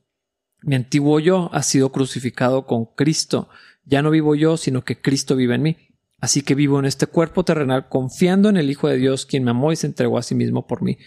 Mi 0.63 0.75
antiguo 0.75 1.21
yo 1.21 1.51
ha 1.53 1.63
sido 1.63 1.93
crucificado 1.93 2.67
con 2.67 2.87
Cristo. 2.95 3.49
Ya 3.85 4.03
no 4.03 4.11
vivo 4.11 4.35
yo, 4.35 4.57
sino 4.57 4.85
que 4.85 5.01
Cristo 5.01 5.37
vive 5.37 5.55
en 5.55 5.63
mí. 5.63 5.77
Así 6.19 6.43
que 6.43 6.55
vivo 6.55 6.79
en 6.79 6.87
este 6.87 7.07
cuerpo 7.07 7.45
terrenal 7.45 7.89
confiando 7.89 8.49
en 8.49 8.57
el 8.57 8.71
Hijo 8.71 8.89
de 8.89 8.97
Dios, 8.97 9.27
quien 9.27 9.45
me 9.45 9.51
amó 9.51 9.73
y 9.73 9.77
se 9.77 9.87
entregó 9.87 10.19
a 10.19 10.23
sí 10.23 10.35
mismo 10.35 10.67
por 10.67 10.83
mí. 10.83 10.99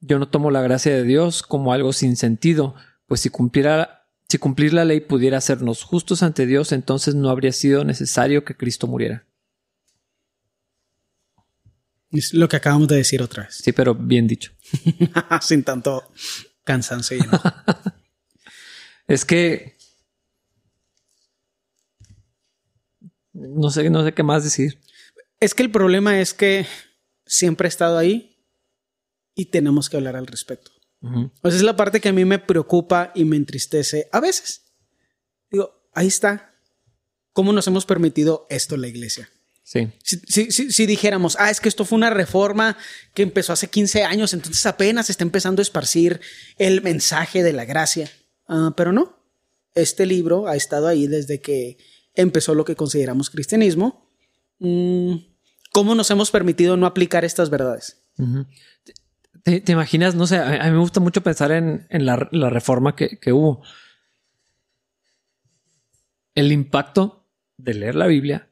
Yo 0.00 0.18
no 0.18 0.28
tomo 0.28 0.50
la 0.50 0.62
gracia 0.62 0.92
de 0.94 1.04
Dios 1.04 1.42
como 1.42 1.72
algo 1.72 1.92
sin 1.92 2.16
sentido, 2.16 2.74
pues 3.06 3.20
si 3.20 3.30
cumpliera, 3.30 4.06
si 4.28 4.38
cumplir 4.38 4.74
la 4.74 4.84
ley 4.84 5.00
pudiera 5.00 5.38
hacernos 5.38 5.82
justos 5.82 6.22
ante 6.22 6.46
Dios, 6.46 6.72
entonces 6.72 7.14
no 7.14 7.30
habría 7.30 7.52
sido 7.52 7.84
necesario 7.84 8.44
que 8.44 8.56
Cristo 8.56 8.86
muriera. 8.86 9.26
Es 12.10 12.34
lo 12.34 12.48
que 12.48 12.56
acabamos 12.56 12.88
de 12.88 12.96
decir 12.96 13.22
otra 13.22 13.44
vez. 13.44 13.54
Sí, 13.54 13.72
pero 13.72 13.94
bien 13.94 14.26
dicho. 14.26 14.52
sin 15.40 15.62
tanto 15.62 16.12
cansancio. 16.62 17.18
es 19.06 19.24
que 19.24 19.76
no 23.32 23.70
sé, 23.70 23.88
no 23.90 24.04
sé 24.04 24.12
qué 24.12 24.22
más 24.22 24.44
decir. 24.44 24.78
Es 25.40 25.54
que 25.54 25.62
el 25.62 25.70
problema 25.70 26.20
es 26.20 26.34
que 26.34 26.66
siempre 27.26 27.66
he 27.66 27.70
estado 27.70 27.98
ahí 27.98 28.36
y 29.34 29.46
tenemos 29.46 29.88
que 29.88 29.96
hablar 29.96 30.16
al 30.16 30.26
respecto. 30.26 30.70
Esa 31.42 31.56
es 31.56 31.62
la 31.62 31.74
parte 31.74 32.00
que 32.00 32.10
a 32.10 32.12
mí 32.12 32.24
me 32.24 32.38
preocupa 32.38 33.10
y 33.14 33.24
me 33.24 33.36
entristece 33.36 34.08
a 34.12 34.20
veces. 34.20 34.62
Digo, 35.50 35.88
ahí 35.92 36.06
está. 36.06 36.54
¿Cómo 37.32 37.52
nos 37.52 37.66
hemos 37.66 37.86
permitido 37.86 38.46
esto 38.50 38.76
en 38.76 38.82
la 38.82 38.88
iglesia? 38.88 39.28
Sí. 39.64 39.90
Si, 40.02 40.86
dijéramos, 40.86 41.36
ah, 41.40 41.50
es 41.50 41.60
que 41.60 41.68
esto 41.68 41.84
fue 41.84 41.96
una 41.96 42.10
reforma 42.10 42.76
que 43.14 43.22
empezó 43.22 43.52
hace 43.52 43.68
15 43.68 44.04
años, 44.04 44.32
entonces 44.32 44.64
apenas 44.66 45.08
está 45.08 45.24
empezando 45.24 45.60
a 45.60 45.64
esparcir 45.64 46.20
el 46.58 46.82
mensaje 46.82 47.42
de 47.42 47.52
la 47.52 47.64
gracia. 47.64 48.10
Ah, 48.46 48.74
pero 48.76 48.92
no. 48.92 49.18
Este 49.74 50.04
libro 50.06 50.46
ha 50.46 50.56
estado 50.56 50.86
ahí 50.86 51.06
desde 51.06 51.40
que 51.40 51.78
empezó 52.14 52.54
lo 52.54 52.64
que 52.64 52.76
consideramos 52.76 53.30
cristianismo. 53.30 54.10
Mm, 54.58 55.16
¿Cómo 55.72 55.94
nos 55.94 56.10
hemos 56.10 56.30
permitido 56.30 56.76
no 56.76 56.86
aplicar 56.86 57.24
estas 57.24 57.50
verdades? 57.50 58.04
¿Te, 59.42 59.72
imaginas? 59.72 60.14
No 60.14 60.26
sé, 60.26 60.38
a, 60.38 60.64
mí 60.64 60.70
me 60.70 60.78
gusta 60.78 61.00
mucho 61.00 61.22
pensar 61.22 61.50
en, 61.50 61.86
la, 61.90 62.16
reforma 62.16 62.94
que, 62.94 63.32
hubo. 63.32 63.62
El 66.34 66.52
impacto 66.52 67.26
de 67.56 67.74
leer 67.74 67.94
la 67.94 68.06
Biblia 68.06 68.50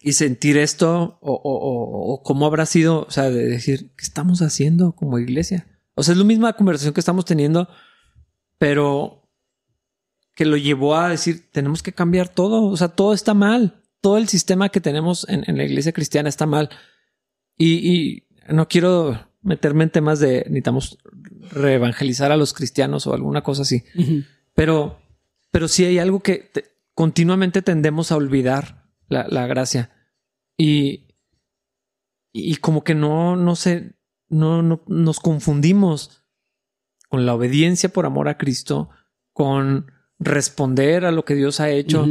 y 0.00 0.12
sentir 0.12 0.56
esto 0.58 1.18
o, 1.20 2.22
cómo 2.24 2.46
habrá 2.46 2.66
sido, 2.66 3.06
o 3.06 3.10
sea, 3.10 3.30
de 3.30 3.46
decir, 3.46 3.92
¿qué 3.96 4.04
estamos 4.04 4.42
haciendo 4.42 4.92
como 4.92 5.18
iglesia? 5.18 5.66
O 5.94 6.02
sea, 6.02 6.12
es 6.12 6.18
la 6.18 6.24
misma 6.24 6.52
conversación 6.52 6.94
que 6.94 7.00
estamos 7.00 7.24
teniendo, 7.24 7.68
pero 8.58 9.25
que 10.36 10.44
lo 10.44 10.58
llevó 10.58 10.94
a 10.94 11.08
decir, 11.08 11.50
tenemos 11.50 11.82
que 11.82 11.92
cambiar 11.92 12.28
todo, 12.28 12.64
o 12.64 12.76
sea, 12.76 12.88
todo 12.88 13.14
está 13.14 13.32
mal, 13.32 13.82
todo 14.02 14.18
el 14.18 14.28
sistema 14.28 14.68
que 14.68 14.82
tenemos 14.82 15.26
en, 15.30 15.56
la 15.56 15.64
iglesia 15.64 15.92
cristiana 15.92 16.28
está 16.28 16.44
mal. 16.46 16.68
Y, 17.58 18.24
no 18.48 18.68
quiero 18.68 19.18
meterme 19.42 19.84
en 19.84 19.90
temas 19.90 20.20
de 20.20 20.44
necesitamos 20.44 20.98
reevangelizar 21.50 22.30
a 22.30 22.36
los 22.36 22.52
cristianos 22.52 23.06
o 23.06 23.14
alguna 23.14 23.42
cosa 23.42 23.62
así, 23.62 23.82
pero, 24.54 25.00
pero 25.50 25.66
sí 25.66 25.84
hay 25.84 25.98
algo 25.98 26.20
que 26.20 26.52
continuamente 26.94 27.62
tendemos 27.62 28.12
a 28.12 28.16
olvidar 28.16 28.84
la, 29.08 29.46
gracia 29.46 29.90
y, 30.56 31.08
y 32.32 32.56
como 32.56 32.84
que 32.84 32.94
no, 32.94 33.34
no 33.36 33.56
sé, 33.56 33.94
no, 34.28 34.62
no 34.62 34.84
nos 34.86 35.18
confundimos 35.18 36.22
con 37.08 37.26
la 37.26 37.34
obediencia 37.34 37.88
por 37.88 38.06
amor 38.06 38.28
a 38.28 38.38
Cristo, 38.38 38.90
con 39.32 39.90
responder 40.18 41.04
a 41.04 41.12
lo 41.12 41.24
que 41.24 41.34
Dios 41.34 41.60
ha 41.60 41.70
hecho. 41.70 42.06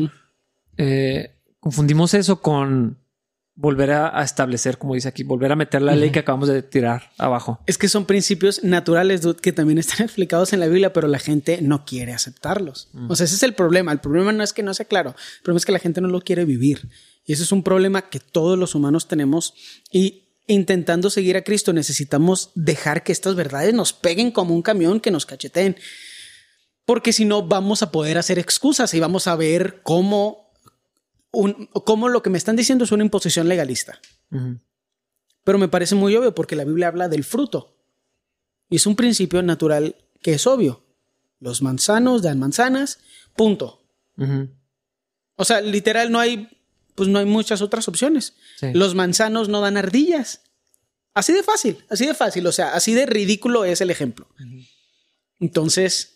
Eh, 0.77 1.35
confundimos 1.59 2.13
eso 2.13 2.41
con 2.41 2.97
volver 3.55 3.91
a, 3.91 4.21
establecer, 4.21 4.77
como 4.77 4.95
dice 4.95 5.07
aquí, 5.07 5.23
volver 5.23 5.51
a 5.51 5.55
meter 5.55 5.81
la 5.81 5.95
ley 5.95 6.11
que 6.11 6.19
acabamos 6.19 6.49
de 6.49 6.61
tirar 6.61 7.11
abajo. 7.17 7.61
Es 7.65 7.77
que 7.77 7.87
son 7.87 8.05
principios 8.05 8.63
naturales 8.63 9.21
que 9.41 9.53
también 9.53 9.77
están 9.77 10.01
explicados 10.05 10.51
en 10.53 10.59
la 10.59 10.67
Biblia, 10.67 10.91
pero 10.91 11.07
la 11.07 11.19
gente 11.19 11.61
no 11.61 11.85
quiere 11.85 12.13
aceptarlos. 12.13 12.89
O 13.07 13.15
sea, 13.15 13.23
ese 13.25 13.35
es 13.35 13.43
el 13.43 13.53
problema. 13.53 13.91
El 13.93 13.99
problema 13.99 14.33
no 14.33 14.43
es 14.43 14.51
que 14.51 14.61
no 14.61 14.73
sea 14.73 14.85
claro, 14.85 15.11
el 15.11 15.43
problema 15.43 15.57
es 15.57 15.65
que 15.65 15.71
la 15.71 15.79
gente 15.79 16.01
no 16.01 16.09
lo 16.09 16.21
quiere 16.21 16.43
vivir. 16.43 16.89
Y 17.25 17.33
ese 17.33 17.43
es 17.43 17.51
un 17.51 17.63
problema 17.63 18.09
que 18.09 18.19
todos 18.19 18.59
los 18.59 18.75
humanos 18.75 19.07
tenemos. 19.07 19.53
Y 19.89 20.23
intentando 20.47 21.09
seguir 21.09 21.37
a 21.37 21.43
Cristo 21.43 21.73
necesitamos 21.73 22.51
dejar 22.53 23.03
que 23.03 23.11
estas 23.11 23.35
verdades 23.35 23.73
nos 23.73 23.93
peguen 23.93 24.31
como 24.31 24.53
un 24.53 24.61
camión 24.61 24.99
que 24.99 25.11
nos 25.11 25.25
cacheteen 25.25 25.75
porque 26.85 27.13
si 27.13 27.25
no 27.25 27.43
vamos 27.43 27.81
a 27.81 27.91
poder 27.91 28.17
hacer 28.17 28.39
excusas 28.39 28.93
y 28.93 28.99
vamos 28.99 29.27
a 29.27 29.35
ver 29.35 29.81
cómo, 29.81 30.51
un, 31.31 31.67
cómo 31.67 32.09
lo 32.09 32.21
que 32.21 32.29
me 32.29 32.37
están 32.37 32.55
diciendo 32.55 32.85
es 32.85 32.91
una 32.91 33.03
imposición 33.03 33.47
legalista. 33.47 33.99
Pero 35.43 35.57
me 35.57 35.67
parece 35.67 35.95
muy 35.95 36.15
obvio 36.15 36.33
porque 36.33 36.55
la 36.55 36.63
Biblia 36.63 36.87
habla 36.87 37.09
del 37.09 37.23
fruto. 37.23 37.75
Y 38.69 38.77
es 38.77 38.85
un 38.87 38.95
principio 38.95 39.41
natural 39.41 39.95
que 40.21 40.33
es 40.33 40.47
obvio. 40.47 40.83
Los 41.39 41.61
manzanos 41.61 42.21
dan 42.21 42.39
manzanas, 42.39 42.99
punto. 43.35 43.83
O 45.35 45.45
sea, 45.45 45.61
literal 45.61 46.11
no 46.11 46.19
hay, 46.19 46.49
pues 46.93 47.09
no 47.09 47.19
hay 47.19 47.25
muchas 47.25 47.61
otras 47.61 47.87
opciones. 47.87 48.35
Los 48.73 48.95
manzanos 48.95 49.49
no 49.49 49.61
dan 49.61 49.77
ardillas. 49.77 50.41
Así 51.13 51.33
de 51.33 51.43
fácil, 51.43 51.83
así 51.89 52.05
de 52.05 52.13
fácil. 52.13 52.45
O 52.45 52.51
sea, 52.51 52.73
así 52.73 52.93
de 52.93 53.05
ridículo 53.05 53.65
es 53.65 53.81
el 53.81 53.89
ejemplo. 53.89 54.27
Entonces, 55.39 56.14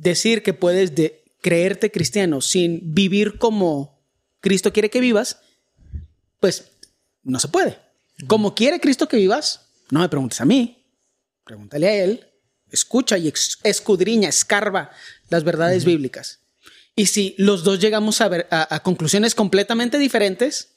decir 0.00 0.42
que 0.42 0.54
puedes 0.54 0.94
de 0.94 1.22
creerte 1.40 1.90
cristiano 1.90 2.40
sin 2.40 2.94
vivir 2.94 3.38
como 3.38 3.98
Cristo 4.40 4.72
quiere 4.72 4.90
que 4.90 5.00
vivas, 5.00 5.38
pues 6.40 6.70
no 7.22 7.38
se 7.38 7.48
puede. 7.48 7.78
Como 8.26 8.54
quiere 8.54 8.80
Cristo 8.80 9.08
que 9.08 9.16
vivas, 9.16 9.68
no 9.90 10.00
me 10.00 10.08
preguntes 10.08 10.40
a 10.40 10.44
mí, 10.44 10.84
pregúntale 11.44 11.88
a 11.88 12.04
Él, 12.04 12.26
escucha 12.70 13.18
y 13.18 13.32
escudriña, 13.62 14.28
escarba 14.28 14.90
las 15.28 15.44
verdades 15.44 15.84
bíblicas. 15.84 16.40
Y 16.96 17.06
si 17.06 17.34
los 17.38 17.64
dos 17.64 17.78
llegamos 17.78 18.20
a, 18.20 18.28
ver, 18.28 18.46
a, 18.50 18.82
conclusiones 18.82 19.34
completamente 19.34 19.98
diferentes, 19.98 20.72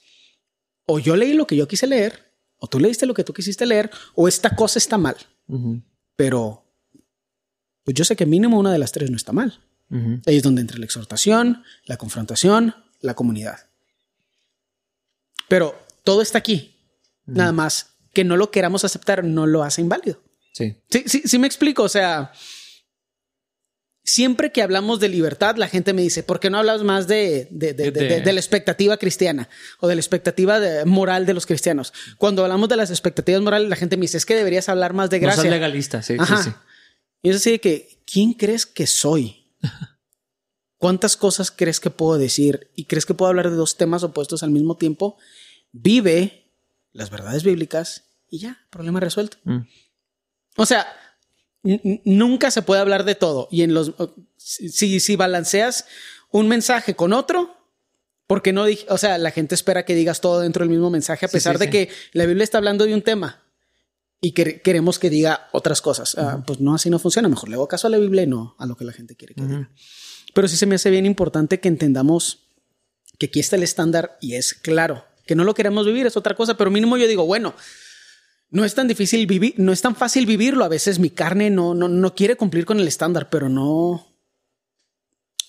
o 0.85 0.99
yo 0.99 1.15
leí 1.15 1.33
lo 1.33 1.47
que 1.47 1.55
yo 1.55 1.67
quise 1.67 1.87
leer, 1.87 2.31
o 2.57 2.67
tú 2.67 2.79
leíste 2.79 3.05
lo 3.05 3.13
que 3.13 3.23
tú 3.23 3.33
quisiste 3.33 3.65
leer, 3.65 3.89
o 4.15 4.27
esta 4.27 4.55
cosa 4.55 4.79
está 4.79 4.97
mal. 4.97 5.17
Pero 6.15 6.62
pues 7.83 7.95
yo 7.95 8.05
sé 8.05 8.15
que 8.15 8.25
mínimo 8.25 8.59
una 8.59 8.71
de 8.71 8.79
las 8.79 8.91
tres 8.91 9.09
no 9.09 9.17
está 9.17 9.31
mal. 9.31 9.59
Ahí 10.25 10.37
es 10.37 10.41
donde 10.41 10.61
entra 10.61 10.79
la 10.79 10.85
exhortación, 10.85 11.63
la 11.85 11.97
confrontación, 11.97 12.73
la 12.99 13.13
comunidad. 13.13 13.69
Pero 15.47 15.79
todo 16.03 16.23
está 16.23 16.39
aquí. 16.39 16.79
Nada 17.27 17.51
más 17.51 17.93
que 18.11 18.23
no 18.23 18.37
lo 18.37 18.49
queramos 18.49 18.83
aceptar 18.85 19.23
no 19.23 19.45
lo 19.45 19.63
hace 19.63 19.81
inválido. 19.81 20.21
Sí. 20.53 20.77
Sí, 20.89 21.03
sí, 21.05 21.23
sí 21.25 21.37
me 21.37 21.45
explico. 21.45 21.83
O 21.83 21.89
sea, 21.89 22.31
siempre 24.03 24.51
que 24.51 24.61
hablamos 24.61 24.99
de 24.99 25.09
libertad, 25.09 25.55
la 25.57 25.67
gente 25.67 25.93
me 25.93 26.01
dice, 26.01 26.23
¿por 26.23 26.39
qué 26.39 26.49
no 26.49 26.59
hablas 26.59 26.83
más 26.83 27.07
de, 27.07 27.47
de, 27.51 28.33
la 28.33 28.39
expectativa 28.39 28.97
cristiana 28.97 29.49
o 29.79 29.87
de 29.87 29.95
la 29.95 30.01
expectativa 30.01 30.59
moral 30.85 31.25
de 31.25 31.33
los 31.33 31.45
cristianos? 31.45 31.93
Cuando 32.17 32.43
hablamos 32.43 32.69
de 32.69 32.77
las 32.77 32.91
expectativas 32.91 33.41
morales, 33.41 33.69
la 33.69 33.75
gente 33.75 33.97
me 33.97 34.01
dice, 34.01 34.17
es 34.17 34.25
que 34.25 34.35
deberías 34.35 34.69
hablar 34.69 34.93
más 34.93 35.09
de 35.09 35.19
gracia. 35.19 35.43
No 35.43 35.49
legalista, 35.49 36.01
sí, 36.01 36.17
sí, 36.17 36.33
sí. 36.43 36.51
Y 37.23 37.29
es 37.29 37.37
así 37.37 37.51
de 37.51 37.59
que, 37.59 38.03
¿quién 38.05 38.33
crees 38.33 38.65
que 38.65 38.85
soy? 38.85 39.47
¿Cuántas 40.77 41.15
cosas 41.15 41.49
crees 41.49 41.79
que 41.79 41.89
puedo 41.89 42.19
decir? 42.19 42.69
¿Y 42.75 42.83
crees 42.83 43.05
que 43.05 43.13
puedo 43.13 43.29
hablar 43.29 43.49
de 43.49 43.55
dos 43.55 43.77
temas 43.77 44.03
opuestos 44.03 44.43
al 44.43 44.51
mismo 44.51 44.75
tiempo? 44.75 45.17
Vive 45.71 46.51
las 46.91 47.09
verdades 47.09 47.43
bíblicas 47.43 48.03
y 48.29 48.39
ya, 48.39 48.67
problema 48.69 48.99
resuelto. 48.99 49.37
Mm. 49.45 49.59
O 50.57 50.65
sea, 50.65 50.85
nunca 51.63 52.51
se 52.51 52.61
puede 52.61 52.81
hablar 52.81 53.05
de 53.05 53.15
todo. 53.15 53.47
Y 53.49 53.61
en 53.63 53.73
los 53.73 53.93
si, 54.35 54.99
si 54.99 55.15
balanceas 55.15 55.85
un 56.29 56.49
mensaje 56.49 56.95
con 56.95 57.13
otro, 57.13 57.55
porque 58.27 58.51
no 58.51 58.65
dije, 58.65 58.85
o 58.89 58.97
sea, 58.97 59.17
la 59.17 59.31
gente 59.31 59.55
espera 59.55 59.85
que 59.85 59.95
digas 59.95 60.19
todo 60.19 60.41
dentro 60.41 60.63
del 60.63 60.69
mismo 60.69 60.89
mensaje, 60.89 61.25
a 61.25 61.29
pesar 61.29 61.57
de 61.57 61.69
que 61.69 61.89
la 62.11 62.25
Biblia 62.25 62.43
está 62.43 62.57
hablando 62.57 62.85
de 62.85 62.93
un 62.93 63.01
tema 63.01 63.42
y 64.23 64.31
que 64.31 64.61
queremos 64.61 64.99
que 64.99 65.09
diga 65.09 65.49
otras 65.51 65.81
cosas. 65.81 66.17
Ah, 66.17 66.41
pues 66.47 66.61
no, 66.61 66.73
así 66.73 66.89
no 66.89 66.97
funciona. 66.97 67.27
Mejor 67.27 67.49
le 67.49 67.55
hago 67.55 67.67
caso 67.67 67.87
a 67.87 67.89
la 67.89 67.97
Biblia 67.97 68.23
y 68.23 68.27
no 68.27 68.55
a 68.57 68.65
lo 68.65 68.77
que 68.77 68.85
la 68.85 68.93
gente 68.93 69.17
quiere 69.17 69.35
que 69.35 69.41
diga. 69.41 69.69
Pero 70.33 70.47
sí 70.47 70.55
se 70.55 70.65
me 70.65 70.75
hace 70.75 70.89
bien 70.89 71.05
importante 71.05 71.59
que 71.59 71.67
entendamos 71.67 72.47
que 73.19 73.25
aquí 73.25 73.41
está 73.41 73.57
el 73.57 73.63
estándar 73.63 74.17
y 74.21 74.35
es 74.35 74.53
claro. 74.53 75.03
Que 75.27 75.35
no 75.35 75.43
lo 75.43 75.53
queremos 75.53 75.85
vivir 75.85 76.05
es 76.05 76.15
otra 76.15 76.37
cosa, 76.37 76.55
pero 76.55 76.71
mínimo 76.71 76.95
yo 76.95 77.05
digo, 77.05 77.25
bueno, 77.25 77.53
no 78.49 78.63
es 78.63 78.73
tan 78.73 78.87
difícil 78.87 79.27
vivir, 79.27 79.55
no 79.57 79.73
es 79.73 79.81
tan 79.81 79.93
fácil 79.93 80.25
vivirlo. 80.25 80.63
A 80.63 80.69
veces 80.69 80.99
mi 80.99 81.09
carne 81.09 81.49
no, 81.49 81.75
no, 81.75 81.89
no 81.89 82.15
quiere 82.15 82.37
cumplir 82.37 82.63
con 82.63 82.79
el 82.79 82.87
estándar, 82.87 83.29
pero 83.29 83.49
no, 83.49 84.07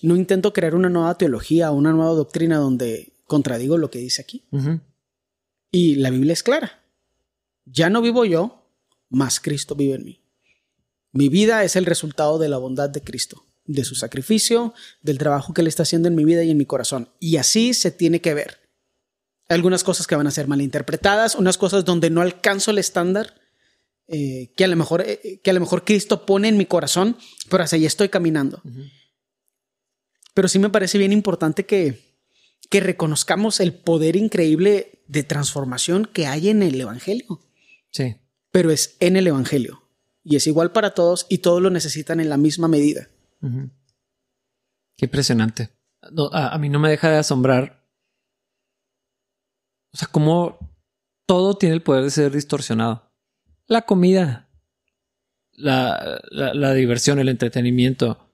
no 0.01 0.17
intento 0.17 0.51
crear 0.51 0.75
una 0.75 0.89
nueva 0.89 1.17
teología 1.17 1.71
una 1.71 1.93
nueva 1.93 2.11
doctrina 2.11 2.57
donde 2.57 3.13
contradigo 3.25 3.77
lo 3.77 3.89
que 3.89 3.99
dice 3.99 4.21
aquí. 4.21 4.43
Y 5.71 5.95
la 5.95 6.09
Biblia 6.09 6.33
es 6.33 6.43
clara. 6.43 6.83
Ya 7.63 7.89
no 7.89 8.01
vivo 8.01 8.25
yo, 8.25 8.64
más 9.09 9.39
Cristo 9.39 9.75
vive 9.75 9.95
en 9.95 10.05
mí. 10.05 10.21
Mi 11.11 11.29
vida 11.29 11.63
es 11.63 11.75
el 11.75 11.85
resultado 11.85 12.37
de 12.39 12.49
la 12.49 12.57
bondad 12.57 12.89
de 12.89 13.01
Cristo, 13.01 13.45
de 13.65 13.85
su 13.85 13.95
sacrificio, 13.95 14.73
del 15.01 15.17
trabajo 15.17 15.53
que 15.53 15.61
Él 15.61 15.67
está 15.67 15.83
haciendo 15.83 16.07
en 16.07 16.15
mi 16.15 16.25
vida 16.25 16.43
y 16.43 16.51
en 16.51 16.57
mi 16.57 16.65
corazón. 16.65 17.09
Y 17.19 17.37
así 17.37 17.73
se 17.73 17.91
tiene 17.91 18.21
que 18.21 18.33
ver. 18.33 18.59
algunas 19.47 19.83
cosas 19.83 20.07
que 20.07 20.15
van 20.15 20.25
a 20.25 20.31
ser 20.31 20.47
malinterpretadas, 20.47 21.35
unas 21.35 21.57
cosas 21.57 21.85
donde 21.85 22.09
no 22.09 22.21
alcanzo 22.21 22.71
el 22.71 22.79
estándar 22.79 23.35
eh, 24.07 24.51
que, 24.55 24.63
a 24.63 24.67
lo 24.67 24.75
mejor, 24.75 25.03
eh, 25.05 25.39
que 25.43 25.49
a 25.51 25.53
lo 25.53 25.59
mejor 25.59 25.83
Cristo 25.83 26.25
pone 26.25 26.47
en 26.47 26.57
mi 26.57 26.65
corazón, 26.65 27.17
pero 27.49 27.63
hacia 27.63 27.77
allá 27.77 27.87
estoy 27.87 28.09
caminando. 28.09 28.61
Pero 30.33 30.47
sí 30.47 30.59
me 30.59 30.69
parece 30.69 30.97
bien 30.97 31.11
importante 31.11 31.65
que, 31.65 32.15
que 32.69 32.79
reconozcamos 32.79 33.59
el 33.59 33.73
poder 33.73 34.15
increíble 34.15 35.03
de 35.07 35.23
transformación 35.23 36.09
que 36.11 36.27
hay 36.27 36.49
en 36.49 36.61
el 36.61 36.79
Evangelio. 36.81 37.39
Sí. 37.91 38.15
Pero 38.55 38.71
es 38.71 38.95
en 39.01 39.17
el 39.17 39.27
Evangelio. 39.27 39.83
Y 40.23 40.37
es 40.37 40.47
igual 40.47 40.71
para 40.71 40.91
todos 40.91 41.25
y 41.27 41.39
todos 41.39 41.61
lo 41.61 41.69
necesitan 41.69 42.21
en 42.21 42.29
la 42.29 42.37
misma 42.37 42.69
medida. 42.69 43.09
Qué 44.95 45.07
impresionante. 45.07 45.71
a, 46.31 46.57
mí 46.57 46.69
no 46.69 46.79
me 46.79 46.89
deja 46.89 47.09
de 47.09 47.17
asombrar. 47.17 47.85
O 49.91 49.97
sea, 49.97 50.07
cómo 50.09 50.57
todo 51.25 51.57
tiene 51.57 51.75
el 51.75 51.81
poder 51.81 52.05
de 52.05 52.11
ser 52.11 52.31
distorsionado. 52.31 53.11
La 53.67 53.81
comida, 53.81 54.47
la, 55.51 56.21
diversión, 56.73 57.19
el 57.19 57.27
entretenimiento, 57.27 58.29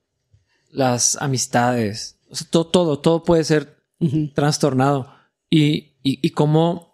las 0.69 1.19
amistades. 1.19 2.19
O 2.29 2.35
sea, 2.35 2.45
todo, 2.47 2.67
todo, 2.67 2.99
todo 2.99 3.23
puede 3.23 3.43
ser 3.43 3.83
trastornado. 4.35 5.15
Y, 5.49 5.95
y, 6.03 6.29
cómo, 6.29 6.90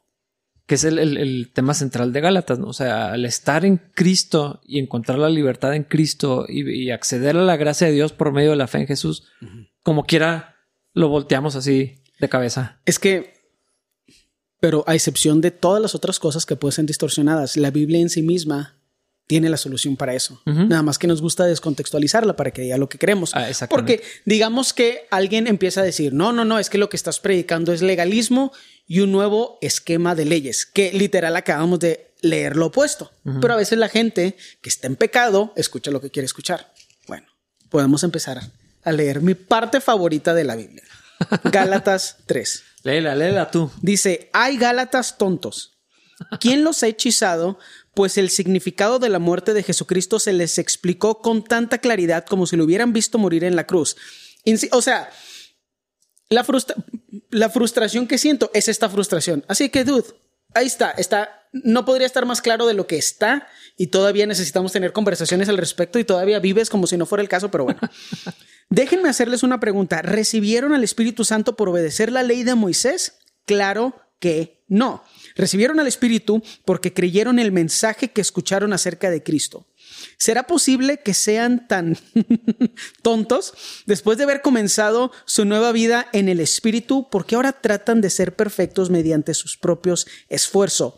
que 0.67 0.75
es 0.75 0.83
el, 0.83 1.49
tema 1.53 1.73
central 1.73 2.11
de 2.11 2.19
Gálatas, 2.19 2.59
¿no? 2.59 2.67
O 2.67 2.73
sea, 2.73 3.13
al 3.13 3.23
estar 3.23 3.63
en 3.63 3.77
Cristo 3.77 4.59
y 4.65 4.79
encontrar 4.79 5.17
la 5.17 5.29
libertad 5.29 5.73
en 5.73 5.83
Cristo 5.83 6.45
y, 6.47 6.91
acceder 6.91 7.37
a 7.37 7.41
la 7.41 7.55
gracia 7.55 7.87
de 7.87 7.93
Dios 7.93 8.11
por 8.11 8.33
medio 8.33 8.51
de 8.51 8.57
la 8.57 8.67
fe 8.67 8.79
en 8.79 8.87
Jesús, 8.87 9.23
como 9.81 10.03
quiera, 10.03 10.57
lo 10.93 11.07
volteamos 11.07 11.55
así 11.55 12.03
de 12.19 12.27
cabeza. 12.27 12.81
Es 12.85 12.99
que, 12.99 13.33
pero 14.59 14.83
a 14.87 14.93
excepción 14.93 15.39
de 15.39 15.51
todas 15.51 15.81
las 15.81 15.95
otras 15.95 16.19
cosas 16.19 16.45
que 16.45 16.57
pueden 16.57 16.73
ser 16.73 16.85
distorsionadas, 16.85 17.55
la 17.55 17.71
Biblia 17.71 18.01
en 18.01 18.09
sí 18.09 18.21
misma 18.21 18.75
tiene 19.25 19.49
la 19.49 19.57
solución 19.57 19.95
para 19.95 20.15
eso. 20.15 20.41
Nada 20.45 20.83
más 20.83 20.97
que 20.97 21.07
nos 21.07 21.21
gusta 21.21 21.45
descontextualizarla 21.45 22.37
para 22.37 22.51
que 22.51 22.61
diga 22.61 22.77
lo 22.77 22.87
que 22.87 22.97
queremos. 22.97 23.35
Ah, 23.35 23.49
Porque 23.69 24.01
digamos 24.25 24.73
que 24.73 25.01
alguien 25.11 25.47
empieza 25.47 25.81
a 25.81 25.83
decir, 25.83 26.13
no, 26.13 26.31
no, 26.31 26.45
no, 26.45 26.59
es 26.59 26.69
que 26.69 26.77
lo 26.77 26.89
que 26.89 26.95
estás 26.95 27.19
predicando 27.19 27.73
es 27.73 27.81
legalismo 27.81 28.53
y 28.87 29.01
un 29.01 29.11
nuevo 29.11 29.57
esquema 29.61 30.15
de 30.15 30.25
leyes, 30.25 30.65
que 30.65 30.91
literal 30.93 31.35
acabamos 31.35 31.79
de 31.79 32.13
leer 32.21 32.55
lo 32.55 32.67
opuesto. 32.67 33.11
Pero 33.41 33.53
a 33.53 33.57
veces 33.57 33.77
la 33.77 33.89
gente 33.89 34.37
que 34.61 34.69
está 34.69 34.87
en 34.87 34.95
pecado 34.95 35.53
escucha 35.55 35.91
lo 35.91 36.01
que 36.01 36.09
quiere 36.09 36.25
escuchar. 36.25 36.73
Bueno, 37.07 37.27
podemos 37.69 38.03
empezar 38.03 38.41
a 38.83 38.91
leer 38.91 39.21
mi 39.21 39.35
parte 39.35 39.81
favorita 39.81 40.33
de 40.33 40.43
la 40.45 40.55
Biblia. 40.55 40.83
Gálatas 41.43 42.17
3. 42.25 42.63
Léela, 42.83 43.15
léela 43.15 43.51
tú. 43.51 43.69
Dice, 43.81 44.29
hay 44.33 44.57
Gálatas 44.57 45.17
tontos. 45.17 45.73
¿Quién 46.39 46.63
los 46.63 46.81
ha 46.81 46.87
hechizado 46.87 47.59
pues 47.97 48.19
el 48.19 48.29
significado 48.29 48.99
de 48.99 49.09
la 49.09 49.17
muerte 49.17 49.55
de 49.55 49.63
Jesucristo 49.63 50.19
se 50.19 50.31
les 50.31 50.59
explicó 50.59 51.19
con 51.19 51.43
tanta 51.43 51.79
claridad 51.79 52.25
como 52.27 52.45
si 52.45 52.55
lo 52.55 52.63
hubieran 52.63 52.93
visto 52.93 53.17
morir 53.17 53.43
en 53.43 53.55
la 53.55 53.65
cruz. 53.65 53.95
O 54.71 54.83
sea, 54.83 55.09
la, 56.29 56.45
la 57.29 57.49
frustración 57.49 58.07
que 58.07 58.17
siento 58.17 58.51
es 58.53 58.67
esta 58.67 58.89
frustración. 58.89 59.43
Así 59.47 59.69
que, 59.69 59.83
dude, 59.83 60.05
ahí 60.53 60.67
está, 60.67 60.91
está, 60.91 61.47
no 61.51 61.85
podría 61.85 62.07
estar 62.07 62.25
más 62.25 62.41
claro 62.41 62.65
de 62.67 62.73
lo 62.73 62.87
que 62.87 62.97
está 62.97 63.47
y 63.77 63.87
todavía 63.87 64.25
necesitamos 64.25 64.71
tener 64.71 64.93
conversaciones 64.93 65.49
al 65.49 65.57
respecto 65.57 65.99
y 65.99 66.03
todavía 66.03 66.39
vives 66.39 66.69
como 66.69 66.87
si 66.87 66.97
no 66.97 67.05
fuera 67.05 67.21
el 67.21 67.29
caso, 67.29 67.51
pero 67.51 67.65
bueno. 67.65 67.79
Déjenme 68.69 69.09
hacerles 69.09 69.43
una 69.43 69.59
pregunta. 69.59 70.01
¿Recibieron 70.01 70.73
al 70.73 70.83
Espíritu 70.83 71.23
Santo 71.23 71.55
por 71.55 71.69
obedecer 71.69 72.11
la 72.11 72.23
ley 72.23 72.43
de 72.43 72.55
Moisés? 72.55 73.19
Claro 73.45 73.95
que 74.19 74.63
no. 74.67 75.03
Recibieron 75.35 75.79
al 75.79 75.87
Espíritu 75.87 76.43
porque 76.65 76.93
creyeron 76.93 77.39
el 77.39 77.51
mensaje 77.51 78.09
que 78.11 78.21
escucharon 78.21 78.73
acerca 78.73 79.09
de 79.09 79.23
Cristo. 79.23 79.67
¿Será 80.17 80.43
posible 80.43 80.99
que 80.99 81.13
sean 81.13 81.67
tan 81.67 81.97
tontos 83.01 83.53
después 83.85 84.17
de 84.17 84.23
haber 84.23 84.41
comenzado 84.41 85.11
su 85.25 85.45
nueva 85.45 85.71
vida 85.71 86.07
en 86.13 86.29
el 86.29 86.39
Espíritu? 86.39 87.09
Porque 87.09 87.35
ahora 87.35 87.53
tratan 87.53 88.01
de 88.01 88.09
ser 88.09 88.35
perfectos 88.35 88.89
mediante 88.89 89.33
sus 89.33 89.57
propios 89.57 90.07
esfuerzos. 90.29 90.95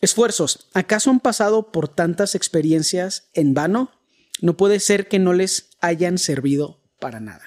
Esfuerzos. 0.00 0.68
¿Acaso 0.72 1.10
han 1.10 1.20
pasado 1.20 1.72
por 1.72 1.88
tantas 1.88 2.34
experiencias 2.34 3.28
en 3.34 3.54
vano? 3.54 3.92
No 4.40 4.56
puede 4.56 4.80
ser 4.80 5.08
que 5.08 5.18
no 5.18 5.32
les 5.32 5.70
hayan 5.80 6.18
servido 6.18 6.80
para 6.98 7.20
nada. 7.20 7.44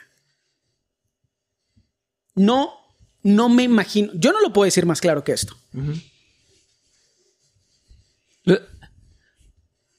No, 2.35 2.73
no 3.23 3.49
me 3.49 3.63
imagino. 3.63 4.11
Yo 4.15 4.31
no 4.31 4.41
lo 4.41 4.53
puedo 4.53 4.65
decir 4.65 4.85
más 4.85 5.01
claro 5.01 5.23
que 5.23 5.31
esto. 5.31 5.55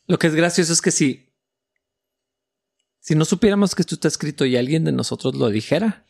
Lo, 0.07 0.19
que 0.19 0.27
es 0.27 0.35
gracioso 0.35 0.73
es 0.73 0.81
que 0.81 0.91
si, 0.91 1.33
si 3.01 3.15
no 3.15 3.25
supiéramos 3.25 3.75
que 3.75 3.83
esto 3.83 3.95
está 3.95 4.09
escrito 4.09 4.45
y 4.45 4.57
alguien 4.57 4.85
de 4.85 4.93
nosotros 4.93 5.35
lo 5.35 5.49
dijera. 5.49 6.07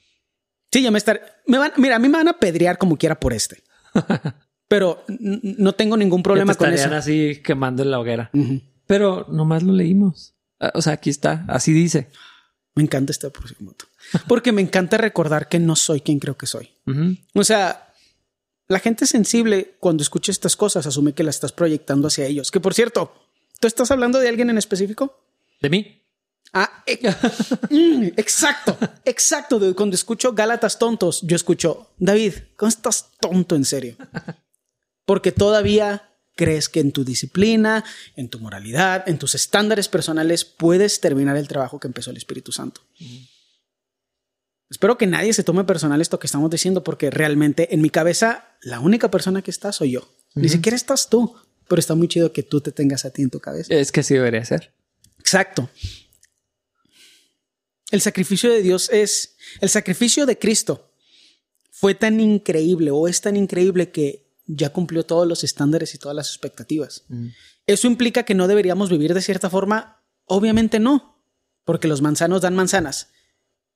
Sí, 0.73 0.83
ya 0.83 0.91
me 0.91 0.99
estar. 0.99 1.21
Me 1.47 1.59
van, 1.59 1.73
mira, 1.77 1.97
a 1.97 1.99
mí 1.99 2.09
me 2.09 2.19
van 2.19 2.29
a 2.29 2.39
pedrear 2.39 2.79
como 2.79 2.97
quiera 2.97 3.19
por 3.19 3.33
este. 3.33 3.63
Pero 4.69 5.05
no 5.09 5.75
tengo 5.75 5.97
ningún 5.97 6.23
problema 6.23 6.55
con 6.55 6.73
eso. 6.73 6.93
así 6.95 7.41
quemando 7.45 7.83
en 7.83 7.91
la 7.91 8.01
hoguera. 8.01 8.31
Pero 8.87 9.27
nomás 9.29 9.63
lo 9.63 9.73
leímos. 9.73 10.35
Ah, 10.59 10.73
o 10.75 10.83
sea, 10.83 10.95
aquí 10.95 11.11
está, 11.11 11.45
así 11.49 11.73
dice. 11.73 12.11
Me 12.75 12.83
encanta 12.83 13.13
esta 13.13 13.31
próxima 13.31 13.73
Porque 14.27 14.51
me 14.51 14.61
encanta 14.61 14.97
recordar 14.97 15.49
que 15.49 15.61
no 15.61 15.77
soy 15.77 16.01
quien 16.01 16.19
creo 16.19 16.37
que 16.37 16.47
soy. 16.47 16.71
O 17.35 17.45
sea, 17.45 17.93
la 18.67 18.81
gente 18.81 19.07
sensible, 19.07 19.77
cuando 19.79 20.03
escucha 20.03 20.33
estas 20.33 20.57
cosas, 20.57 20.87
asume 20.87 21.13
que 21.13 21.23
la 21.23 21.31
estás 21.31 21.53
proyectando 21.53 22.09
hacia 22.09 22.27
ellos. 22.27 22.51
Que 22.51 22.61
por 22.61 22.75
cierto, 22.75 23.24
¿tú 23.65 23.69
estás 23.69 23.91
hablando 23.91 24.19
de 24.19 24.29
alguien 24.29 24.51
en 24.51 24.59
específico? 24.59 25.19
¿De 25.63 25.71
mí? 25.71 26.03
Ah, 26.53 26.85
eh, 26.87 26.99
mm, 27.71 28.09
exacto, 28.19 28.77
exacto. 29.07 29.59
Cuando 29.75 29.95
escucho 29.95 30.35
Gálatas 30.35 30.79
tontos, 30.79 31.23
yo 31.23 31.35
escucho, 31.35 31.89
David, 31.97 32.35
¿cómo 32.57 32.69
estás 32.69 33.13
tonto 33.19 33.57
en 33.57 33.65
serio? 33.65 33.97
Porque 35.07 35.33
todavía 35.33 36.11
crees 36.37 36.69
que 36.69 36.81
en 36.81 36.93
tu 36.93 37.07
disciplina, 37.07 37.83
en 38.17 38.29
tu 38.29 38.39
moralidad, 38.39 39.09
en 39.09 39.17
tus 39.17 39.35
estándares 39.35 39.89
personales 39.89 40.45
puedes 40.45 41.01
terminar 41.01 41.39
el 41.39 41.49
trabajo 41.49 41.81
que 41.81 41.87
empezó 41.87 42.11
el 42.11 42.19
Espíritu 42.19 42.53
Santo. 42.53 42.83
Espero 44.69 44.99
que 44.99 45.07
nadie 45.07 45.33
se 45.33 45.43
tome 45.43 45.65
personal 45.65 46.03
esto 46.03 46.19
que 46.19 46.27
estamos 46.27 46.51
diciendo 46.51 46.85
porque 46.85 47.11
realmente 47.11 47.75
en 47.75 47.81
mi 47.81 47.89
cabeza 47.89 48.45
la 48.61 48.81
única 48.81 49.11
persona 49.11 49.41
que 49.41 49.51
está 49.51 49.73
soy 49.73 49.93
yo. 49.93 50.07
Ni 50.35 50.51
siquiera 50.51 50.77
estás 50.77 51.09
tú, 51.09 51.35
pero 51.69 51.81
está 51.81 51.95
muy 51.95 52.09
chido 52.09 52.33
que 52.33 52.43
tú 52.43 52.61
te 52.61 52.73
tengas 52.73 53.05
a 53.05 53.11
ti 53.11 53.23
en 53.23 53.31
tu 53.31 53.41
cabeza. 53.41 53.75
Es 53.75 53.93
que 53.93 54.01
así 54.01 54.15
debería 54.15 54.45
ser. 54.45 54.73
Exacto. 55.19 55.69
El 57.91 58.01
sacrificio 58.01 58.51
de 58.51 58.63
Dios 58.63 58.91
es, 58.91 59.37
el 59.61 59.69
sacrificio 59.69 60.27
de 60.27 60.39
Cristo 60.39 60.91
fue 61.71 61.95
tan 61.95 62.21
increíble 62.21 62.91
o 62.91 63.09
es 63.09 63.21
tan 63.21 63.37
increíble 63.37 63.91
que 63.91 64.27
ya 64.47 64.71
cumplió 64.71 65.07
todos 65.07 65.27
los 65.27 65.45
estándares 65.45 65.95
y 65.95 65.99
todas 65.99 66.17
las 66.17 66.29
expectativas. 66.29 67.05
¿Eso 67.67 67.87
implica 67.87 68.25
que 68.25 68.35
no 68.35 68.49
deberíamos 68.49 68.91
vivir 68.91 69.15
de 69.15 69.23
cierta 69.23 69.49
forma? 69.49 70.03
Obviamente 70.27 70.81
no, 70.81 71.23
porque 71.65 71.89
los 71.89 72.03
manzanos 72.03 72.43
dan 72.43 72.55
manzanas. 72.55 73.09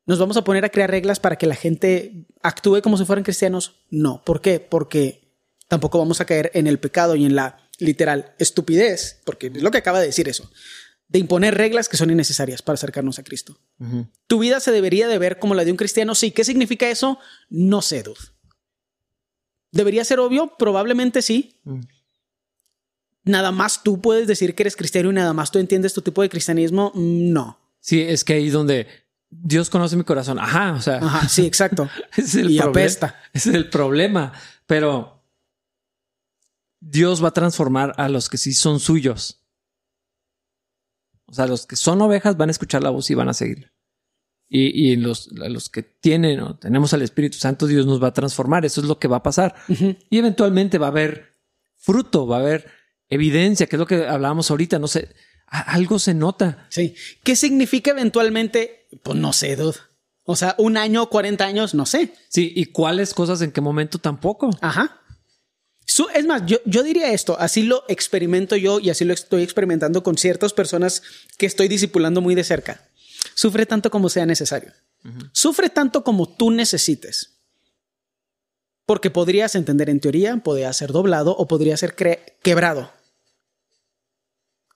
¿Nos 0.06 0.18
vamos 0.18 0.36
a 0.36 0.44
poner 0.44 0.64
a 0.64 0.70
crear 0.70 0.90
reglas 0.90 1.20
para 1.20 1.36
que 1.36 1.46
la 1.46 1.54
gente 1.54 2.26
actúe 2.42 2.80
como 2.82 2.96
si 2.96 3.04
fueran 3.04 3.24
cristianos? 3.24 3.76
No. 3.90 4.22
¿Por 4.24 4.40
qué? 4.40 4.58
Porque 4.58 5.34
tampoco 5.68 5.98
vamos 5.98 6.20
a 6.20 6.24
caer 6.24 6.50
en 6.54 6.66
el 6.66 6.78
pecado 6.78 7.14
y 7.14 7.26
en 7.26 7.34
la 7.34 7.67
literal 7.78 8.34
estupidez, 8.38 9.20
porque 9.24 9.48
es 9.48 9.62
lo 9.62 9.70
que 9.70 9.78
acaba 9.78 10.00
de 10.00 10.06
decir 10.06 10.28
eso, 10.28 10.50
de 11.08 11.18
imponer 11.18 11.54
reglas 11.54 11.88
que 11.88 11.96
son 11.96 12.10
innecesarias 12.10 12.62
para 12.62 12.74
acercarnos 12.74 13.18
a 13.18 13.24
Cristo. 13.24 13.58
Tu 14.26 14.38
vida 14.38 14.60
se 14.60 14.72
debería 14.72 15.08
de 15.08 15.18
ver 15.18 15.38
como 15.38 15.54
la 15.54 15.64
de 15.64 15.70
un 15.70 15.76
cristiano, 15.76 16.14
sí. 16.14 16.30
¿Qué 16.30 16.44
significa 16.44 16.90
eso? 16.90 17.18
No 17.48 17.80
sé, 17.80 18.02
dude. 18.02 18.18
¿Debería 19.72 20.04
ser 20.04 20.20
obvio? 20.20 20.54
Probablemente 20.58 21.22
sí. 21.22 21.60
Mm. 21.64 21.80
Nada 23.24 23.52
más 23.52 23.82
tú 23.82 24.00
puedes 24.00 24.26
decir 24.26 24.54
que 24.54 24.62
eres 24.62 24.76
cristiano 24.76 25.10
y 25.10 25.14
nada 25.14 25.32
más 25.32 25.50
tú 25.50 25.58
entiendes 25.58 25.92
tu 25.92 26.02
tipo 26.02 26.22
de 26.22 26.28
cristianismo. 26.28 26.92
No. 26.94 27.58
Sí, 27.80 28.00
es 28.00 28.24
que 28.24 28.34
ahí 28.34 28.48
donde 28.48 28.86
Dios 29.30 29.68
conoce 29.70 29.96
mi 29.96 30.04
corazón. 30.04 30.38
Ajá, 30.38 30.72
o 30.72 30.80
sea. 30.80 30.96
Ajá, 30.96 31.28
sí, 31.28 31.46
exacto. 31.46 31.88
es 32.16 32.34
el 32.34 32.50
y 32.50 32.58
apesta. 32.58 33.20
Es 33.32 33.46
el 33.46 33.68
problema. 33.68 34.32
Pero 34.66 35.17
Dios 36.80 37.22
va 37.22 37.28
a 37.28 37.32
transformar 37.32 37.94
a 37.96 38.08
los 38.08 38.28
que 38.28 38.38
sí 38.38 38.52
son 38.52 38.80
suyos. 38.80 39.44
O 41.26 41.34
sea, 41.34 41.46
los 41.46 41.66
que 41.66 41.76
son 41.76 42.00
ovejas 42.00 42.36
van 42.36 42.48
a 42.48 42.52
escuchar 42.52 42.82
la 42.82 42.90
voz 42.90 43.10
y 43.10 43.14
van 43.14 43.28
a 43.28 43.34
seguir. 43.34 43.72
Y, 44.48 44.92
y 44.92 44.96
los, 44.96 45.28
los 45.32 45.68
que 45.68 45.82
tienen 45.82 46.40
o 46.40 46.56
tenemos 46.56 46.94
al 46.94 47.02
Espíritu 47.02 47.36
Santo, 47.36 47.66
Dios 47.66 47.84
nos 47.84 48.02
va 48.02 48.08
a 48.08 48.14
transformar. 48.14 48.64
Eso 48.64 48.80
es 48.80 48.86
lo 48.86 48.98
que 48.98 49.08
va 49.08 49.18
a 49.18 49.22
pasar. 49.22 49.54
Y 49.68 50.18
eventualmente 50.18 50.78
va 50.78 50.86
a 50.86 50.90
haber 50.90 51.36
fruto, 51.76 52.26
va 52.26 52.36
a 52.36 52.40
haber 52.40 52.70
evidencia, 53.08 53.66
que 53.66 53.76
es 53.76 53.80
lo 53.80 53.86
que 53.86 54.06
hablábamos 54.06 54.50
ahorita. 54.50 54.78
No 54.78 54.88
sé, 54.88 55.14
algo 55.46 55.98
se 55.98 56.14
nota. 56.14 56.66
Sí. 56.70 56.94
¿Qué 57.24 57.36
significa 57.36 57.90
eventualmente? 57.90 58.86
Pues 59.02 59.18
no 59.18 59.34
sé, 59.34 59.56
dude. 59.56 59.76
O 60.24 60.36
sea, 60.36 60.54
un 60.58 60.76
año, 60.76 61.08
40 61.08 61.44
años, 61.44 61.74
no 61.74 61.86
sé. 61.86 62.12
Sí, 62.28 62.52
y 62.54 62.66
cuáles 62.66 63.14
cosas 63.14 63.40
en 63.42 63.50
qué 63.50 63.60
momento 63.60 63.98
tampoco. 63.98 64.50
Ajá. 64.60 65.00
Es 66.14 66.26
más, 66.26 66.42
yo, 66.46 66.58
yo 66.64 66.82
diría 66.82 67.12
esto, 67.12 67.38
así 67.38 67.62
lo 67.62 67.84
experimento 67.88 68.56
yo 68.56 68.78
y 68.78 68.90
así 68.90 69.04
lo 69.04 69.14
estoy 69.14 69.42
experimentando 69.42 70.02
con 70.02 70.18
ciertas 70.18 70.52
personas 70.52 71.02
que 71.38 71.46
estoy 71.46 71.68
discipulando 71.68 72.20
muy 72.20 72.34
de 72.34 72.44
cerca. 72.44 72.88
Sufre 73.34 73.66
tanto 73.66 73.90
como 73.90 74.08
sea 74.08 74.26
necesario. 74.26 74.72
Sufre 75.32 75.70
tanto 75.70 76.04
como 76.04 76.28
tú 76.28 76.50
necesites. 76.50 77.40
Porque 78.84 79.10
podrías 79.10 79.54
entender 79.54 79.90
en 79.90 80.00
teoría, 80.00 80.36
podría 80.38 80.72
ser 80.72 80.92
doblado 80.92 81.36
o 81.36 81.48
podría 81.48 81.76
ser 81.76 81.94
quebrado. 82.42 82.92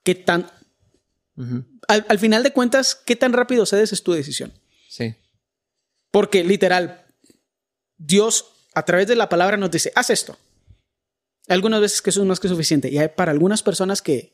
¿Qué 0.03 0.15
tan... 0.15 0.51
al, 1.89 2.07
al, 2.09 2.19
final 2.19 2.43
de 2.43 2.53
cuentas, 2.53 2.95
¿qué 2.95 3.17
tan 3.17 3.33
rápido 3.33 3.67
cedes 3.67 3.93
es 3.93 4.03
tu 4.03 4.13
decisión? 4.13 4.53
Sí. 4.89 5.15
Porque 6.11 6.45
literal, 6.45 7.05
Dios 7.97 8.47
a 8.75 8.85
través 8.85 9.07
de 9.07 9.17
la 9.17 9.29
palabra 9.29 9.57
nos 9.57 9.71
dice, 9.71 9.93
haz 9.95 10.11
esto. 10.11 10.39
Algunas 11.53 11.81
veces 11.81 12.01
que 12.01 12.11
eso 12.11 12.23
es 12.23 12.27
más 12.27 12.41
que 12.41 12.49
suficiente. 12.49 12.91
Y 12.91 12.99
hay 12.99 13.09
para 13.09 13.31
algunas 13.31 13.63
personas 13.63 14.01
que 14.01 14.33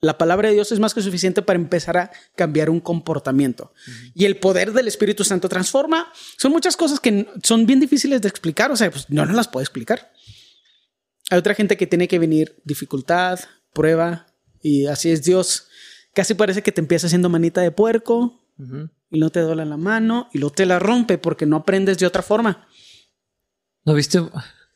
la 0.00 0.18
palabra 0.18 0.48
de 0.48 0.54
Dios 0.54 0.70
es 0.70 0.78
más 0.78 0.94
que 0.94 1.02
suficiente 1.02 1.42
para 1.42 1.58
empezar 1.58 1.96
a 1.96 2.12
cambiar 2.36 2.70
un 2.70 2.80
comportamiento. 2.80 3.72
Y 4.14 4.24
el 4.24 4.36
poder 4.36 4.72
del 4.72 4.86
Espíritu 4.86 5.24
Santo 5.24 5.48
transforma. 5.48 6.12
Son 6.38 6.52
muchas 6.52 6.76
cosas 6.76 7.00
que 7.00 7.26
son 7.42 7.66
bien 7.66 7.80
difíciles 7.80 8.20
de 8.20 8.28
explicar. 8.28 8.70
O 8.70 8.76
sea, 8.76 8.90
pues 8.90 9.10
no 9.10 9.26
nos 9.26 9.34
las 9.34 9.48
puedo 9.48 9.62
explicar. 9.62 10.12
Hay 11.30 11.38
otra 11.38 11.54
gente 11.54 11.76
que 11.76 11.86
tiene 11.86 12.06
que 12.06 12.18
venir 12.18 12.60
dificultad, 12.64 13.40
prueba. 13.72 14.26
Y 14.60 14.86
así 14.86 15.10
es 15.10 15.24
Dios. 15.24 15.68
Casi 16.12 16.34
parece 16.34 16.62
que 16.62 16.70
te 16.70 16.80
empieza 16.80 17.08
haciendo 17.08 17.28
manita 17.28 17.62
de 17.62 17.72
puerco. 17.72 18.46
Y 19.10 19.18
no 19.18 19.30
te 19.30 19.40
duele 19.40 19.64
la 19.64 19.76
mano. 19.76 20.28
Y 20.32 20.38
luego 20.38 20.54
te 20.54 20.66
la 20.66 20.78
rompe 20.78 21.18
porque 21.18 21.46
no 21.46 21.56
aprendes 21.56 21.98
de 21.98 22.06
otra 22.06 22.22
forma. 22.22 22.68
¿No 23.84 23.94
viste 23.94 24.20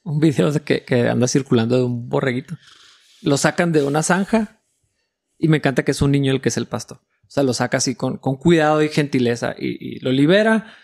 un 0.05 0.21
video 0.21 0.51
de 0.53 0.61
que, 0.61 0.85
que 0.85 1.09
anda 1.09 1.29
circulando 1.29 1.77
de 1.77 1.85
un 1.85 2.09
borreguito? 2.09 2.57
Lo 3.23 3.37
sacan 3.37 3.73
de 3.73 3.83
una 3.83 4.03
zanja 4.03 4.63
y 5.39 5.49
me 5.49 5.59
encanta 5.59 5.85
que 5.85 5.93
es 5.93 6.03
un 6.03 6.11
niño 6.11 6.33
el 6.33 6.41
que 6.41 6.49
es 6.49 6.57
el 6.57 6.67
pastor. 6.67 6.99
O 7.29 7.31
sea, 7.31 7.43
lo 7.43 7.53
saca 7.53 7.77
así 7.77 7.95
con, 7.95 8.17
con 8.17 8.37
cuidado 8.37 8.83
y 8.83 8.89
gentileza 8.89 9.55
y, 9.59 10.01
lo 10.01 10.11
libera. 10.13 10.75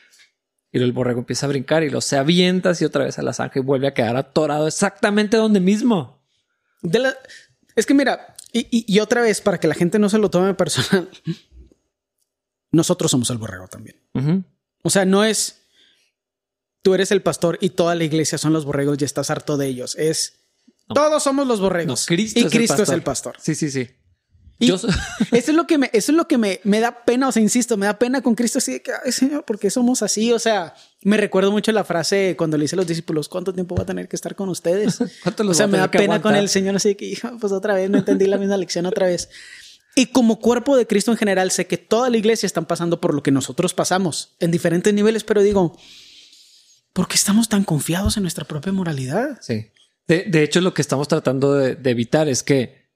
Y 0.70 0.78
el 0.78 0.92
borrego 0.92 1.20
empieza 1.20 1.46
a 1.46 1.48
brincar 1.48 1.82
y 1.84 1.90
lo 1.90 2.00
se 2.00 2.16
avienta 2.16 2.70
así 2.70 2.84
otra 2.84 3.04
vez 3.04 3.18
a 3.18 3.22
la 3.22 3.32
zanja 3.32 3.60
y 3.60 3.62
vuelve 3.62 3.86
a 3.88 3.94
quedar 3.94 4.16
atorado 4.16 4.66
exactamente 4.66 5.36
donde 5.36 5.60
mismo. 5.60 6.22
De 6.82 6.98
la... 6.98 7.14
Es 7.76 7.86
que 7.86 7.94
mira, 7.94 8.36
y, 8.52 8.66
y, 8.70 9.00
otra 9.00 9.22
vez, 9.22 9.40
para 9.40 9.58
que 9.58 9.66
la 9.66 9.74
gente 9.74 9.98
no 9.98 10.08
se 10.08 10.18
lo 10.18 10.30
tome 10.30 10.54
personal, 10.54 11.08
nosotros 12.72 13.10
somos 13.10 13.30
el 13.30 13.38
borrego 13.38 13.66
también. 13.66 13.96
O 14.82 14.90
sea, 14.90 15.04
no 15.04 15.24
es 15.24 15.63
tú 16.84 16.94
eres 16.94 17.10
el 17.10 17.22
pastor 17.22 17.56
y 17.62 17.70
toda 17.70 17.94
la 17.94 18.04
iglesia 18.04 18.36
son 18.36 18.52
los 18.52 18.66
borregos 18.66 18.98
y 19.00 19.04
estás 19.04 19.30
harto 19.30 19.56
de 19.56 19.66
ellos. 19.66 19.96
Es 19.96 20.34
todos 20.86 21.22
somos 21.22 21.46
los 21.46 21.58
borregos. 21.58 22.04
Cristo 22.04 22.38
y 22.38 22.44
Cristo 22.44 22.82
es 22.82 22.90
el 22.90 23.02
pastor. 23.02 23.36
Sí, 23.40 23.54
sí, 23.54 23.70
sí. 23.70 23.88
eso 24.60 24.90
es 25.30 25.48
lo 25.48 25.66
que 25.66 25.78
me, 25.78 25.90
eso 25.92 26.12
es 26.12 26.16
lo 26.16 26.28
que 26.28 26.38
me, 26.38 26.60
me, 26.62 26.80
da 26.80 27.04
pena, 27.04 27.28
o 27.28 27.32
sea, 27.32 27.42
insisto, 27.42 27.76
me 27.76 27.86
da 27.86 27.98
pena 27.98 28.22
con 28.22 28.34
Cristo 28.34 28.58
así 28.58 28.72
de 28.72 28.82
que, 28.82 28.92
ay 29.04 29.12
Señor, 29.12 29.44
¿por 29.44 29.58
qué 29.58 29.68
somos 29.68 30.02
así? 30.02 30.32
O 30.32 30.38
sea, 30.38 30.74
me 31.02 31.16
recuerdo 31.16 31.50
mucho 31.50 31.72
la 31.72 31.84
frase 31.84 32.34
cuando 32.38 32.56
le 32.56 32.66
hice 32.66 32.76
a 32.76 32.78
los 32.78 32.86
discípulos, 32.86 33.28
¿cuánto 33.28 33.52
tiempo 33.52 33.74
va 33.74 33.82
a 33.82 33.86
tener 33.86 34.08
que 34.08 34.14
estar 34.14 34.34
con 34.36 34.48
ustedes? 34.48 35.00
o 35.48 35.54
sea, 35.54 35.66
me 35.66 35.78
da 35.78 35.90
pena 35.90 36.22
con 36.22 36.36
el 36.36 36.48
Señor 36.48 36.76
así 36.76 36.90
de 36.90 36.96
que, 36.96 37.18
pues 37.40 37.52
otra 37.52 37.74
vez, 37.74 37.90
no 37.90 37.98
entendí 37.98 38.26
la 38.26 38.38
misma 38.38 38.56
lección 38.56 38.86
otra 38.86 39.06
vez. 39.06 39.28
Y 39.96 40.06
como 40.06 40.38
cuerpo 40.38 40.76
de 40.76 40.86
Cristo 40.86 41.10
en 41.10 41.16
general, 41.16 41.50
sé 41.50 41.66
que 41.66 41.78
toda 41.78 42.10
la 42.10 42.16
iglesia 42.16 42.46
están 42.46 42.66
pasando 42.66 43.00
por 43.00 43.14
lo 43.14 43.22
que 43.22 43.30
nosotros 43.30 43.74
pasamos 43.74 44.34
en 44.40 44.50
diferentes 44.50 44.92
niveles, 44.94 45.24
pero 45.24 45.42
digo, 45.42 45.76
¿por 46.94 47.08
qué 47.08 47.16
estamos 47.16 47.50
tan 47.50 47.64
confiados 47.64 48.16
en 48.16 48.22
nuestra 48.22 48.46
propia 48.46 48.72
moralidad? 48.72 49.38
Sí. 49.42 49.66
De, 50.06 50.42
hecho, 50.42 50.60
lo 50.60 50.72
que 50.74 50.82
estamos 50.82 51.08
tratando 51.08 51.54
de, 51.54 51.78
evitar 51.90 52.28
es 52.28 52.42
que 52.42 52.88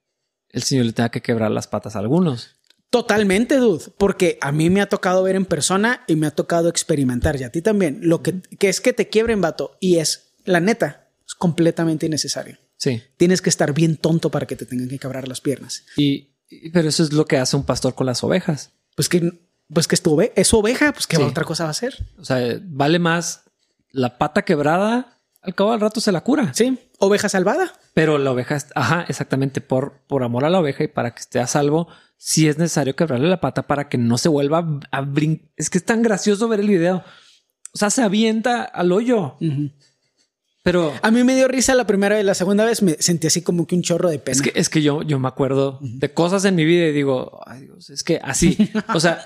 el 0.49 0.63
Señor 0.63 0.85
le 0.85 0.93
tenga 0.93 1.09
que 1.09 1.21
quebrar 1.21 1.51
las 1.51 1.67
patas 1.67 1.95
a 1.95 1.99
algunos. 1.99 2.55
Totalmente, 2.89 3.57
dude, 3.57 3.85
porque 3.97 4.37
a 4.41 4.51
mí 4.51 4.69
me 4.69 4.81
ha 4.81 4.89
tocado 4.89 5.21
ver 5.23 5.35
en 5.35 5.45
persona 5.45 6.03
y 6.07 6.15
me 6.15 6.27
ha 6.27 6.31
tocado 6.31 6.69
experimentar, 6.69 7.39
y 7.39 7.43
a 7.43 7.51
ti 7.51 7.61
también, 7.61 7.99
lo 8.01 8.23
que, 8.23 8.41
es 8.59 8.81
que 8.81 8.93
te 8.93 9.09
quiebren, 9.09 9.41
vato, 9.41 9.77
y 9.79 9.97
es, 9.97 10.33
la 10.45 10.59
neta, 10.59 11.09
es 11.27 11.35
completamente 11.35 12.05
innecesario. 12.05 12.57
Sí. 12.77 13.03
Tienes 13.17 13.41
que 13.41 13.49
estar 13.49 13.73
bien 13.73 13.97
tonto 13.97 14.31
para 14.31 14.47
que 14.47 14.55
te 14.55 14.65
tengan 14.65 14.87
que 14.87 14.97
quebrar 14.97 15.27
las 15.27 15.41
piernas. 15.41 15.83
Y, 15.97 16.29
pero 16.71 16.89
eso 16.89 17.03
es 17.03 17.11
lo 17.11 17.25
que 17.25 17.37
hace 17.37 17.57
un 17.57 17.63
pastor 17.63 17.93
con 17.93 18.05
las 18.05 18.23
ovejas. 18.23 18.71
Pues 18.95 19.09
que, 19.09 19.33
pues 19.71 19.87
que 19.87 19.95
es 19.95 20.01
tu 20.01 20.19
es 20.21 20.47
su 20.47 20.57
oveja, 20.57 20.93
pues 20.93 21.05
qué 21.05 21.17
otra 21.17 21.43
cosa 21.43 21.65
va 21.65 21.69
a 21.69 21.71
hacer. 21.71 21.95
O 22.17 22.25
sea, 22.25 22.59
vale 22.63 22.97
más 22.97 23.43
la 23.91 24.17
pata 24.17 24.43
quebrada, 24.43 25.19
al 25.41 25.55
cabo 25.55 25.71
del 25.71 25.81
rato 25.81 26.01
se 26.01 26.11
la 26.11 26.21
cura. 26.21 26.53
Sí, 26.53 26.77
oveja 26.99 27.29
salvada. 27.29 27.73
Pero 27.93 28.17
la 28.17 28.31
oveja, 28.31 28.57
ajá, 28.75 29.05
exactamente, 29.07 29.61
por, 29.61 30.01
por 30.07 30.23
amor 30.23 30.45
a 30.45 30.49
la 30.49 30.59
oveja 30.59 30.83
y 30.83 30.87
para 30.87 31.13
que 31.13 31.21
esté 31.21 31.39
a 31.39 31.47
salvo, 31.47 31.87
sí 32.17 32.47
es 32.47 32.57
necesario 32.57 32.95
quebrarle 32.95 33.29
la 33.29 33.39
pata 33.41 33.67
para 33.67 33.89
que 33.89 33.97
no 33.97 34.17
se 34.17 34.29
vuelva 34.29 34.79
a 34.91 35.01
brincar. 35.01 35.49
Es 35.55 35.69
que 35.69 35.77
es 35.77 35.85
tan 35.85 36.01
gracioso 36.01 36.47
ver 36.47 36.59
el 36.59 36.67
video. 36.67 37.03
O 37.73 37.77
sea, 37.77 37.89
se 37.89 38.01
avienta 38.01 38.63
al 38.63 38.91
hoyo. 38.91 39.37
Pero 40.63 40.93
a 41.01 41.11
mí 41.11 41.23
me 41.23 41.35
dio 41.35 41.47
risa 41.47 41.73
la 41.73 41.87
primera 41.87 42.15
vez, 42.15 42.25
la 42.25 42.33
segunda 42.33 42.65
vez 42.65 42.81
me 42.81 42.93
sentí 42.99 43.27
así 43.27 43.41
como 43.41 43.65
que 43.65 43.75
un 43.75 43.81
chorro 43.81 44.09
de 44.09 44.19
pena. 44.19 44.35
Es 44.35 44.41
que, 44.41 44.51
es 44.53 44.69
que 44.69 44.81
yo, 44.81 45.03
yo 45.03 45.19
me 45.19 45.27
acuerdo 45.27 45.79
de 45.81 46.13
cosas 46.13 46.43
en 46.45 46.55
mi 46.55 46.65
vida 46.65 46.87
y 46.87 46.91
digo, 46.91 47.39
ay 47.45 47.61
Dios, 47.61 47.89
es 47.89 48.03
que 48.03 48.19
así, 48.21 48.71
o 48.93 48.99
sea, 48.99 49.25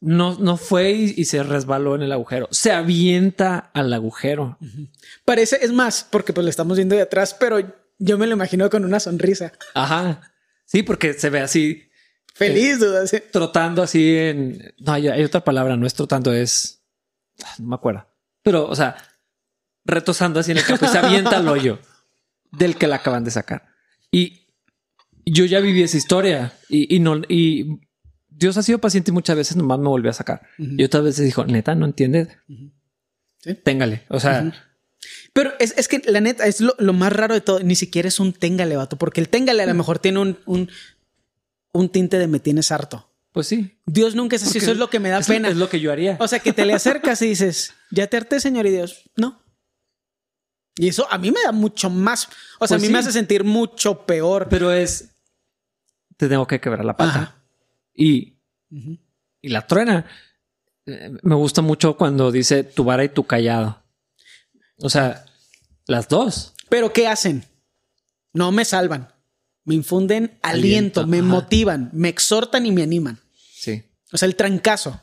no, 0.00 0.38
no 0.38 0.56
fue 0.56 0.92
y, 0.92 1.24
se 1.26 1.42
resbaló 1.42 1.94
en 1.94 2.02
el 2.02 2.12
agujero. 2.12 2.48
Se 2.50 2.72
avienta 2.72 3.70
al 3.74 3.92
agujero. 3.92 4.58
Parece, 5.24 5.58
es 5.62 5.72
más, 5.72 6.06
porque 6.10 6.32
pues 6.32 6.44
lo 6.44 6.50
estamos 6.50 6.78
viendo 6.78 6.96
de 6.96 7.02
atrás, 7.02 7.36
pero 7.38 7.58
yo 7.98 8.16
me 8.16 8.26
lo 8.26 8.32
imagino 8.32 8.70
con 8.70 8.84
una 8.84 8.98
sonrisa. 8.98 9.52
Ajá. 9.74 10.32
Sí, 10.64 10.82
porque 10.82 11.12
se 11.12 11.28
ve 11.28 11.40
así. 11.40 11.90
Feliz, 12.32 12.78
eh, 13.12 13.28
Trotando 13.30 13.82
así 13.82 14.16
en. 14.16 14.74
No, 14.78 14.92
hay, 14.92 15.08
otra 15.22 15.44
palabra, 15.44 15.76
no 15.76 15.86
es 15.86 15.94
trotando, 15.94 16.32
es. 16.32 16.82
No 17.58 17.68
me 17.68 17.74
acuerdo. 17.74 18.06
Pero, 18.42 18.66
o 18.66 18.74
sea, 18.74 18.96
retosando 19.84 20.40
así 20.40 20.52
en 20.52 20.58
el 20.58 20.64
campo 20.64 20.86
y 20.86 20.88
se 20.88 20.98
avienta 20.98 21.36
al 21.36 21.48
hoyo 21.48 21.78
del 22.52 22.76
que 22.76 22.86
la 22.86 22.96
acaban 22.96 23.24
de 23.24 23.30
sacar. 23.30 23.68
Y 24.10 24.46
yo 25.26 25.44
ya 25.44 25.60
viví 25.60 25.82
esa 25.82 25.98
historia 25.98 26.52
y, 26.68 26.96
y 26.96 27.00
no, 27.00 27.20
y 27.28 27.80
Dios 28.30 28.56
ha 28.56 28.62
sido 28.62 28.78
paciente 28.78 29.10
y 29.10 29.14
muchas 29.14 29.36
veces 29.36 29.56
nomás 29.56 29.78
me 29.78 29.88
volvió 29.88 30.10
a 30.10 30.14
sacar. 30.14 30.42
Y 30.58 30.82
otras 30.84 31.04
veces 31.04 31.24
dijo, 31.24 31.44
neta, 31.44 31.74
¿no 31.74 31.86
entiendes? 31.86 32.28
Téngale. 33.64 34.04
O 34.08 34.20
sea... 34.20 34.52
Pero 35.32 35.52
es, 35.58 35.88
que 35.88 36.02
la 36.06 36.20
neta 36.20 36.46
es 36.46 36.60
lo, 36.60 36.92
más 36.92 37.12
raro 37.12 37.34
de 37.34 37.40
todo. 37.40 37.60
Ni 37.60 37.74
siquiera 37.74 38.08
es 38.08 38.20
un 38.20 38.32
téngale, 38.32 38.76
vato. 38.76 38.96
Porque 38.96 39.20
el 39.20 39.28
téngale 39.28 39.62
a 39.62 39.66
lo 39.66 39.74
mejor 39.74 39.98
tiene 39.98 40.18
un, 40.18 40.68
un, 41.72 41.88
tinte 41.88 42.18
de 42.18 42.26
me 42.26 42.40
tienes 42.40 42.70
harto. 42.72 43.10
Pues 43.32 43.46
sí. 43.46 43.78
Dios 43.86 44.14
nunca 44.14 44.36
es 44.36 44.42
así. 44.42 44.58
Eso 44.58 44.72
es 44.72 44.76
lo 44.76 44.90
que 44.90 44.98
me 44.98 45.08
da 45.08 45.20
pena. 45.20 45.48
Es 45.48 45.56
lo 45.56 45.68
que 45.68 45.80
yo 45.80 45.92
haría. 45.92 46.16
O 46.20 46.28
sea, 46.28 46.40
que 46.40 46.52
te 46.52 46.66
le 46.66 46.72
acercas 46.74 47.22
y 47.22 47.28
dices, 47.28 47.74
ya 47.90 48.08
te 48.08 48.16
harté, 48.16 48.40
Señor. 48.40 48.66
Y 48.66 48.70
Dios, 48.70 49.10
no. 49.16 49.40
Y 50.76 50.88
eso 50.88 51.06
a 51.10 51.18
mí 51.18 51.30
me 51.30 51.42
da 51.42 51.52
mucho 51.52 51.90
más. 51.90 52.28
O 52.58 52.66
sea, 52.66 52.76
a 52.76 52.78
pues 52.78 52.82
mí 52.82 52.88
me 52.92 52.98
hace 52.98 53.12
sentir 53.12 53.44
mucho 53.44 54.04
peor. 54.06 54.48
Pero 54.50 54.72
es, 54.72 55.10
te 56.16 56.28
tengo 56.28 56.46
que 56.46 56.60
quebrar 56.60 56.84
la 56.84 56.96
pata 56.96 57.39
y, 57.94 58.38
y 59.40 59.48
la 59.48 59.66
truena. 59.66 60.06
Eh, 60.86 61.10
me 61.22 61.34
gusta 61.34 61.62
mucho 61.62 61.96
cuando 61.96 62.32
dice 62.32 62.64
tu 62.64 62.84
vara 62.84 63.04
y 63.04 63.08
tu 63.08 63.24
callado. 63.24 63.82
O 64.78 64.90
sea, 64.90 65.24
las 65.86 66.08
dos. 66.08 66.54
Pero 66.68 66.92
¿qué 66.92 67.06
hacen? 67.06 67.44
No 68.32 68.52
me 68.52 68.64
salvan. 68.64 69.12
Me 69.64 69.74
infunden 69.74 70.38
aliento, 70.42 71.06
me 71.06 71.22
motivan, 71.22 71.90
me 71.92 72.08
exhortan 72.08 72.64
y 72.64 72.72
me 72.72 72.82
animan. 72.82 73.20
Sí. 73.36 73.84
O 74.10 74.16
sea, 74.16 74.26
el 74.26 74.34
trancazo. 74.34 75.00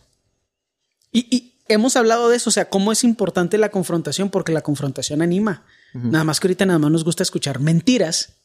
Y, 1.11 1.53
hemos 1.69 1.95
hablado 1.95 2.29
de 2.29 2.37
eso, 2.37 2.49
o 2.49 2.53
sea, 2.53 2.69
cómo 2.69 2.91
es 2.91 3.03
importante 3.03 3.57
la 3.57 3.69
confrontación, 3.69 4.29
porque 4.29 4.51
la 4.51 4.61
confrontación 4.61 5.21
anima. 5.21 5.65
Nada 5.93 6.23
más 6.23 6.39
que 6.39 6.47
ahorita 6.47 6.65
nada 6.65 6.79
más 6.79 6.91
nos 6.91 7.03
gusta 7.03 7.23
escuchar 7.23 7.59
mentiras 7.59 8.36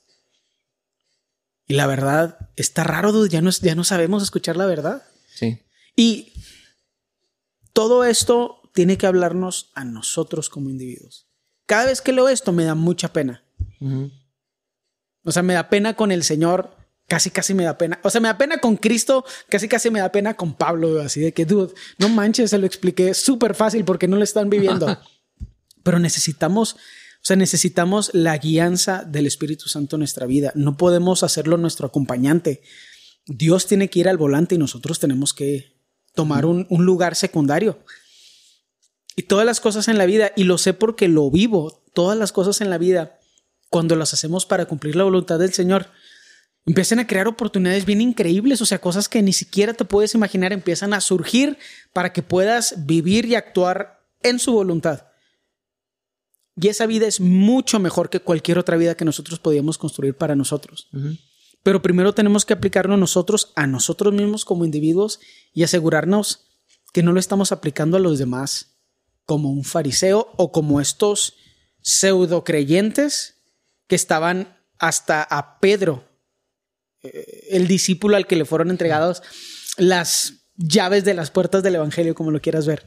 y 1.67 1.75
la 1.75 1.87
verdad 1.87 2.51
está 2.57 2.85
raro, 2.85 3.27
ya 3.27 3.41
no, 3.41 3.51
ya 3.51 3.75
no 3.75 3.85
sabemos 3.85 4.23
escuchar 4.23 4.57
la 4.57 4.67
verdad. 4.67 5.03
Sí. 5.35 5.63
Y 5.97 6.33
todo 7.73 8.05
esto 8.05 8.61
tiene 8.75 8.99
que 8.99 9.07
hablarnos 9.07 9.71
a 9.75 9.85
nosotros 9.85 10.49
como 10.49 10.71
individuos. 10.71 11.29
Cada 11.67 11.87
vez 11.87 12.01
que 12.01 12.13
leo 12.13 12.29
esto 12.29 12.53
me 12.53 12.65
da 12.65 12.75
mucha 12.75 13.13
pena. 13.13 13.45
O 15.25 15.33
sea, 15.33 15.43
me 15.43 15.55
da 15.55 15.69
pena 15.69 15.95
con 15.95 16.13
el 16.13 16.25
Señor, 16.25 16.77
casi 17.07 17.31
casi 17.31 17.55
me 17.55 17.65
da 17.65 17.79
pena. 17.79 18.01
O 18.03 18.11
sea, 18.11 18.21
me 18.21 18.29
da 18.29 18.39
pena 18.39 18.59
con 18.59 18.77
Cristo, 18.77 19.25
casi 19.49 19.69
casi 19.69 19.91
me 19.91 20.01
da 20.01 20.11
pena 20.13 20.35
con 20.35 20.55
Pablo, 20.55 21.01
así 21.01 21.21
de 21.21 21.33
que, 21.33 21.45
dude, 21.45 21.75
no 21.99 22.09
manches, 22.09 22.51
se 22.51 22.59
lo 22.59 22.67
expliqué 22.67 23.15
súper 23.15 23.55
fácil 23.55 23.85
porque 23.85 24.09
no 24.09 24.17
lo 24.17 24.25
están 24.25 24.51
viviendo. 24.51 24.99
Pero 25.83 25.99
necesitamos 25.99 26.77
o 27.23 27.25
sea, 27.25 27.37
necesitamos 27.37 28.11
la 28.15 28.37
guianza 28.37 29.05
del 29.05 29.29
Espíritu 29.29 29.69
Santo 29.69 29.95
en 29.95 30.01
nuestra 30.01 30.27
vida. 30.27 30.51
No 30.57 30.77
podemos 30.77 31.23
hacerlo 31.23 31.57
nuestro 31.57 31.87
acompañante. 31.87 32.63
Dios 33.27 33.69
tiene 33.69 33.89
que 33.89 34.01
ir 34.01 34.09
al 34.09 34.19
volante 34.19 34.57
y 34.57 34.59
nosotros 34.59 34.99
tenemos 34.99 35.33
que 35.33 35.81
tomar 36.17 36.45
un, 36.45 36.67
lugar 36.69 37.15
secundario. 37.15 37.79
Y 39.15 39.23
todas 39.23 39.47
las 39.47 39.61
cosas 39.61 39.87
en 39.87 39.99
la 39.99 40.07
vida, 40.07 40.33
y 40.35 40.43
lo 40.43 40.59
sé 40.59 40.75
porque 40.75 41.07
lo 41.07 41.31
vivo, 41.31 41.85
todas 41.95 42.19
las 42.19 42.33
cosas 42.33 42.61
en 42.61 42.71
la 42.71 42.79
vida 42.79 43.21
cuando 43.71 43.95
las 43.95 44.13
hacemos 44.13 44.45
para 44.45 44.67
cumplir 44.67 44.97
la 44.97 45.05
voluntad 45.05 45.39
del 45.39 45.53
Señor, 45.53 45.91
empiezan 46.67 46.99
a 46.99 47.07
crear 47.07 47.29
oportunidades 47.29 47.87
bien 47.87 48.01
increíbles, 48.01 48.61
o 48.63 48.67
sea, 48.67 48.81
cosas 48.81 49.09
que 49.09 49.23
ni 49.23 49.33
siquiera 49.33 49.75
te 49.75 49.85
puedes 49.85 50.17
imaginar 50.17 50.53
empiezan 50.53 50.93
a 50.93 51.01
surgir 51.01 51.57
para 51.93 52.13
que 52.13 52.25
puedas 52.25 52.85
vivir 52.85 53.27
y 53.27 53.37
actuar 53.37 54.01
en 54.25 54.41
su 54.41 54.53
voluntad. 54.53 55.12
Y 56.57 56.69
esa 56.69 56.87
vida 56.87 57.07
es 57.07 57.21
mucho 57.21 57.79
mejor 57.81 58.11
que 58.11 58.21
cualquier 58.21 58.59
otra 58.59 58.77
vida 58.77 58.95
que 58.95 59.05
nosotros 59.05 59.39
podíamos 59.39 59.79
construir 59.79 60.17
para 60.17 60.37
nosotros. 60.37 60.89
Pero 61.63 61.83
primero 61.83 62.13
tenemos 62.13 62.45
que 62.45 62.53
aplicarlo 62.53 62.97
nosotros 62.97 63.53
a 63.57 63.67
nosotros 63.67 64.13
mismos 64.13 64.45
como 64.45 64.65
individuos 64.65 65.21
y 65.53 65.63
asegurarnos 65.63 66.47
que 66.93 67.03
no 67.03 67.13
lo 67.13 67.21
estamos 67.21 67.53
aplicando 67.53 67.97
a 67.97 68.01
los 68.01 68.19
demás 68.19 68.77
como 69.25 69.51
un 69.51 69.65
fariseo 69.65 70.33
o 70.37 70.53
como 70.53 70.81
estos 70.81 71.35
pseudo 71.81 72.45
creyentes 72.45 73.43
que 73.87 73.97
estaban 73.97 74.59
hasta 74.79 75.23
a 75.23 75.59
Pedro, 75.61 76.05
eh, 77.03 77.49
el 77.51 77.67
discípulo 77.67 78.17
al 78.17 78.27
que 78.27 78.37
le 78.37 78.45
fueron 78.45 78.71
entregadas 78.71 79.23
las 79.77 80.49
llaves 80.57 81.05
de 81.05 81.15
las 81.15 81.31
puertas 81.31 81.63
del 81.63 81.77
evangelio, 81.77 82.15
como 82.15 82.31
lo 82.31 82.41
quieras 82.41 82.67
ver. 82.67 82.87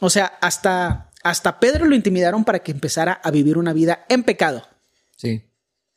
O 0.00 0.10
sea, 0.10 0.26
hasta, 0.40 1.09
hasta 1.22 1.60
Pedro 1.60 1.86
lo 1.86 1.94
intimidaron 1.94 2.44
para 2.44 2.60
que 2.60 2.72
empezara 2.72 3.12
a 3.12 3.30
vivir 3.30 3.58
una 3.58 3.72
vida 3.72 4.04
en 4.08 4.22
pecado. 4.22 4.66
Sí. 5.16 5.44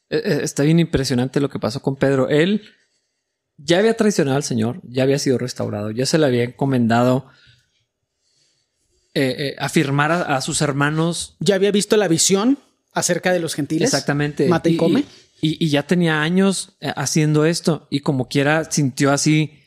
E, 0.09 0.17
e, 0.17 0.43
está 0.43 0.63
bien 0.63 0.79
impresionante 0.79 1.39
lo 1.39 1.49
que 1.49 1.59
pasó 1.59 1.81
con 1.81 1.95
Pedro. 1.95 2.29
Él 2.29 2.63
ya 3.57 3.79
había 3.79 3.95
traicionado 3.95 4.37
al 4.37 4.43
Señor, 4.43 4.81
ya 4.83 5.03
había 5.03 5.19
sido 5.19 5.37
restaurado, 5.37 5.91
ya 5.91 6.05
se 6.05 6.17
le 6.17 6.25
había 6.25 6.43
encomendado 6.43 7.27
eh, 9.15 9.35
eh, 9.37 9.55
afirmar 9.59 10.11
a, 10.11 10.41
sus 10.41 10.61
hermanos. 10.61 11.35
Ya 11.39 11.53
había 11.53 11.71
visto 11.71 11.97
la 11.97 12.07
visión 12.07 12.57
acerca 12.93 13.31
de 13.31 13.39
los 13.39 13.53
gentiles. 13.53 13.93
Exactamente. 13.93 14.47
Mata 14.47 14.69
y, 14.69 14.77
come. 14.77 15.05
Y, 15.39 15.69
ya 15.69 15.85
tenía 15.85 16.23
años 16.23 16.77
eh, 16.79 16.91
haciendo 16.95 17.45
esto 17.45 17.87
y 17.91 17.99
como 17.99 18.27
quiera 18.27 18.71
sintió 18.71 19.11
así 19.11 19.59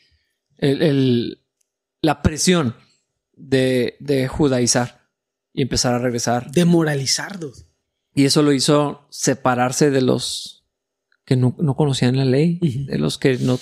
la 0.59 2.21
presión 2.21 2.75
de, 3.35 4.27
judaizar 4.29 4.96
y 5.57 5.63
empezar 5.63 5.95
a 5.95 5.99
regresar. 5.99 6.51
De 6.51 6.65
moralizar. 6.65 7.39
Y 8.13 8.25
eso 8.25 8.43
lo 8.43 8.53
hizo 8.53 9.07
separarse 9.09 9.89
de 9.89 10.01
los 10.01 10.63
que 11.25 11.35
no, 11.35 11.55
conocían 11.75 12.15
la 12.15 12.25
ley, 12.25 12.59
de 12.61 12.99
los 12.99 13.17
que 13.17 13.39
no, 13.39 13.59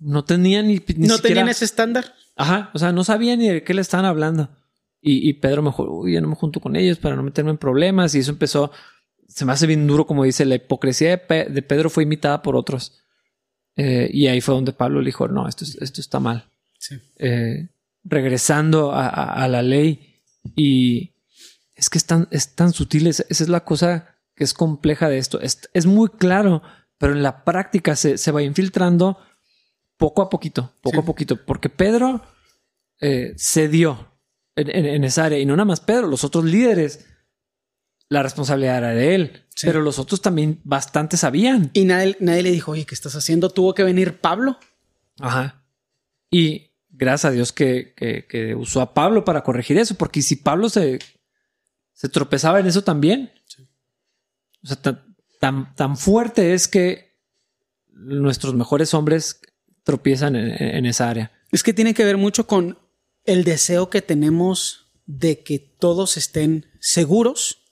no 0.00 0.24
tenían 0.24 0.66
ni, 0.66 0.82
No 0.96 1.20
tenían 1.20 1.48
ese 1.48 1.64
estándar. 1.64 2.14
Ajá, 2.34 2.70
o 2.74 2.80
sea, 2.80 2.90
no 2.90 3.04
sabían 3.04 3.38
ni 3.38 3.48
de 3.48 3.62
qué 3.62 3.74
le 3.74 3.80
estaban 3.80 4.06
hablando. 4.06 4.50
Y, 5.00 5.32
Pedro 5.34 5.62
me 5.62 5.70
dijo, 5.70 5.84
uy, 5.84 6.14
ya 6.14 6.20
no 6.20 6.28
me 6.28 6.34
junto 6.34 6.58
con 6.60 6.74
ellos 6.74 6.98
para 6.98 7.14
no 7.14 7.22
meterme 7.22 7.52
en 7.52 7.58
problemas. 7.58 8.12
Y 8.16 8.18
eso 8.18 8.32
empezó, 8.32 8.72
se 9.28 9.44
me 9.44 9.52
hace 9.52 9.68
bien 9.68 9.86
duro, 9.86 10.04
como 10.04 10.24
dice, 10.24 10.44
la 10.44 10.56
hipocresía 10.56 11.10
de, 11.10 11.62
Pedro 11.62 11.90
fue 11.90 12.02
imitada 12.02 12.42
por 12.42 12.56
otros. 12.56 13.04
Eh, 13.76 14.10
y 14.12 14.26
ahí 14.26 14.40
fue 14.40 14.56
donde 14.56 14.72
Pablo 14.72 15.00
le 15.00 15.06
dijo, 15.06 15.28
no, 15.28 15.48
esto, 15.48 15.64
esto 15.64 16.00
está 16.00 16.18
mal. 16.18 16.50
Eh, 17.18 17.68
regresando 18.02 18.92
a, 18.92 19.46
la 19.48 19.62
ley. 19.62 20.07
Y 20.56 21.14
es 21.74 21.90
que 21.90 21.98
es 21.98 22.06
tan, 22.06 22.28
es 22.30 22.54
tan 22.54 22.72
sutil, 22.72 23.06
esa 23.06 23.24
es 23.28 23.48
la 23.48 23.64
cosa 23.64 24.16
que 24.34 24.44
es 24.44 24.54
compleja 24.54 25.08
de 25.08 25.18
esto. 25.18 25.40
Es, 25.40 25.86
muy 25.86 26.08
claro, 26.08 26.62
pero 26.98 27.12
en 27.12 27.22
la 27.22 27.44
práctica 27.44 27.96
se, 27.96 28.18
se 28.18 28.32
va 28.32 28.42
infiltrando 28.42 29.18
poco 29.96 30.22
a 30.22 30.30
poquito, 30.30 30.74
poco 30.80 31.00
a 31.00 31.04
poquito, 31.04 31.44
porque 31.44 31.68
Pedro 31.68 32.22
eh, 33.00 33.34
cedió 33.36 34.18
en, 34.56 35.04
esa 35.04 35.26
área. 35.26 35.38
Y 35.38 35.46
no 35.46 35.54
nada 35.56 35.66
más 35.66 35.80
Pedro, 35.80 36.06
los 36.06 36.24
otros 36.24 36.44
líderes, 36.44 37.06
la 38.08 38.22
responsabilidad 38.22 38.78
era 38.78 38.90
de 38.90 39.14
él. 39.14 39.44
Pero 39.62 39.80
los 39.80 39.98
otros 39.98 40.22
también 40.22 40.60
bastante 40.64 41.16
sabían. 41.16 41.70
Y 41.72 41.84
nadie, 41.84 42.16
nadie 42.20 42.44
le 42.44 42.50
dijo, 42.52 42.72
oye, 42.72 42.86
¿qué 42.86 42.94
estás 42.94 43.16
haciendo? 43.16 43.50
Tuvo 43.50 43.74
que 43.74 43.82
venir 43.82 44.20
Pablo. 44.20 44.58
Ajá. 45.18 45.64
Y 46.30 46.67
gracias 46.98 47.30
a 47.30 47.34
Dios 47.34 47.52
que, 47.52 47.94
que, 48.28 48.54
usó 48.54 48.80
a 48.80 48.92
Pablo 48.92 49.24
para 49.24 49.42
corregir 49.42 49.78
eso, 49.78 49.94
porque 49.94 50.20
si 50.20 50.36
Pablo 50.36 50.68
se, 50.68 50.98
se 51.94 52.08
tropezaba 52.08 52.60
en 52.60 52.66
eso 52.66 52.82
también. 52.82 53.32
O 54.62 54.66
sea, 54.66 54.76
tan, 55.40 55.74
tan, 55.76 55.96
fuerte 55.96 56.52
es 56.52 56.66
que 56.66 57.16
nuestros 57.92 58.54
mejores 58.54 58.92
hombres 58.92 59.40
tropiezan 59.84 60.34
en, 60.36 60.84
esa 60.84 61.08
área. 61.08 61.32
Es 61.52 61.62
que 61.62 61.72
tiene 61.72 61.94
que 61.94 62.04
ver 62.04 62.16
mucho 62.16 62.46
con 62.46 62.78
el 63.24 63.44
deseo 63.44 63.88
que 63.88 64.02
tenemos 64.02 64.90
de 65.06 65.42
que 65.42 65.58
todos 65.58 66.16
estén 66.16 66.66
seguros 66.80 67.62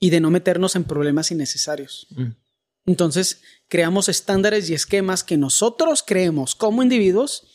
y 0.00 0.10
de 0.10 0.20
no 0.20 0.30
meternos 0.30 0.74
en 0.74 0.84
problemas 0.84 1.30
innecesarios. 1.30 2.06
Mm. 2.10 2.32
Entonces, 2.86 3.42
creamos 3.68 4.08
estándares 4.08 4.68
y 4.68 4.74
esquemas 4.74 5.22
que 5.22 5.36
nosotros 5.36 6.02
creemos 6.06 6.54
como 6.54 6.82
individuos 6.82 7.53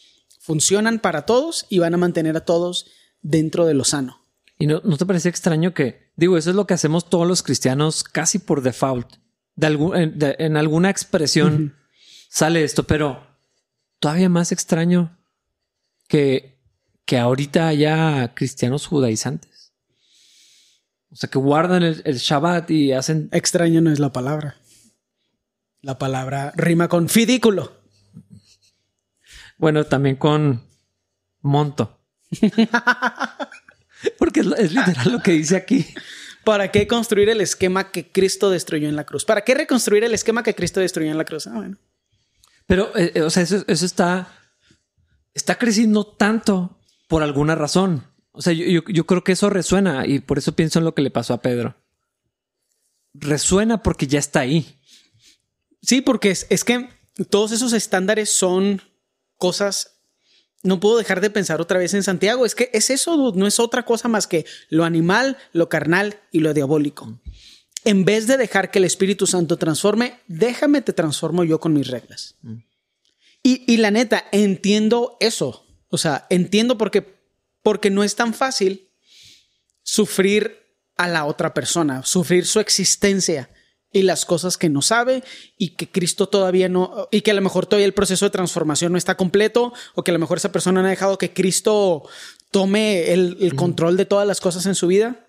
funcionan 0.49 0.97
para 0.97 1.27
todos 1.27 1.67
y 1.69 1.77
van 1.77 1.93
a 1.93 1.97
mantener 1.97 2.35
a 2.35 2.43
todos 2.43 2.87
dentro 3.21 3.67
de 3.67 3.75
lo 3.75 3.83
sano. 3.83 4.25
¿Y 4.57 4.65
no, 4.65 4.81
te 4.81 5.05
parece 5.05 5.29
extraño 5.29 5.75
que, 5.75 6.11
digo, 6.15 6.37
eso 6.37 6.49
es 6.49 6.55
lo 6.55 6.65
que 6.65 6.73
hacemos 6.73 7.07
todos 7.07 7.27
los 7.27 7.43
cristianos 7.43 8.03
casi 8.03 8.39
por 8.39 8.63
default? 8.63 9.07
De 9.55 10.35
en, 10.39 10.57
alguna 10.57 10.89
expresión 10.89 11.75
sale 12.29 12.63
esto, 12.63 12.87
pero 12.87 13.27
todavía 13.99 14.27
más 14.27 14.51
extraño 14.51 15.15
que 16.07 16.59
que 17.05 17.17
ahorita 17.17 17.67
haya 17.67 18.35
cristianos 18.35 18.87
judaizantes. 18.87 19.73
O 21.11 21.15
sea, 21.15 21.29
que 21.29 21.39
guardan 21.39 21.81
el, 21.81 22.03
Shabbat 22.03 22.69
y 22.69 22.91
hacen... 22.91 23.29
Extraño 23.31 23.81
no 23.81 23.91
es 23.91 23.99
la 23.99 24.13
palabra. 24.13 24.57
La 25.81 25.97
palabra 25.97 26.53
rima 26.55 26.87
con 26.87 27.09
fidículo. 27.09 27.81
Bueno, 29.59 29.83
también 29.83 30.15
con 30.15 30.63
monto. 31.41 31.99
Porque 34.17 34.39
es, 34.39 34.71
literal 34.71 35.11
lo 35.11 35.21
que 35.21 35.33
dice 35.33 35.57
aquí. 35.57 35.85
¿Para 36.45 36.71
qué 36.71 36.87
construir 36.87 37.29
el 37.29 37.41
esquema 37.41 37.91
que 37.91 38.09
Cristo 38.09 38.49
destruyó 38.49 38.87
en 38.87 38.95
la 38.95 39.03
cruz? 39.05 39.25
¿Para 39.25 39.43
qué 39.43 39.53
reconstruir 39.53 40.05
el 40.05 40.13
esquema 40.13 40.41
que 40.41 40.55
Cristo 40.55 40.79
destruyó 40.79 41.11
en 41.11 41.17
la 41.17 41.25
cruz? 41.25 41.45
Ah, 41.47 41.55
bueno. 41.55 41.77
Pero, 42.65 42.95
eh, 42.95 43.11
eh, 43.15 43.21
o 43.21 43.29
sea, 43.29 43.43
eso, 43.43 43.65
eso, 43.67 43.85
está, 43.85 44.29
está 45.33 45.57
creciendo 45.57 46.07
tanto 46.07 46.79
por 47.09 47.21
alguna 47.21 47.55
razón. 47.55 48.05
O 48.31 48.41
sea, 48.41 48.53
yo, 48.53 48.83
creo 48.83 49.23
que 49.25 49.33
eso 49.33 49.49
resuena 49.49 50.07
y 50.07 50.19
por 50.19 50.37
eso 50.37 50.55
pienso 50.55 50.79
en 50.79 50.85
lo 50.85 50.95
que 50.95 51.01
le 51.01 51.11
pasó 51.11 51.33
a 51.33 51.41
Pedro. 51.41 51.75
Resuena 53.13 53.83
porque 53.83 54.07
ya 54.07 54.19
está 54.19 54.39
ahí. 54.39 54.79
Sí, 55.81 55.99
porque 55.99 56.31
es, 56.31 56.47
es 56.49 56.63
que 56.63 56.89
todos 57.29 57.51
esos 57.51 57.73
estándares 57.73 58.29
son 58.29 58.81
cosas 59.39 59.99
no 60.61 60.79
puedo 60.79 60.97
dejar 60.97 61.21
de 61.21 61.29
pensar 61.29 61.61
otra 61.61 61.79
vez 61.79 61.93
en 61.93 62.03
Santiago. 62.03 62.45
Es 62.45 62.53
que 62.53 62.69
es 62.73 62.89
eso, 62.89 63.33
no 63.35 63.47
es 63.47 63.59
otra 63.59 63.83
cosa 63.85 64.07
más 64.07 64.27
que 64.27 64.45
lo 64.69 64.83
animal, 64.83 65.37
lo 65.53 65.69
carnal 65.69 66.19
y 66.31 66.39
lo 66.39 66.53
diabólico. 66.53 67.19
En 67.85 68.03
vez 68.03 68.27
de 68.27 68.37
dejar 68.37 68.71
que 68.71 68.79
el 68.79 68.85
Espíritu 68.85 69.25
Santo 69.25 69.57
transforme, 69.57 70.19
déjame 70.27 70.81
te 70.81 70.93
transformo 70.93 71.45
yo 71.45 71.59
con 71.59 71.73
mis 71.73 71.87
reglas. 71.87 72.35
Y, 73.41 73.63
y, 73.71 73.77
la 73.77 73.89
neta, 73.89 74.25
entiendo 74.33 75.15
eso. 75.21 75.65
O 75.87 75.97
sea, 75.97 76.27
entiendo 76.29 76.77
por 76.77 76.91
qué, 76.91 77.19
porque 77.63 77.89
no 77.89 78.03
es 78.03 78.15
tan 78.15 78.33
fácil 78.33 78.89
sufrir 79.81 80.59
a 80.97 81.07
la 81.07 81.25
otra 81.25 81.53
persona, 81.53 82.03
sufrir 82.03 82.45
su 82.45 82.59
existencia 82.59 83.49
y 83.91 84.03
las 84.03 84.25
cosas 84.25 84.57
que 84.57 84.69
no 84.69 84.81
sabe 84.81 85.23
y 85.57 85.69
que 85.69 85.89
Cristo 85.89 86.27
todavía 86.27 86.69
no, 86.69 87.07
y 87.11 87.21
que 87.21 87.31
a 87.31 87.33
lo 87.33 87.41
mejor 87.41 87.65
todavía 87.65 87.87
el 87.87 87.93
proceso 87.93 88.25
de 88.25 88.31
transformación 88.31 88.91
no 88.91 88.97
está 88.97 89.17
completo 89.17 89.73
o 89.95 90.03
que 90.03 90.11
a 90.11 90.13
lo 90.13 90.19
mejor 90.19 90.37
esa 90.37 90.51
persona 90.51 90.81
no 90.81 90.87
ha 90.87 90.91
dejado 90.91 91.17
que 91.17 91.33
Cristo 91.33 92.07
tome 92.51 93.11
el, 93.11 93.55
control 93.55 93.97
de 93.97 94.05
todas 94.05 94.27
las 94.27 94.41
cosas 94.41 94.65
en 94.65 94.75
su 94.75 94.87
vida. 94.87 95.27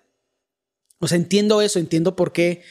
O 0.99 1.07
sea, 1.07 1.17
entiendo 1.17 1.61
eso, 1.61 1.79
entiendo 1.79 2.15
por 2.15 2.33
qué 2.33 2.61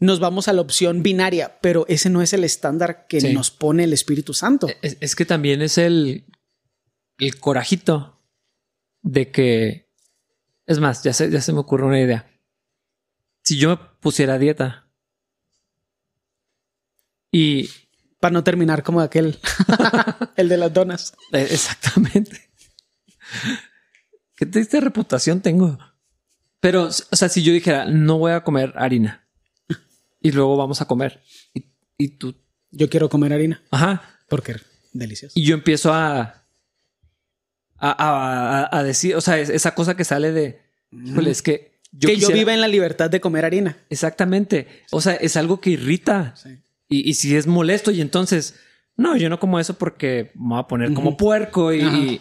nos 0.00 0.18
vamos 0.18 0.48
a 0.48 0.52
la 0.54 0.62
opción 0.62 1.02
binaria, 1.02 1.58
pero 1.60 1.84
ese 1.88 2.08
no 2.08 2.22
es 2.22 2.32
el 2.32 2.44
estándar 2.44 3.06
que 3.06 3.20
nos 3.32 3.50
pone 3.50 3.84
el 3.84 3.92
Espíritu 3.92 4.32
Santo. 4.32 4.68
es, 4.80 5.14
que 5.14 5.26
también 5.26 5.60
es 5.60 5.78
el, 5.78 6.24
el 7.18 7.38
corajito 7.38 8.22
de 9.02 9.30
que. 9.30 9.84
Es 10.66 10.80
más, 10.80 11.02
ya 11.02 11.12
se, 11.12 11.30
ya 11.30 11.42
se 11.42 11.52
me 11.52 11.58
ocurre 11.58 11.84
una 11.84 12.00
idea. 12.00 12.30
Si 13.42 13.58
yo 13.58 13.68
me 13.68 13.76
pusiera 14.00 14.38
dieta 14.38 14.83
y. 17.34 17.70
Para 18.20 18.32
no 18.32 18.42
terminar 18.42 18.82
como 18.82 19.02
aquel, 19.02 19.38
el 20.36 20.48
de 20.48 20.56
las 20.56 20.72
donas. 20.72 21.12
Eh, 21.32 21.46
exactamente. 21.50 22.48
Qué 24.34 24.46
triste 24.46 24.80
reputación 24.80 25.42
tengo. 25.42 25.78
Pero, 26.60 26.84
o 26.84 27.16
sea, 27.16 27.28
si 27.28 27.42
yo 27.42 27.52
dijera, 27.52 27.84
no 27.84 28.16
voy 28.16 28.32
a 28.32 28.42
comer 28.42 28.72
harina 28.76 29.28
y 30.22 30.32
luego 30.32 30.56
vamos 30.56 30.80
a 30.80 30.86
comer 30.86 31.22
y, 31.52 31.66
y 31.98 32.16
tú. 32.16 32.34
Yo 32.70 32.88
quiero 32.88 33.10
comer 33.10 33.34
harina. 33.34 33.62
Ajá. 33.70 34.02
Porque 34.26 34.56
delicioso. 34.94 35.34
Y 35.36 35.44
yo 35.44 35.54
empiezo 35.54 35.92
a 35.92 36.44
a, 37.78 38.82
decir, 38.84 39.14
o 39.16 39.20
sea, 39.20 39.38
esa 39.38 39.74
cosa 39.74 39.96
que 39.96 40.04
sale 40.04 40.32
de, 40.32 40.60
es 41.26 41.42
que 41.42 41.74
yo 41.92 42.08
que 42.08 42.16
yo 42.16 42.28
viva 42.28 42.52
en 42.52 42.60
la 42.60 42.68
libertad 42.68 43.10
de 43.10 43.20
comer 43.20 43.44
harina. 43.44 43.76
Exactamente. 43.90 44.84
O 44.90 45.00
sea, 45.00 45.14
es 45.14 45.36
algo 45.36 45.60
que 45.60 45.70
irrita. 45.70 46.34
Y, 47.02 47.14
si 47.14 47.36
es 47.36 47.46
molesto 47.46 47.90
y 47.90 48.00
entonces, 48.00 48.54
no, 48.96 49.16
yo 49.16 49.28
no 49.28 49.40
como 49.40 49.58
eso 49.58 49.74
porque 49.74 50.32
me 50.34 50.50
voy 50.50 50.60
a 50.60 50.66
poner 50.66 50.92
como 50.92 51.16
puerco 51.16 51.72
y, 51.72 52.20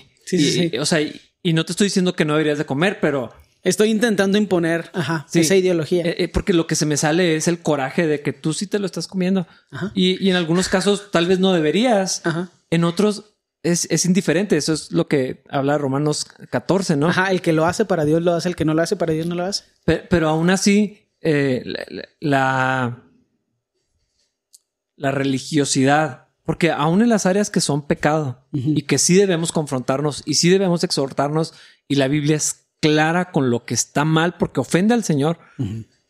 o 0.79 0.85
sea, 0.85 1.01
y, 1.01 1.53
no 1.53 1.65
te 1.65 1.73
estoy 1.73 1.87
diciendo 1.87 2.15
que 2.15 2.25
no 2.25 2.33
deberías 2.33 2.57
de 2.57 2.65
comer, 2.65 2.99
pero 3.01 3.31
Estoy 3.63 3.91
intentando 3.91 4.37
imponer 4.37 4.91
esa 5.33 5.55
ideología. 5.55 6.03
Eh, 6.03 6.15
eh, 6.19 6.27
porque 6.27 6.51
lo 6.51 6.67
que 6.67 6.75
se 6.75 6.85
me 6.85 6.97
sale 6.97 7.37
es 7.37 7.47
el 7.47 7.59
coraje 7.59 8.07
de 8.07 8.19
que 8.19 8.33
tú 8.33 8.53
sí 8.53 8.67
te 8.67 8.77
lo 8.77 8.85
estás 8.85 9.07
comiendo. 9.07 9.47
Y, 9.93 10.29
en 10.29 10.35
algunos 10.35 10.67
casos 10.67 11.11
tal 11.11 11.27
vez 11.27 11.39
no 11.39 11.53
deberías. 11.53 12.23
En 12.69 12.83
otros 12.83 13.33
es, 13.63 14.05
indiferente. 14.05 14.57
Eso 14.57 14.73
es 14.73 14.91
lo 14.91 15.07
que 15.07 15.43
habla 15.49 15.77
Romanos 15.77 16.25
14, 16.49 16.97
¿no? 16.97 17.07
Ajá, 17.07 17.31
el 17.31 17.41
que 17.41 17.53
lo 17.53 17.65
hace 17.65 17.85
para 17.85 18.03
Dios 18.03 18.21
lo 18.21 18.33
hace, 18.33 18.49
el 18.49 18.55
que 18.57 18.65
no 18.65 18.73
lo 18.73 18.81
hace 18.81 18.97
para 18.97 19.13
Dios 19.13 19.27
no 19.27 19.35
lo 19.35 19.45
hace. 19.45 19.63
Pero, 19.85 20.27
aún 20.27 20.49
así, 20.49 21.07
eh, 21.21 21.63
la, 21.65 22.09
la, 22.19 23.02
religiosidad, 24.97 26.27
porque 26.45 26.71
aún 26.71 27.01
en 27.01 27.09
las 27.09 27.25
áreas 27.25 27.49
que 27.49 27.61
son 27.61 27.87
pecado 27.87 28.45
y 28.51 28.83
que 28.83 28.97
sí 28.97 29.15
debemos 29.15 29.51
confrontarnos 29.51 30.23
y 30.25 30.35
sí 30.35 30.49
debemos 30.49 30.83
exhortarnos, 30.83 31.53
y 31.87 31.95
la 31.95 32.07
Biblia 32.07 32.35
es 32.35 32.67
clara 32.79 33.31
con 33.31 33.49
lo 33.49 33.65
que 33.65 33.73
está 33.73 34.03
mal 34.03 34.35
porque 34.37 34.59
ofende 34.59 34.93
al 34.93 35.03
Señor. 35.03 35.39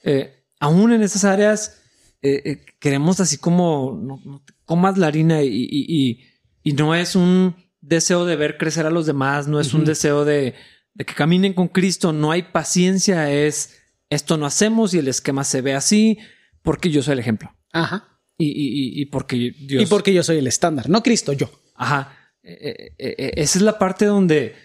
Eh, 0.03 0.43
aún 0.59 0.91
en 0.91 1.03
esas 1.03 1.23
áreas 1.23 1.81
eh, 2.21 2.41
eh, 2.45 2.65
queremos 2.79 3.19
así 3.19 3.37
como 3.37 3.99
no, 4.01 4.41
comas 4.65 4.97
la 4.97 5.07
harina 5.07 5.43
y, 5.43 6.19
no 6.63 6.95
es 6.95 7.15
un 7.15 7.55
deseo 7.81 8.25
de 8.25 8.37
ver 8.37 8.57
crecer 8.57 8.85
a 8.85 8.89
los 8.89 9.05
demás, 9.05 9.47
no 9.47 9.59
es 9.59 9.73
un 9.73 9.83
deseo 9.83 10.23
de, 10.23 10.55
que 10.97 11.13
caminen 11.13 11.53
con 11.53 11.67
Cristo, 11.67 12.13
no 12.13 12.31
hay 12.31 12.43
paciencia, 12.43 13.31
es 13.31 13.81
esto 14.09 14.37
no 14.37 14.45
hacemos 14.45 14.93
y 14.93 14.99
el 14.99 15.09
esquema 15.09 15.43
se 15.43 15.61
ve 15.61 15.73
así 15.73 16.17
porque 16.61 16.89
yo 16.89 17.03
soy 17.03 17.13
el 17.13 17.19
ejemplo. 17.19 17.53
Ajá. 17.73 18.12
Y, 18.37 19.05
porque 19.05 19.55
Dios... 19.57 19.83
Y 19.83 19.85
porque 19.85 20.13
yo 20.13 20.23
soy 20.23 20.37
el 20.37 20.47
estándar, 20.47 20.89
no 20.89 21.03
Cristo, 21.03 21.33
yo. 21.33 21.49
Ajá. 21.75 22.17
esa 22.41 23.59
es 23.59 23.61
la 23.61 23.79
parte 23.79 24.05
donde 24.05 24.55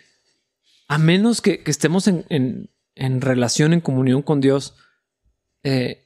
a 0.89 0.99
menos 0.99 1.41
que, 1.43 1.63
estemos 1.67 2.09
en, 2.09 2.71
relación, 2.97 3.73
en 3.73 3.81
comunión 3.81 4.23
con 4.23 4.41
Dios, 4.41 4.75
eh, 5.63 6.05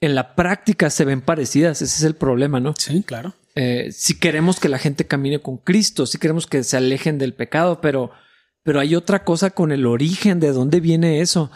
en 0.00 0.14
la 0.14 0.34
práctica 0.34 0.90
se 0.90 1.06
ven 1.06 1.22
parecidas. 1.22 1.80
Ese 1.80 1.96
es 1.96 2.02
el 2.02 2.14
problema, 2.14 2.60
¿no? 2.60 2.74
Sí, 2.78 3.02
claro. 3.02 3.34
Eh, 3.54 3.90
si 3.92 4.18
queremos 4.18 4.60
que 4.60 4.68
la 4.68 4.78
gente 4.78 5.06
camine 5.06 5.38
con 5.38 5.56
Cristo, 5.56 6.06
si 6.06 6.18
queremos 6.18 6.46
que 6.46 6.62
se 6.64 6.76
alejen 6.76 7.18
del 7.18 7.32
pecado, 7.34 7.80
pero, 7.80 8.10
pero 8.62 8.78
hay 8.78 8.94
otra 8.94 9.24
cosa 9.24 9.50
con 9.50 9.72
el 9.72 9.86
origen 9.86 10.38
de 10.38 10.52
dónde 10.52 10.80
viene 10.80 11.20
eso. 11.20 11.50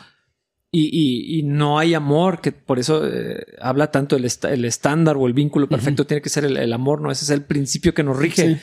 Y, 0.70 1.42
no 1.44 1.78
hay 1.78 1.94
amor, 1.94 2.40
que 2.40 2.52
por 2.52 2.78
eso 2.78 3.06
eh, 3.06 3.44
habla 3.60 3.90
tanto 3.90 4.16
el, 4.16 4.30
el, 4.42 4.64
estándar 4.66 5.16
o 5.16 5.26
el 5.26 5.32
vínculo 5.32 5.68
perfecto, 5.68 6.06
tiene 6.06 6.20
que 6.20 6.28
ser 6.28 6.44
el, 6.44 6.72
amor, 6.72 7.00
¿no? 7.00 7.10
Ese 7.10 7.24
es 7.24 7.30
el 7.30 7.42
principio 7.42 7.94
que 7.94 8.02
nos 8.02 8.18
rige. 8.18 8.60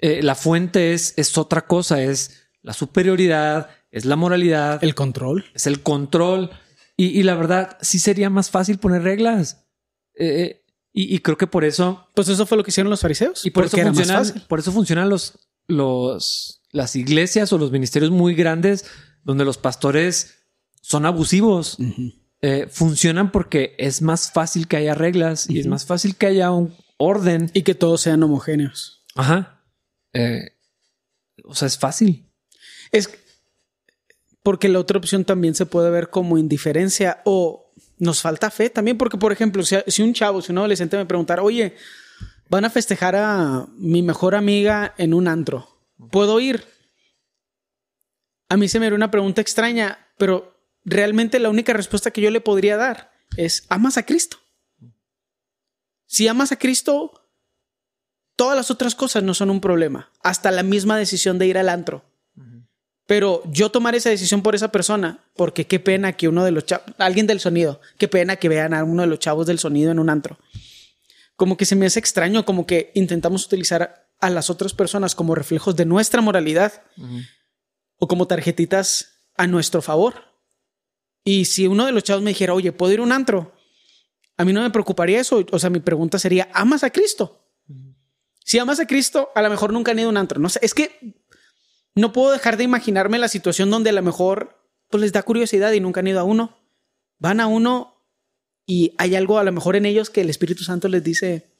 la 0.00 0.34
fuente 0.34 0.94
es, 0.94 1.12
es 1.18 1.36
otra 1.36 1.66
cosa, 1.66 2.02
es 2.02 2.48
la 2.62 2.72
superioridad, 2.72 3.70
es 3.90 4.04
la 4.04 4.16
moralidad. 4.16 4.82
El 4.82 4.94
control. 4.94 5.46
Es 5.54 5.66
el 5.66 5.82
control. 5.82 6.50
Y, 6.96 7.22
la 7.22 7.36
verdad, 7.36 7.78
sí 7.80 8.00
sería 8.00 8.28
más 8.28 8.50
fácil 8.50 8.78
poner 8.78 9.02
reglas. 9.02 9.64
Eh, 10.14 10.26
eh, 10.26 10.64
y, 10.92 11.20
creo 11.20 11.36
que 11.36 11.46
por 11.46 11.64
eso. 11.64 12.08
Pues 12.14 12.28
eso 12.28 12.44
fue 12.44 12.58
lo 12.58 12.64
que 12.64 12.70
hicieron 12.70 12.90
los 12.90 13.00
fariseos. 13.00 13.46
Y 13.46 13.50
por 13.50 13.66
eso 13.66 13.76
funcionan, 13.76 14.24
por 14.48 14.58
eso 14.58 14.72
funcionan 14.72 15.08
los, 15.08 15.38
los, 15.68 16.60
las 16.72 16.96
iglesias 16.96 17.52
o 17.52 17.58
los 17.58 17.70
ministerios 17.70 18.10
muy 18.10 18.34
grandes 18.34 18.84
donde 19.22 19.44
los 19.44 19.58
pastores 19.58 20.37
son 20.88 21.04
abusivos. 21.04 21.76
Eh, 22.40 22.66
funcionan 22.70 23.30
porque 23.30 23.74
es 23.78 24.00
más 24.00 24.32
fácil 24.32 24.68
que 24.68 24.78
haya 24.78 24.94
reglas 24.94 25.50
y 25.50 25.58
es 25.58 25.66
más 25.66 25.84
fácil 25.84 26.16
que 26.16 26.26
haya 26.26 26.50
un 26.50 26.74
orden. 26.96 27.50
Y 27.52 27.62
que 27.62 27.74
todos 27.74 28.00
sean 28.00 28.22
homogéneos. 28.22 29.04
Ajá. 29.14 29.62
o 31.44 31.54
sea, 31.54 31.68
es 31.68 31.78
fácil. 31.78 32.32
Es 32.90 33.10
porque 34.42 34.70
la 34.70 34.78
otra 34.78 34.96
opción 34.96 35.26
también 35.26 35.54
se 35.54 35.66
puede 35.66 35.90
ver 35.90 36.08
como 36.08 36.38
indiferencia 36.38 37.20
o 37.26 37.70
nos 37.98 38.22
falta 38.22 38.50
fe 38.50 38.70
también, 38.70 38.96
porque 38.96 39.18
por 39.18 39.30
ejemplo, 39.30 39.62
si, 39.62 40.02
un 40.02 40.14
chavo, 40.14 40.40
si 40.40 40.52
un 40.52 40.58
adolescente 40.58 40.96
me 40.96 41.04
preguntara, 41.04 41.42
oye, 41.42 41.76
van 42.48 42.64
a 42.64 42.70
festejar 42.70 43.14
a 43.14 43.66
mi 43.76 44.00
mejor 44.00 44.34
amiga 44.34 44.94
en 44.96 45.12
un 45.12 45.28
antro, 45.28 45.68
¿puedo 46.10 46.40
ir? 46.40 46.64
A 48.48 48.56
mí 48.56 48.68
se 48.68 48.80
me 48.80 48.86
haría 48.86 48.96
una 48.96 49.10
pregunta 49.10 49.42
extraña, 49.42 49.98
pero 50.16 50.57
realmente 50.88 51.38
la 51.38 51.50
única 51.50 51.72
respuesta 51.72 52.10
que 52.10 52.20
yo 52.20 52.30
le 52.30 52.40
podría 52.40 52.76
dar 52.76 53.12
es, 53.36 53.64
¿amas 53.68 53.98
a 53.98 54.04
Cristo? 54.04 54.38
Si 56.06 56.26
amas 56.26 56.52
a 56.52 56.58
Cristo, 56.58 57.30
todas 58.36 58.56
las 58.56 58.70
otras 58.70 58.94
cosas 58.94 59.22
no 59.22 59.34
son 59.34 59.50
un 59.50 59.60
problema, 59.60 60.10
hasta 60.22 60.50
la 60.50 60.62
misma 60.62 60.96
decisión 60.96 61.38
de 61.38 61.46
ir 61.46 61.58
al 61.58 61.68
antro. 61.68 62.04
Pero 63.06 63.42
yo 63.46 63.70
tomar 63.70 63.94
esa 63.94 64.10
decisión 64.10 64.42
por 64.42 64.54
esa 64.54 64.70
persona, 64.70 65.24
porque 65.34 65.66
qué 65.66 65.80
pena 65.80 66.12
que 66.12 66.28
uno 66.28 66.44
de 66.44 66.50
los 66.50 66.66
chavos, 66.66 66.86
alguien 66.98 67.26
del 67.26 67.40
sonido, 67.40 67.80
qué 67.96 68.06
pena 68.06 68.36
que 68.36 68.50
vean 68.50 68.74
a 68.74 68.84
uno 68.84 69.02
de 69.02 69.08
los 69.08 69.18
chavos 69.18 69.46
del 69.46 69.58
sonido 69.58 69.90
en 69.90 69.98
un 69.98 70.10
antro. 70.10 70.38
Como 71.34 71.56
que 71.56 71.64
se 71.64 71.74
me 71.74 71.86
hace 71.86 72.00
extraño, 72.00 72.44
como 72.44 72.66
que 72.66 72.90
intentamos 72.94 73.46
utilizar 73.46 74.08
a 74.20 74.28
las 74.28 74.50
otras 74.50 74.74
personas 74.74 75.14
como 75.14 75.34
reflejos 75.34 75.74
de 75.74 75.86
nuestra 75.86 76.20
moralidad 76.20 76.82
o 77.96 78.08
como 78.08 78.26
tarjetitas 78.26 79.22
a 79.36 79.46
nuestro 79.46 79.80
favor. 79.80 80.27
Y 81.28 81.44
si 81.44 81.66
uno 81.66 81.84
de 81.84 81.92
los 81.92 82.04
chavos 82.04 82.22
me 82.22 82.30
dijera, 82.30 82.54
oye, 82.54 82.72
¿puedo 82.72 82.90
ir 82.90 83.00
a 83.00 83.02
un 83.02 83.12
antro? 83.12 83.52
A 84.38 84.46
mí 84.46 84.54
no 84.54 84.62
me 84.62 84.70
preocuparía 84.70 85.20
eso. 85.20 85.44
O 85.52 85.58
sea, 85.58 85.68
mi 85.68 85.78
pregunta 85.78 86.18
sería, 86.18 86.48
¿amas 86.54 86.84
a 86.84 86.90
Cristo? 86.90 87.44
Si 88.46 88.58
amas 88.58 88.80
a 88.80 88.86
Cristo, 88.86 89.28
a 89.34 89.42
lo 89.42 89.50
mejor 89.50 89.70
nunca 89.74 89.90
han 89.90 89.98
ido 89.98 90.08
a 90.08 90.10
un 90.10 90.16
antro. 90.16 90.40
No 90.40 90.48
sé, 90.48 90.58
es 90.62 90.72
que 90.72 91.20
no 91.94 92.14
puedo 92.14 92.32
dejar 92.32 92.56
de 92.56 92.64
imaginarme 92.64 93.18
la 93.18 93.28
situación 93.28 93.68
donde 93.68 93.90
a 93.90 93.92
lo 93.92 94.02
mejor 94.02 94.58
pues 94.88 95.02
les 95.02 95.12
da 95.12 95.22
curiosidad 95.22 95.70
y 95.72 95.80
nunca 95.80 96.00
han 96.00 96.06
ido 96.06 96.18
a 96.18 96.24
uno. 96.24 96.56
Van 97.18 97.40
a 97.40 97.46
uno 97.46 98.06
y 98.64 98.94
hay 98.96 99.14
algo 99.14 99.38
a 99.38 99.44
lo 99.44 99.52
mejor 99.52 99.76
en 99.76 99.84
ellos 99.84 100.08
que 100.08 100.22
el 100.22 100.30
Espíritu 100.30 100.64
Santo 100.64 100.88
les 100.88 101.04
dice, 101.04 101.52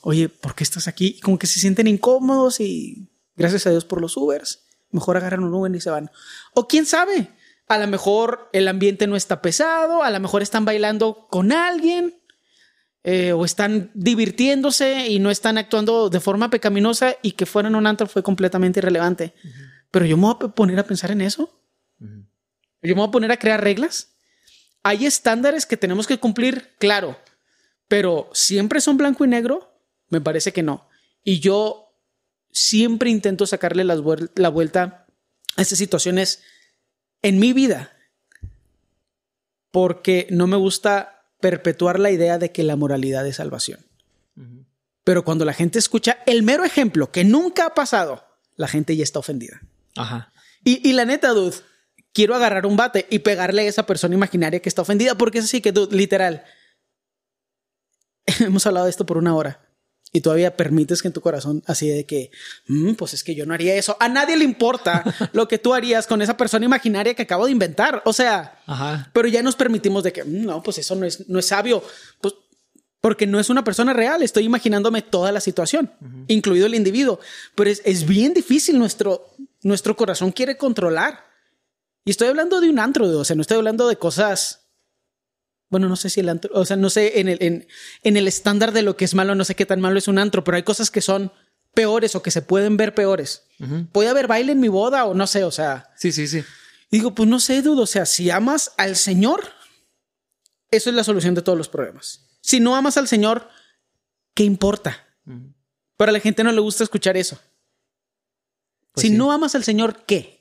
oye, 0.00 0.30
¿por 0.30 0.54
qué 0.54 0.64
estás 0.64 0.88
aquí? 0.88 1.20
como 1.20 1.38
que 1.38 1.46
se 1.46 1.60
sienten 1.60 1.86
incómodos 1.86 2.60
y 2.60 3.10
gracias 3.36 3.66
a 3.66 3.70
Dios 3.72 3.84
por 3.84 4.00
los 4.00 4.16
Ubers, 4.16 4.64
mejor 4.90 5.18
agarran 5.18 5.44
un 5.44 5.52
Uber 5.52 5.76
y 5.76 5.82
se 5.82 5.90
van. 5.90 6.10
O 6.54 6.66
quién 6.66 6.86
sabe, 6.86 7.28
a 7.66 7.78
lo 7.78 7.86
mejor 7.86 8.48
el 8.52 8.68
ambiente 8.68 9.06
no 9.06 9.16
está 9.16 9.40
pesado, 9.40 10.02
a 10.02 10.10
lo 10.10 10.20
mejor 10.20 10.42
están 10.42 10.64
bailando 10.64 11.26
con 11.30 11.52
alguien 11.52 12.14
eh, 13.02 13.32
o 13.32 13.44
están 13.44 13.90
divirtiéndose 13.94 15.08
y 15.08 15.18
no 15.18 15.30
están 15.30 15.58
actuando 15.58 16.10
de 16.10 16.20
forma 16.20 16.50
pecaminosa 16.50 17.16
y 17.22 17.32
que 17.32 17.46
fueran 17.46 17.74
un 17.74 17.86
antro 17.86 18.06
fue 18.06 18.22
completamente 18.22 18.80
irrelevante. 18.80 19.34
Pero 19.90 20.06
yo 20.06 20.16
me 20.16 20.24
voy 20.24 20.36
a 20.40 20.48
poner 20.48 20.78
a 20.78 20.86
pensar 20.86 21.10
en 21.10 21.20
eso. 21.20 21.60
Yo 21.98 22.94
me 22.94 22.94
voy 22.94 23.08
a 23.08 23.12
poner 23.12 23.32
a 23.32 23.38
crear 23.38 23.62
reglas. 23.62 24.16
Hay 24.82 25.06
estándares 25.06 25.64
que 25.64 25.78
tenemos 25.78 26.06
que 26.06 26.18
cumplir, 26.18 26.72
claro, 26.78 27.18
pero 27.88 28.28
siempre 28.32 28.80
son 28.82 28.98
blanco 28.98 29.24
y 29.24 29.28
negro. 29.28 29.80
Me 30.08 30.20
parece 30.20 30.52
que 30.52 30.62
no. 30.62 30.86
Y 31.22 31.40
yo 31.40 31.94
siempre 32.50 33.08
intento 33.08 33.46
sacarle 33.46 33.84
la 33.84 34.48
vuelta 34.50 35.06
a 35.56 35.62
estas 35.62 35.78
situaciones 35.78 36.42
en 37.24 37.38
mi 37.38 37.52
vida 37.52 37.90
porque 39.72 40.28
no 40.30 40.46
me 40.46 40.56
gusta 40.56 41.24
perpetuar 41.40 41.98
la 41.98 42.12
idea 42.12 42.38
de 42.38 42.52
que 42.52 42.62
la 42.62 42.76
moralidad 42.76 43.26
es 43.26 43.36
salvación. 43.36 43.80
Pero 45.02 45.24
cuando 45.24 45.44
la 45.44 45.52
gente 45.52 45.78
escucha 45.78 46.18
el 46.26 46.42
mero 46.42 46.64
ejemplo 46.64 47.10
que 47.10 47.24
nunca 47.24 47.66
ha 47.66 47.74
pasado, 47.74 48.24
la 48.56 48.68
gente 48.68 48.96
ya 48.96 49.02
está 49.02 49.18
ofendida. 49.18 49.62
Ajá. 49.96 50.32
Y, 50.62 50.92
la 50.92 51.04
neta, 51.04 51.30
dude, 51.30 51.56
quiero 52.12 52.34
agarrar 52.34 52.66
un 52.66 52.76
bate 52.76 53.06
y 53.10 53.18
pegarle 53.18 53.62
a 53.62 53.68
esa 53.68 53.84
persona 53.84 54.14
imaginaria 54.14 54.60
que 54.60 54.68
está 54.68 54.82
ofendida, 54.82 55.14
porque 55.16 55.38
es 55.38 55.44
así 55.44 55.60
que, 55.60 55.72
dude, 55.72 55.94
literal. 55.94 56.44
Hemos 58.40 58.66
hablado 58.66 58.86
de 58.86 58.90
esto 58.90 59.04
por 59.04 59.18
una 59.18 59.34
hora 59.34 59.63
y 60.14 60.20
todavía 60.20 60.56
permites 60.56 61.02
que 61.02 61.08
en 61.08 61.12
tu 61.12 61.20
corazón 61.20 61.64
así 61.66 61.88
de 61.88 62.06
que, 62.06 62.30
mm, 62.68 62.92
pues 62.92 63.14
es 63.14 63.24
que 63.24 63.34
yo 63.34 63.46
no 63.46 63.52
haría 63.52 63.74
eso. 63.74 63.96
A 63.98 64.08
nadie 64.08 64.36
le 64.36 64.44
importa 64.44 65.02
lo 65.32 65.48
que 65.48 65.58
tú 65.58 65.74
harías 65.74 66.06
con 66.06 66.22
esa 66.22 66.36
persona 66.36 66.64
imaginaria 66.64 67.14
que 67.14 67.22
acabo 67.22 67.46
de 67.46 67.50
inventar. 67.50 68.00
O 68.04 68.12
sea, 68.12 68.62
pero 69.12 69.26
ya 69.26 69.42
nos 69.42 69.56
permitimos 69.56 70.04
de 70.04 70.12
que, 70.12 70.22
mm, 70.22 70.44
no, 70.44 70.62
pues 70.62 70.78
eso 70.78 70.94
no 70.94 71.04
es, 71.04 71.28
no 71.28 71.40
es 71.40 71.46
sabio. 71.46 71.82
Pues 72.20 72.34
porque 73.00 73.26
no 73.26 73.40
es 73.40 73.50
una 73.50 73.64
persona 73.64 73.92
real. 73.92 74.22
Estoy 74.22 74.44
imaginándome 74.44 75.02
toda 75.02 75.32
la 75.32 75.40
situación, 75.40 75.90
incluido 76.28 76.66
el 76.66 76.76
individuo. 76.76 77.18
Pero 77.56 77.68
es, 77.68 77.82
es, 77.84 78.06
bien 78.06 78.34
difícil. 78.34 78.78
Nuestro, 78.78 79.34
nuestro 79.62 79.96
corazón 79.96 80.30
quiere 80.30 80.56
controlar. 80.56 81.24
Y 82.04 82.12
estoy 82.12 82.28
hablando 82.28 82.60
de 82.60 82.70
un 82.70 82.78
antro, 82.78 83.08
o 83.08 83.24
sea, 83.24 83.34
no 83.34 83.42
estoy 83.42 83.56
hablando 83.56 83.88
de 83.88 83.96
cosas 83.96 84.63
bueno, 85.74 85.88
no 85.88 85.96
sé 85.96 86.08
si 86.08 86.20
el 86.20 86.28
antro, 86.28 86.52
o 86.54 86.64
sea, 86.64 86.76
no 86.76 86.88
sé 86.88 87.18
en 87.18 87.28
el, 87.28 87.38
en, 87.40 88.16
el 88.16 88.28
estándar 88.28 88.70
de 88.70 88.82
lo 88.82 88.96
que 88.96 89.04
es 89.04 89.16
malo, 89.16 89.34
no 89.34 89.44
sé 89.44 89.56
qué 89.56 89.66
tan 89.66 89.80
malo 89.80 89.98
es 89.98 90.06
un 90.06 90.20
antro, 90.20 90.44
pero 90.44 90.56
hay 90.56 90.62
cosas 90.62 90.88
que 90.88 91.00
son 91.00 91.32
peores 91.74 92.14
o 92.14 92.22
que 92.22 92.30
se 92.30 92.42
pueden 92.42 92.76
ver 92.76 92.94
peores. 92.94 93.42
Puede 93.90 94.08
haber 94.08 94.28
baile 94.28 94.52
en 94.52 94.60
mi 94.60 94.68
boda 94.68 95.04
o 95.04 95.14
no 95.14 95.26
sé, 95.26 95.42
o 95.42 95.50
sea. 95.50 95.90
Sí, 95.96 96.12
sí, 96.12 96.28
sí. 96.28 96.44
Digo, 96.92 97.12
pues 97.12 97.28
no 97.28 97.40
sé, 97.40 97.60
dudo. 97.60 97.82
O 97.82 97.86
sea, 97.88 98.06
si 98.06 98.30
amas 98.30 98.70
al 98.76 98.94
Señor, 98.94 99.42
eso 100.70 100.90
es 100.90 100.94
la 100.94 101.02
solución 101.02 101.34
de 101.34 101.42
todos 101.42 101.58
los 101.58 101.68
problemas. 101.68 102.24
Si 102.40 102.60
no 102.60 102.76
amas 102.76 102.96
al 102.96 103.08
Señor, 103.08 103.48
¿qué 104.32 104.44
importa? 104.44 105.04
Pero 105.96 106.10
a 106.10 106.12
la 106.12 106.20
gente 106.20 106.44
no 106.44 106.52
le 106.52 106.60
gusta 106.60 106.84
escuchar 106.84 107.16
eso. 107.16 107.40
Pues 108.92 109.02
si 109.02 109.08
sí. 109.08 109.16
no 109.16 109.32
amas 109.32 109.56
al 109.56 109.64
Señor, 109.64 110.04
¿qué? 110.06 110.40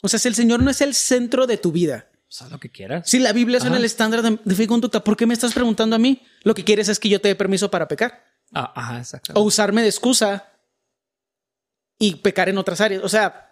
O 0.00 0.08
sea, 0.08 0.18
si 0.18 0.28
el 0.28 0.34
Señor 0.34 0.62
no 0.62 0.70
es 0.70 0.80
el 0.80 0.94
centro 0.94 1.46
de 1.46 1.58
tu 1.58 1.72
vida, 1.72 2.08
O 2.28 2.32
sea, 2.32 2.48
lo 2.48 2.58
que 2.58 2.70
quieras. 2.70 3.08
si 3.08 3.18
la 3.20 3.32
Biblia 3.32 3.58
es 3.58 3.64
Ajá. 3.64 3.76
el 3.76 3.84
estándar 3.84 4.20
de, 4.22 4.38
de 4.44 4.54
fe 4.54 4.64
y 4.64 4.66
conducta, 4.66 5.02
¿por 5.04 5.16
qué 5.16 5.26
me 5.26 5.34
estás 5.34 5.54
preguntando 5.54 5.94
a 5.96 5.98
mí? 5.98 6.22
Lo 6.42 6.54
que 6.54 6.64
quieres 6.64 6.88
es 6.88 6.98
que 6.98 7.08
yo 7.08 7.20
te 7.20 7.28
dé 7.28 7.34
permiso 7.36 7.70
para 7.70 7.86
pecar 7.88 8.24
Ah, 8.52 8.72
ajá, 8.76 8.98
exacto. 8.98 9.32
o 9.34 9.42
usarme 9.42 9.82
de 9.82 9.88
excusa 9.88 10.48
y 11.98 12.16
pecar 12.16 12.48
en 12.48 12.58
otras 12.58 12.80
áreas. 12.80 13.02
O 13.04 13.08
sea, 13.08 13.50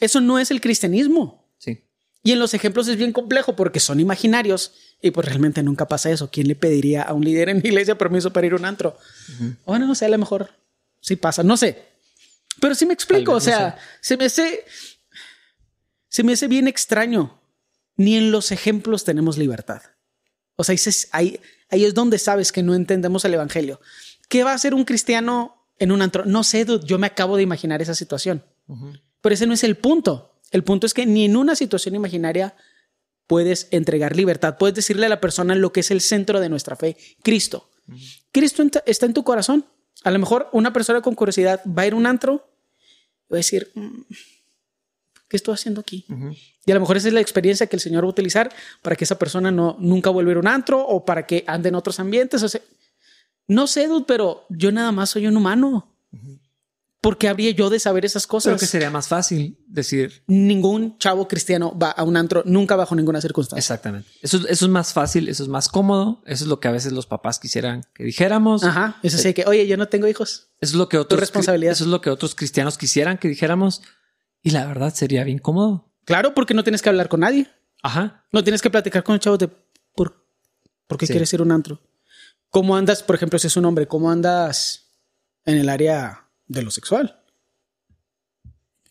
eso 0.00 0.20
no 0.20 0.38
es 0.38 0.50
el 0.50 0.60
cristianismo. 0.60 1.48
Sí. 1.58 1.82
Y 2.22 2.32
en 2.32 2.38
los 2.38 2.54
ejemplos 2.54 2.88
es 2.88 2.96
bien 2.96 3.12
complejo 3.12 3.54
porque 3.56 3.80
son 3.80 4.00
imaginarios 4.00 4.72
y 5.02 5.10
pues 5.10 5.26
realmente 5.26 5.62
nunca 5.62 5.86
pasa 5.88 6.10
eso. 6.10 6.30
¿Quién 6.30 6.48
le 6.48 6.54
pediría 6.56 7.02
a 7.02 7.12
un 7.12 7.24
líder 7.24 7.48
en 7.50 7.60
la 7.60 7.66
iglesia 7.68 7.96
permiso 7.98 8.32
para 8.32 8.46
ir 8.46 8.52
a 8.52 8.56
un 8.56 8.64
antro? 8.64 8.96
Bueno, 9.66 9.86
no 9.86 9.94
sé, 9.94 10.06
a 10.06 10.08
lo 10.08 10.18
mejor 10.18 10.50
sí 11.00 11.16
pasa, 11.16 11.42
no 11.42 11.56
sé. 11.56 11.82
Pero 12.60 12.74
sí 12.74 12.86
me 12.86 12.94
explico, 12.94 13.32
o 13.32 13.34
no 13.34 13.40
sea, 13.40 13.76
se 14.00 14.16
me 14.16 14.26
hace 14.26 14.64
se 16.08 16.22
me 16.22 16.32
hace 16.34 16.48
bien 16.48 16.68
extraño. 16.68 17.38
Ni 17.96 18.16
en 18.16 18.30
los 18.30 18.52
ejemplos 18.52 19.04
tenemos 19.04 19.38
libertad. 19.38 19.82
O 20.56 20.64
sea, 20.64 20.76
ahí, 21.12 21.40
es 21.70 21.94
donde 21.94 22.18
sabes 22.18 22.52
que 22.52 22.62
no 22.62 22.74
entendemos 22.74 23.24
el 23.24 23.34
evangelio. 23.34 23.80
¿Qué 24.28 24.44
va 24.44 24.52
a 24.52 24.54
hacer 24.54 24.74
un 24.74 24.84
cristiano 24.84 25.68
en 25.78 25.92
un 25.92 26.02
antro? 26.02 26.24
No 26.24 26.44
sé, 26.44 26.64
dude, 26.64 26.86
yo 26.86 26.98
me 26.98 27.06
acabo 27.06 27.36
de 27.36 27.42
imaginar 27.42 27.82
esa 27.82 27.94
situación. 27.94 28.44
Pero 29.20 29.34
ese 29.34 29.46
no 29.46 29.54
es 29.54 29.64
el 29.64 29.76
punto. 29.76 30.40
El 30.50 30.64
punto 30.64 30.86
es 30.86 30.94
que 30.94 31.06
ni 31.06 31.24
en 31.24 31.36
una 31.36 31.56
situación 31.56 31.94
imaginaria 31.94 32.54
puedes 33.26 33.68
entregar 33.70 34.16
libertad. 34.16 34.56
Puedes 34.58 34.74
decirle 34.76 35.06
a 35.06 35.08
la 35.08 35.20
persona 35.20 35.54
lo 35.54 35.72
que 35.72 35.80
es 35.80 35.90
el 35.90 36.00
centro 36.00 36.40
de 36.40 36.48
nuestra 36.48 36.76
fe, 36.76 36.96
Cristo. 37.22 37.70
Cristo 38.32 38.62
está 38.86 39.06
en 39.06 39.14
tu 39.14 39.24
corazón. 39.24 39.66
A 40.04 40.10
lo 40.10 40.18
mejor 40.18 40.48
una 40.52 40.72
persona 40.72 41.00
con 41.00 41.14
curiosidad 41.14 41.60
va 41.66 41.82
a 41.82 41.86
ir 41.86 41.92
a 41.94 41.96
un 41.96 42.06
antro 42.06 42.46
y 43.28 43.32
va 43.32 43.36
a 43.36 43.38
decir, 43.38 43.70
"Mm, 43.74 44.02
¿qué 45.34 45.38
estoy 45.38 45.54
haciendo 45.54 45.80
aquí? 45.80 46.06
Y 46.64 46.70
a 46.70 46.74
lo 46.74 46.80
mejor 46.80 46.96
esa 46.96 47.08
es 47.08 47.14
la 47.14 47.20
experiencia 47.20 47.66
que 47.66 47.74
el 47.74 47.80
Señor 47.80 48.04
va 48.04 48.06
a 48.06 48.10
utilizar 48.10 48.54
para 48.82 48.94
que 48.94 49.02
esa 49.02 49.18
persona 49.18 49.50
no 49.50 49.76
nunca 49.80 50.08
vuelva 50.10 50.32
a 50.32 50.38
un 50.38 50.46
antro 50.46 50.80
o 50.80 51.04
para 51.04 51.26
que 51.26 51.42
ande 51.48 51.70
en 51.70 51.74
otros 51.74 51.98
ambientes. 51.98 52.40
O 52.44 52.48
sea, 52.48 52.60
no 53.48 53.66
sé, 53.66 53.88
dude, 53.88 54.04
pero 54.06 54.46
yo 54.48 54.70
nada 54.70 54.92
más 54.92 55.10
soy 55.10 55.26
un 55.26 55.36
humano. 55.36 55.90
¿Por 57.00 57.18
qué 57.18 57.28
habría 57.28 57.50
yo 57.50 57.68
de 57.68 57.80
saber 57.80 58.04
esas 58.04 58.28
cosas? 58.28 58.52
Creo 58.52 58.60
que 58.60 58.66
sería 58.66 58.90
más 58.90 59.08
fácil 59.08 59.58
decir 59.66 60.22
Ningún 60.28 60.96
chavo 60.98 61.26
cristiano 61.26 61.76
va 61.76 61.90
a 61.90 62.04
un 62.04 62.16
antro 62.16 62.44
nunca 62.46 62.76
bajo 62.76 62.94
ninguna 62.94 63.20
circunstancia. 63.20 63.58
exactamente. 63.58 64.08
Eso, 64.22 64.38
eso 64.48 64.64
es 64.64 64.70
más 64.70 64.92
fácil, 64.92 65.28
eso 65.28 65.42
es 65.42 65.48
más 65.48 65.68
cómodo. 65.68 66.22
Eso 66.26 66.44
es 66.44 66.48
lo 66.48 66.60
que 66.60 66.68
a 66.68 66.70
veces 66.70 66.92
los 66.92 67.06
papás 67.06 67.40
quisieran 67.40 67.82
que 67.92 68.04
dijéramos. 68.04 68.62
Ajá. 68.62 69.00
Eso 69.02 69.18
sí 69.18 69.34
que, 69.34 69.44
oye, 69.46 69.66
yo 69.66 69.76
no 69.76 69.88
tengo 69.88 70.06
hijos. 70.06 70.46
Eso 70.60 70.74
es 70.74 70.74
lo 70.74 70.88
que 70.88 70.96
otros, 70.96 71.18
responsabilidad. 71.18 71.72
Eso 71.72 71.82
es 71.82 71.90
lo 71.90 72.00
que 72.00 72.10
otros 72.10 72.36
cristianos 72.36 72.78
quisieran 72.78 73.18
que 73.18 73.26
dijéramos. 73.26 73.82
Y 74.44 74.50
la 74.50 74.64
verdad 74.66 74.94
sería 74.94 75.24
bien 75.24 75.38
cómodo. 75.38 75.90
Claro, 76.04 76.34
porque 76.34 76.54
no 76.54 76.62
tienes 76.62 76.82
que 76.82 76.88
hablar 76.90 77.08
con 77.08 77.20
nadie. 77.20 77.48
Ajá. 77.82 78.24
No 78.30 78.44
tienes 78.44 78.62
que 78.62 78.70
platicar 78.70 79.02
con 79.02 79.14
el 79.14 79.20
chavo 79.20 79.36
de 79.38 79.48
por, 79.48 80.24
por 80.86 80.98
qué 80.98 81.06
Sí. 81.06 81.12
quieres 81.14 81.32
ir 81.32 81.40
a 81.40 81.42
un 81.42 81.50
antro. 81.50 81.80
¿Cómo 82.50 82.76
andas, 82.76 83.02
por 83.02 83.16
ejemplo, 83.16 83.38
si 83.40 83.48
es 83.48 83.56
un 83.56 83.64
hombre, 83.64 83.88
cómo 83.88 84.10
andas 84.10 84.90
en 85.44 85.56
el 85.56 85.68
área 85.68 86.28
de 86.46 86.62
lo 86.62 86.70
sexual? 86.70 87.20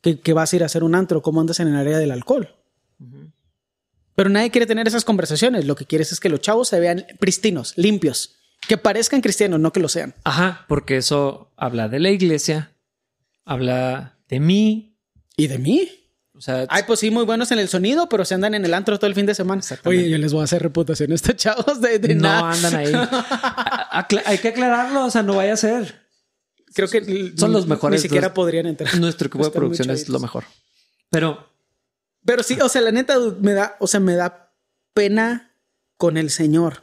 ¿Qué, 0.01 0.19
qué 0.19 0.33
vas 0.33 0.51
a 0.51 0.55
ir 0.57 0.63
a 0.63 0.65
hacer 0.65 0.83
un 0.83 0.95
antro? 0.95 1.21
¿Cómo 1.21 1.39
andas 1.39 1.59
en 1.59 1.69
el 1.69 1.75
área 1.75 1.97
del 1.97 2.11
alcohol? 2.11 2.55
Pero 4.15 4.29
nadie 4.29 4.51
quiere 4.51 4.67
tener 4.67 4.87
esas 4.87 5.05
conversaciones. 5.05 5.65
Lo 5.65 5.75
que 5.75 5.85
quieres 5.85 6.11
es 6.11 6.19
que 6.19 6.29
los 6.29 6.41
chavos 6.41 6.67
se 6.67 6.79
vean 6.79 7.05
pristinos, 7.19 7.73
limpios, 7.77 8.35
que 8.67 8.77
parezcan 8.77 9.21
cristianos, 9.21 9.59
no 9.59 9.71
que 9.71 9.79
lo 9.79 9.87
sean. 9.87 10.13
Ajá, 10.23 10.65
porque 10.67 10.97
eso 10.97 11.51
habla 11.57 11.89
de 11.89 11.99
la 11.99 12.09
iglesia, 12.09 12.73
habla 13.45 14.17
de 14.27 14.39
mí. 14.39 14.92
¿Y 15.35 15.47
de 15.47 15.57
mí? 15.57 15.89
O 16.35 16.41
sea, 16.41 16.65
Ay, 16.69 16.83
pues 16.87 16.99
sí, 16.99 17.11
muy 17.11 17.25
buenos 17.25 17.51
en 17.51 17.59
el 17.59 17.67
sonido, 17.69 18.09
pero 18.09 18.25
se 18.25 18.33
andan 18.33 18.55
en 18.55 18.65
el 18.65 18.73
antro 18.73 18.97
todo 18.97 19.07
el 19.07 19.13
fin 19.15 19.25
de 19.27 19.35
semana. 19.35 19.61
Oye, 19.85 20.09
yo 20.09 20.17
les 20.17 20.33
voy 20.33 20.41
a 20.41 20.45
hacer 20.45 20.63
reputación 20.63 21.11
a 21.11 21.15
estos 21.15 21.35
chavos 21.35 21.79
de, 21.79 21.99
de 21.99 22.15
no 22.15 22.23
nada. 22.23 22.51
andan 22.51 22.75
ahí. 22.75 22.91
Hay 24.25 24.37
que 24.39 24.47
aclararlo, 24.49 25.05
o 25.05 25.11
sea, 25.11 25.21
no 25.23 25.35
vaya 25.35 25.53
a 25.53 25.57
ser. 25.57 26.01
Creo 26.73 26.87
que 26.87 27.33
Son 27.37 27.53
los 27.53 27.67
mejores, 27.67 27.99
Ni 27.99 28.03
siquiera 28.03 28.27
los- 28.29 28.33
podrían 28.35 28.65
entrar. 28.65 28.95
Nuestro 28.99 29.27
equipo 29.27 29.45
de 29.45 29.51
producción 29.51 29.91
es 29.91 30.09
lo 30.09 30.19
mejor. 30.19 30.43
Pero 31.11 31.47
Pero 32.25 32.41
sí, 32.41 32.57
o 32.61 32.67
sea, 32.69 32.81
la 32.81 32.91
neta 32.91 33.15
me 33.39 33.53
da, 33.53 33.75
o 33.79 33.85
sea, 33.85 33.99
me 33.99 34.15
da 34.15 34.55
pena 34.95 35.55
con 35.97 36.17
el 36.17 36.31
Señor 36.31 36.81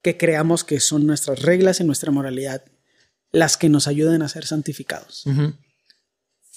que 0.00 0.16
creamos 0.16 0.64
que 0.64 0.80
son 0.80 1.06
nuestras 1.06 1.42
reglas 1.42 1.80
y 1.80 1.84
nuestra 1.84 2.10
moralidad 2.12 2.64
las 3.30 3.58
que 3.58 3.68
nos 3.68 3.86
ayuden 3.88 4.22
a 4.22 4.28
ser 4.28 4.46
santificados. 4.46 5.24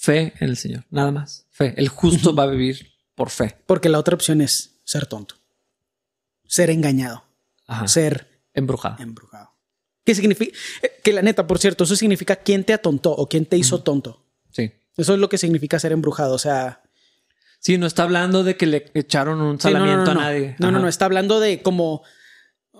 Fe 0.02 0.32
en 0.40 0.48
el 0.50 0.56
Señor, 0.56 0.84
nada 0.90 1.12
más. 1.12 1.46
Fe. 1.50 1.74
El 1.76 1.88
justo 1.88 2.34
va 2.34 2.42
a 2.42 2.46
vivir 2.46 2.92
por 3.14 3.30
fe. 3.30 3.56
Porque 3.66 3.88
la 3.88 3.98
otra 4.00 4.14
opción 4.16 4.40
es 4.40 4.80
ser 4.84 5.06
tonto, 5.06 5.36
ser 6.46 6.70
engañado, 6.70 7.24
Ajá. 7.66 7.86
ser 7.86 8.42
Embrujado. 8.52 8.96
embrujado. 9.02 9.50
¿Qué 10.04 10.14
significa? 10.16 10.58
eh, 10.82 11.00
Que 11.04 11.12
la 11.12 11.22
neta, 11.22 11.46
por 11.46 11.58
cierto, 11.58 11.84
eso 11.84 11.94
significa 11.94 12.34
quién 12.36 12.64
te 12.64 12.72
atontó 12.72 13.12
o 13.12 13.28
quién 13.28 13.46
te 13.46 13.56
hizo 13.56 13.82
tonto. 13.82 14.24
Sí. 14.50 14.72
Eso 14.96 15.14
es 15.14 15.20
lo 15.20 15.28
que 15.28 15.38
significa 15.38 15.78
ser 15.78 15.92
embrujado. 15.92 16.34
O 16.34 16.38
sea, 16.38 16.82
Sí, 17.60 17.78
no 17.78 17.86
está 17.86 18.02
hablando 18.02 18.42
de 18.42 18.56
que 18.56 18.66
le 18.66 18.90
echaron 18.94 19.40
un 19.40 19.60
Sí, 19.60 19.68
no, 19.68 19.78
no, 19.78 19.84
salamiento 19.84 20.14
no, 20.14 20.20
a 20.20 20.24
nadie. 20.24 20.56
No, 20.58 20.72
no, 20.72 20.80
no, 20.80 20.88
está 20.88 21.04
hablando 21.04 21.38
de 21.38 21.62
como 21.62 22.02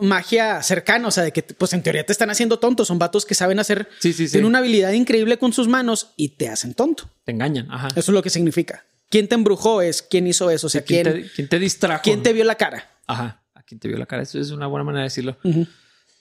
magia 0.00 0.62
cercana, 0.62 1.08
o 1.08 1.10
sea, 1.10 1.22
de 1.24 1.32
que 1.32 1.42
pues 1.42 1.72
en 1.72 1.82
teoría 1.82 2.04
te 2.04 2.12
están 2.12 2.30
haciendo 2.30 2.58
tonto, 2.58 2.84
son 2.84 2.98
vatos 2.98 3.24
que 3.26 3.34
saben 3.34 3.58
hacer, 3.58 3.88
Sí, 4.00 4.12
sí, 4.12 4.26
sí. 4.26 4.32
tienen 4.32 4.46
una 4.48 4.58
habilidad 4.58 4.92
increíble 4.92 5.38
con 5.38 5.52
sus 5.52 5.68
manos 5.68 6.12
y 6.16 6.30
te 6.30 6.48
hacen 6.48 6.74
tonto. 6.74 7.10
Te 7.24 7.32
engañan. 7.32 7.70
Ajá. 7.70 7.88
Eso 7.88 7.98
es 8.00 8.08
lo 8.08 8.22
que 8.22 8.30
significa. 8.30 8.84
¿Quién 9.10 9.28
te 9.28 9.34
embrujó? 9.34 9.82
Es 9.82 10.00
quién 10.02 10.26
hizo 10.26 10.48
eso, 10.50 10.66
o 10.68 10.70
sea, 10.70 10.82
¿Quién, 10.82 11.02
quién, 11.04 11.22
te, 11.24 11.30
quién 11.32 11.48
te 11.48 11.58
distrajo? 11.58 12.02
quién 12.02 12.22
te 12.22 12.32
vio 12.32 12.44
la 12.44 12.54
cara. 12.56 12.90
Ajá. 13.06 13.42
A 13.54 13.62
quién 13.62 13.78
te 13.78 13.88
vio 13.88 13.98
la 13.98 14.06
cara. 14.06 14.22
Eso 14.22 14.40
es 14.40 14.50
una 14.50 14.66
buena 14.66 14.84
manera 14.84 15.02
de 15.02 15.06
decirlo. 15.10 15.36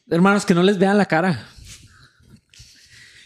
Hermanos, 0.09 0.45
que 0.45 0.53
no 0.53 0.63
les 0.63 0.77
vean 0.77 0.97
la 0.97 1.05
cara. 1.05 1.47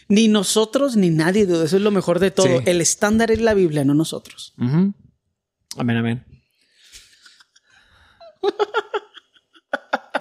Ni 0.08 0.28
nosotros 0.28 0.94
ni 0.94 1.10
nadie, 1.10 1.46
dude, 1.46 1.64
eso 1.64 1.76
es 1.76 1.82
lo 1.82 1.90
mejor 1.90 2.20
de 2.20 2.30
todo. 2.30 2.62
El 2.64 2.80
estándar 2.80 3.32
es 3.32 3.40
la 3.40 3.54
Biblia, 3.54 3.84
no 3.84 3.92
nosotros. 3.94 4.54
Amén, 4.56 5.96
amén. 5.96 6.24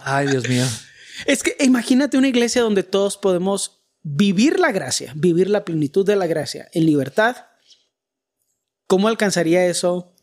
Ay, 0.08 0.28
Dios 0.28 0.48
mío. 0.48 0.64
Es 1.26 1.42
que 1.44 1.56
imagínate 1.62 2.18
una 2.18 2.28
iglesia 2.28 2.62
donde 2.62 2.84
todos 2.84 3.18
podemos 3.18 3.82
vivir 4.04 4.60
la 4.60 4.72
gracia, 4.72 5.12
vivir 5.16 5.50
la 5.50 5.66
plenitud 5.66 6.06
de 6.06 6.16
la 6.16 6.28
gracia 6.28 6.70
en 6.74 6.86
libertad. 6.86 7.38
¿Cómo 8.88 9.08
alcanzaría 9.08 9.66
eso 9.66 10.14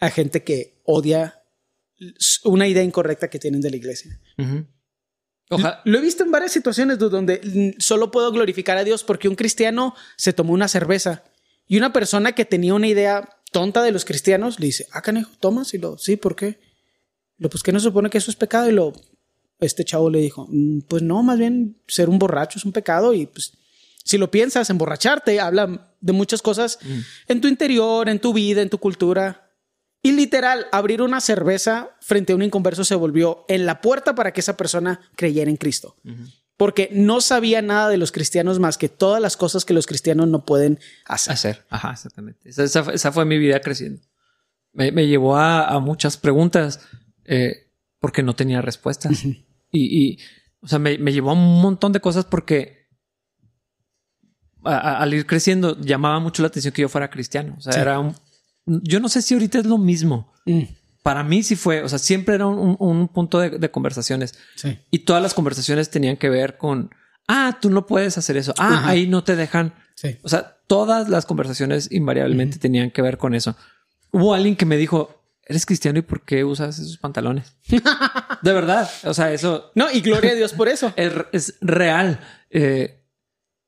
a 0.00 0.10
gente 0.10 0.44
que 0.44 0.80
odia 0.84 1.42
una 2.44 2.66
idea 2.68 2.82
incorrecta 2.82 3.30
que 3.30 3.38
tienen 3.38 3.60
de 3.62 3.70
la 3.70 3.76
iglesia? 3.76 4.20
Ujú. 4.36 4.66
Oja- 5.50 5.80
Lo 5.84 5.98
he 5.98 6.02
visto 6.02 6.24
en 6.24 6.30
varias 6.30 6.52
situaciones 6.52 6.98
donde 6.98 7.74
solo 7.78 8.10
puedo 8.10 8.30
glorificar 8.32 8.76
a 8.76 8.84
Dios 8.84 9.02
porque 9.04 9.28
un 9.28 9.34
cristiano 9.34 9.94
se 10.16 10.32
tomó 10.32 10.52
una 10.52 10.68
cerveza 10.68 11.24
y 11.66 11.78
una 11.78 11.92
persona 11.92 12.32
que 12.32 12.44
tenía 12.44 12.74
una 12.74 12.88
idea 12.88 13.28
tonta 13.50 13.82
de 13.82 13.92
los 13.92 14.04
cristianos 14.04 14.60
le 14.60 14.66
dice, 14.66 14.86
ah, 14.92 15.00
canejo, 15.02 15.30
tomas 15.40 15.72
y 15.74 15.78
lo, 15.78 15.96
sí, 15.98 16.16
¿por 16.16 16.36
qué? 16.36 16.58
Lo, 17.38 17.48
pues 17.50 17.62
que 17.62 17.72
no 17.72 17.80
se 17.80 17.84
supone 17.84 18.10
que 18.10 18.18
eso 18.18 18.30
es 18.30 18.36
pecado 18.36 18.68
y 18.68 18.72
lo, 18.72 18.92
este 19.62 19.84
chavo 19.84 20.10
le 20.10 20.20
dijo, 20.20 20.46
"Mm, 20.50 20.80
pues 20.88 21.02
no, 21.02 21.22
más 21.22 21.38
bien 21.38 21.76
ser 21.88 22.08
un 22.08 22.18
borracho 22.18 22.58
es 22.58 22.64
un 22.64 22.72
pecado 22.72 23.14
y 23.14 23.26
pues 23.26 23.52
si 24.04 24.18
lo 24.18 24.30
piensas, 24.30 24.68
emborracharte 24.70 25.40
habla 25.40 25.92
de 26.00 26.12
muchas 26.12 26.42
cosas 26.42 26.78
en 27.28 27.40
tu 27.40 27.48
interior, 27.48 28.08
en 28.08 28.18
tu 28.18 28.32
vida, 28.32 28.60
en 28.62 28.68
tu 28.70 28.78
cultura. 28.78 29.48
Y 30.02 30.10
literal, 30.12 30.66
abrir 30.72 31.00
una 31.00 31.20
cerveza 31.20 31.90
frente 32.00 32.32
a 32.32 32.36
un 32.36 32.42
inconverso 32.42 32.84
se 32.84 32.96
volvió 32.96 33.44
en 33.48 33.64
la 33.66 33.80
puerta 33.80 34.16
para 34.16 34.32
que 34.32 34.40
esa 34.40 34.56
persona 34.56 35.00
creyera 35.14 35.48
en 35.48 35.56
Cristo. 35.56 35.94
Porque 36.56 36.88
no 36.92 37.20
sabía 37.20 37.62
nada 37.62 37.88
de 37.88 37.96
los 37.98 38.10
cristianos 38.10 38.58
más 38.58 38.76
que 38.78 38.88
todas 38.88 39.22
las 39.22 39.36
cosas 39.36 39.64
que 39.64 39.72
los 39.74 39.86
cristianos 39.86 40.26
no 40.26 40.44
pueden 40.44 40.80
hacer. 41.06 41.32
hacer. 41.34 41.66
Ajá, 41.70 41.92
exactamente. 41.92 42.48
Esa, 42.48 42.64
esa 42.64 42.82
fue- 42.82 42.94
esa 42.96 43.12
fue 43.12 43.24
mi 43.24 43.38
vida 43.38 43.60
creciendo. 43.60 44.02
Me, 44.72 44.90
me 44.90 45.06
llevó 45.06 45.36
a, 45.36 45.68
a 45.68 45.78
muchas 45.78 46.16
preguntas 46.16 46.80
eh, 47.24 47.68
porque 48.00 48.24
no 48.24 48.34
tenía 48.34 48.60
respuestas. 48.60 49.22
Y, 49.72 50.04
y, 50.12 50.18
o 50.60 50.68
sea, 50.68 50.78
me, 50.78 50.96
me 50.98 51.12
llevó 51.12 51.30
a 51.30 51.32
un 51.34 51.60
montón 51.60 51.92
de 51.92 52.00
cosas 52.00 52.24
porque 52.26 52.86
a- 54.64 54.76
a- 54.76 54.98
al 55.02 55.14
ir 55.14 55.26
creciendo 55.26 55.78
llamaba 55.80 56.20
mucho 56.20 56.42
la 56.42 56.48
atención 56.48 56.72
que 56.72 56.82
yo 56.82 56.88
fuera 56.88 57.10
cristiano. 57.10 57.54
O 57.58 57.60
sea, 57.60 57.72
Sí. 57.72 57.80
era 57.80 57.98
un... 57.98 58.14
Yo 58.66 59.00
no 59.00 59.08
sé 59.08 59.22
si 59.22 59.34
ahorita 59.34 59.58
es 59.58 59.66
lo 59.66 59.78
mismo. 59.78 60.32
Mm, 60.46 60.62
Para 61.02 61.24
mí 61.24 61.42
sí 61.42 61.56
fue, 61.56 61.82
o 61.82 61.88
sea, 61.88 61.98
siempre 61.98 62.36
era 62.36 62.46
un, 62.46 62.58
un- 62.58 62.76
un 62.78 63.08
punto 63.08 63.40
de, 63.40 63.50
de 63.50 63.70
conversaciones. 63.72 64.34
sí. 64.54 64.78
Y 64.92 65.00
todas 65.00 65.20
las 65.20 65.34
conversaciones 65.34 65.90
tenían 65.90 66.16
que 66.16 66.30
ver 66.30 66.58
con, 66.58 66.90
ah, 67.26 67.58
tú 67.60 67.70
no 67.70 67.86
puedes 67.86 68.18
hacer 68.18 68.36
eso. 68.36 68.54
Ah, 68.58 68.74
Ajá. 68.74 68.88
ahí 68.90 69.08
no 69.08 69.24
te 69.24 69.34
dejan. 69.34 69.74
Sí. 69.96 70.16
O 70.22 70.28
sea, 70.28 70.58
todas 70.68 71.08
las 71.08 71.26
conversaciones 71.26 71.90
invariablemente 71.90 72.58
tenían 72.58 72.90
que 72.92 73.02
ver 73.02 73.18
con 73.18 73.34
eso. 73.34 73.56
hubo 74.12 74.34
alguien 74.34 74.54
que 74.56 74.66
me 74.66 74.76
dijo, 74.76 75.21
eres 75.52 75.66
cristiano 75.66 75.98
y 75.98 76.02
por 76.02 76.24
qué 76.24 76.44
usas 76.44 76.78
esos 76.78 76.98
pantalones? 76.98 77.56
de 78.42 78.52
verdad. 78.52 78.90
O 79.04 79.14
sea, 79.14 79.32
eso. 79.32 79.70
No, 79.74 79.90
y 79.90 80.00
gloria 80.00 80.32
a 80.32 80.34
Dios 80.34 80.52
por 80.52 80.68
eso. 80.68 80.92
Es, 80.96 81.12
es 81.32 81.54
real. 81.60 82.20
Eh, 82.50 83.04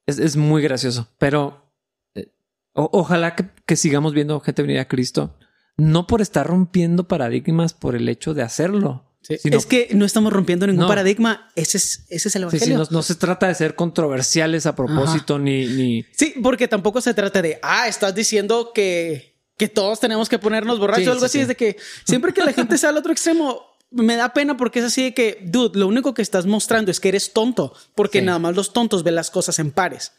es, 0.06 0.18
es, 0.18 0.36
muy 0.36 0.62
gracioso, 0.62 1.08
pero 1.18 1.72
eh, 2.14 2.32
o, 2.74 2.90
ojalá 2.92 3.34
que, 3.34 3.46
que, 3.64 3.76
sigamos 3.76 4.12
viendo 4.12 4.40
gente 4.40 4.62
venir 4.62 4.78
a 4.78 4.88
Cristo, 4.88 5.36
no 5.76 6.06
por 6.06 6.20
estar 6.20 6.46
rompiendo 6.46 7.08
paradigmas 7.08 7.72
por 7.72 7.96
el 7.96 8.08
hecho 8.08 8.34
de 8.34 8.42
hacerlo. 8.42 9.10
Sí. 9.22 9.38
Sino, 9.38 9.56
es 9.56 9.64
que 9.64 9.88
no 9.94 10.04
estamos 10.04 10.32
rompiendo 10.32 10.66
ningún 10.66 10.82
no. 10.82 10.88
paradigma. 10.88 11.50
Ese 11.56 11.78
es, 11.78 12.04
ese 12.10 12.28
es 12.28 12.36
el 12.36 12.42
evangelio. 12.42 12.66
Sí, 12.66 12.72
sí, 12.72 12.90
no, 12.92 12.98
no, 12.98 13.02
se 13.02 13.14
trata 13.14 13.48
de 13.48 13.54
ser 13.54 13.74
controversiales 13.74 14.66
a 14.66 14.76
propósito 14.76 15.38
ni, 15.38 15.66
ni. 15.66 16.04
Sí, 16.12 16.34
porque 16.42 16.68
tampoco 16.68 17.00
se 17.00 17.14
trata 17.14 17.40
de 17.40 17.58
ah, 17.62 17.88
estás 17.88 18.14
diciendo 18.14 18.72
que, 18.74 19.33
que 19.56 19.68
todos 19.68 20.00
tenemos 20.00 20.28
que 20.28 20.38
ponernos 20.38 20.78
borrachos 20.78 21.08
o 21.08 21.12
algo 21.12 21.24
así. 21.24 21.40
Es 21.40 21.48
de 21.48 21.56
que 21.56 21.76
siempre 22.04 22.32
que 22.32 22.44
la 22.44 22.52
gente 22.52 22.78
sea 22.78 22.90
al 22.90 22.96
otro 22.96 23.12
extremo, 23.12 23.62
me 23.90 24.16
da 24.16 24.32
pena 24.32 24.56
porque 24.56 24.80
es 24.80 24.86
así 24.86 25.04
de 25.04 25.14
que, 25.14 25.38
dude, 25.42 25.78
lo 25.78 25.86
único 25.86 26.14
que 26.14 26.22
estás 26.22 26.46
mostrando 26.46 26.90
es 26.90 27.00
que 27.00 27.08
eres 27.08 27.32
tonto, 27.32 27.74
porque 27.94 28.20
sí. 28.20 28.24
nada 28.24 28.38
más 28.38 28.56
los 28.56 28.72
tontos 28.72 29.02
ven 29.02 29.14
las 29.14 29.30
cosas 29.30 29.58
en 29.58 29.70
pares. 29.70 30.12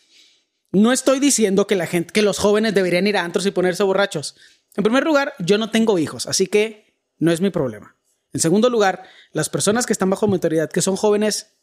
No 0.71 0.91
estoy 0.91 1.19
diciendo 1.19 1.67
que 1.67 1.75
la 1.75 1.87
gente, 1.87 2.11
que 2.11 2.21
los 2.21 2.37
jóvenes 2.37 2.73
deberían 2.73 3.07
ir 3.07 3.17
a 3.17 3.23
antros 3.23 3.45
y 3.45 3.51
ponerse 3.51 3.83
borrachos. 3.83 4.35
En 4.75 4.83
primer 4.83 5.03
lugar, 5.03 5.33
yo 5.39 5.57
no 5.57 5.71
tengo 5.71 5.99
hijos, 5.99 6.27
así 6.27 6.47
que 6.47 6.95
no 7.17 7.31
es 7.31 7.41
mi 7.41 7.49
problema. 7.49 7.95
En 8.33 8.41
segundo 8.41 8.69
lugar, 8.69 9.03
las 9.31 9.49
personas 9.49 9.85
que 9.85 9.93
están 9.93 10.09
bajo 10.09 10.27
mi 10.27 10.33
autoridad, 10.33 10.69
que 10.69 10.81
son 10.81 10.97
jóvenes, 10.97 11.53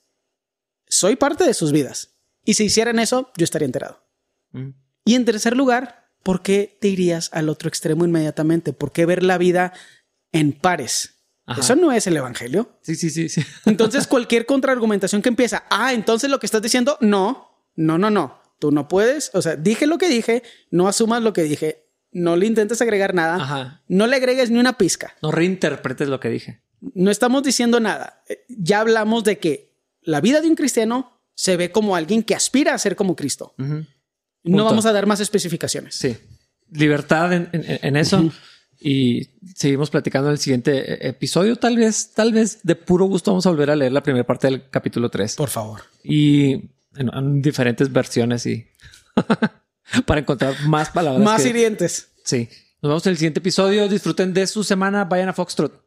soy 0.89 1.17
parte 1.17 1.45
de 1.45 1.55
sus 1.55 1.73
vidas. 1.73 2.15
Y 2.45 2.55
si 2.55 2.65
hicieran 2.65 2.99
eso, 2.99 3.31
yo 3.37 3.45
estaría 3.45 3.67
enterado. 3.67 4.03
Mm. 4.53 4.71
Y 5.05 5.15
en 5.15 5.25
tercer 5.25 5.57
lugar, 5.57 6.02
¿por 6.23 6.43
qué 6.43 6.77
te 6.81 6.89
irías 6.89 7.31
al 7.33 7.49
otro 7.49 7.69
extremo 7.69 8.05
inmediatamente? 8.05 8.73
¿Por 8.73 8.93
qué 8.93 9.07
ver 9.07 9.23
la 9.23 9.39
vida 9.39 9.73
en 10.33 10.53
pares? 10.53 11.23
Ajá. 11.45 11.61
Eso 11.61 11.77
no 11.77 11.93
es 11.93 12.07
el 12.07 12.17
evangelio. 12.17 12.79
Sí, 12.83 12.95
sí, 12.95 13.11
sí, 13.11 13.29
sí. 13.29 13.43
Entonces, 13.67 14.07
cualquier 14.07 14.47
contraargumentación 14.47 15.23
que 15.23 15.29
empieza, 15.29 15.65
ah, 15.71 15.93
entonces 15.93 16.31
lo 16.31 16.39
que 16.39 16.47
estás 16.47 16.63
diciendo, 16.63 16.97
no, 17.01 17.49
no, 17.75 17.99
no, 17.99 18.11
no. 18.11 18.41
Tú 18.59 18.71
no 18.71 18.87
puedes. 18.87 19.31
O 19.35 19.43
sea, 19.43 19.57
dije 19.57 19.87
lo 19.89 19.99
que 19.99 20.09
dije, 20.09 20.45
no 20.71 20.87
asumas 20.87 21.21
lo 21.23 21.33
que 21.33 21.43
dije, 21.43 21.89
no 22.13 22.37
le 22.37 22.47
intentes 22.47 22.81
agregar 22.81 23.13
nada, 23.13 23.37
Ajá. 23.37 23.83
no 23.89 24.07
le 24.07 24.17
agregues 24.17 24.51
ni 24.51 24.59
una 24.61 24.79
pizca. 24.79 25.15
No 25.21 25.33
reinterpretes 25.33 26.09
lo 26.09 26.21
que 26.21 26.29
dije. 26.29 26.63
No 26.81 27.11
estamos 27.11 27.43
diciendo 27.43 27.81
nada. 27.81 28.23
Ya 28.49 28.81
hablamos 28.81 29.25
de 29.25 29.39
que 29.39 29.75
la 30.01 30.21
vida 30.21 30.41
de 30.41 30.49
un 30.49 30.55
cristiano 30.55 31.21
se 31.35 31.57
ve 31.57 31.73
como 31.73 31.97
alguien 31.97 32.23
que 32.23 32.35
aspira 32.37 32.75
a 32.75 32.79
ser 32.79 32.95
como 32.95 33.17
Cristo. 33.17 33.55
Uh 33.59 33.63
-huh. 33.65 33.87
No 34.45 34.65
vamos 34.65 34.87
a 34.87 34.93
dar 34.93 35.07
más 35.07 35.21
especificaciones. 35.21 35.95
Sí. 35.95 36.17
Libertad 36.71 37.33
en, 37.33 37.49
en, 37.53 37.65
en 37.83 37.97
eso. 37.97 38.19
Uh 38.19 38.31
-huh 38.31 38.33
y 38.85 39.29
seguimos 39.55 39.91
platicando 39.91 40.29
en 40.29 40.33
el 40.33 40.39
siguiente 40.39 41.07
episodio. 41.07 41.57
Tal 41.57 41.77
vez, 41.77 42.13
tal 42.15 42.33
vez 42.33 42.59
de 42.63 42.75
puro 42.75 43.05
gusto 43.05 43.31
vamos 43.31 43.47
a 43.47 43.51
volver 43.51 43.71
a 43.71 43.77
leer 43.77 43.93
la 43.93 44.03
primera 44.03 44.27
parte 44.27 44.49
del 44.49 44.69
capítulo 44.71 45.09
3. 45.09 45.37
Por 45.37 45.49
favor. 45.49 45.83
Y 46.03 46.53
en, 46.97 47.11
en 47.15 47.43
diferentes 47.43 47.93
versiones 47.93 48.45
y 48.47 48.67
para 50.07 50.21
encontrar 50.21 50.57
más 50.67 50.91
palabras. 50.91 51.23
Más 51.23 51.43
que, 51.43 51.51
hirientes. 51.51 52.09
Sí. 52.25 52.49
Nos 52.83 52.91
vemos 52.91 53.07
en 53.07 53.11
el 53.11 53.19
siguiente 53.19 53.39
episodio. 53.39 53.89
Disfruten 53.89 54.35
de 54.35 54.49
su 54.49 54.65
semana. 54.65 55.05
Vayan 55.05 55.29
a 55.29 55.33
Foxtrot. 55.33 55.81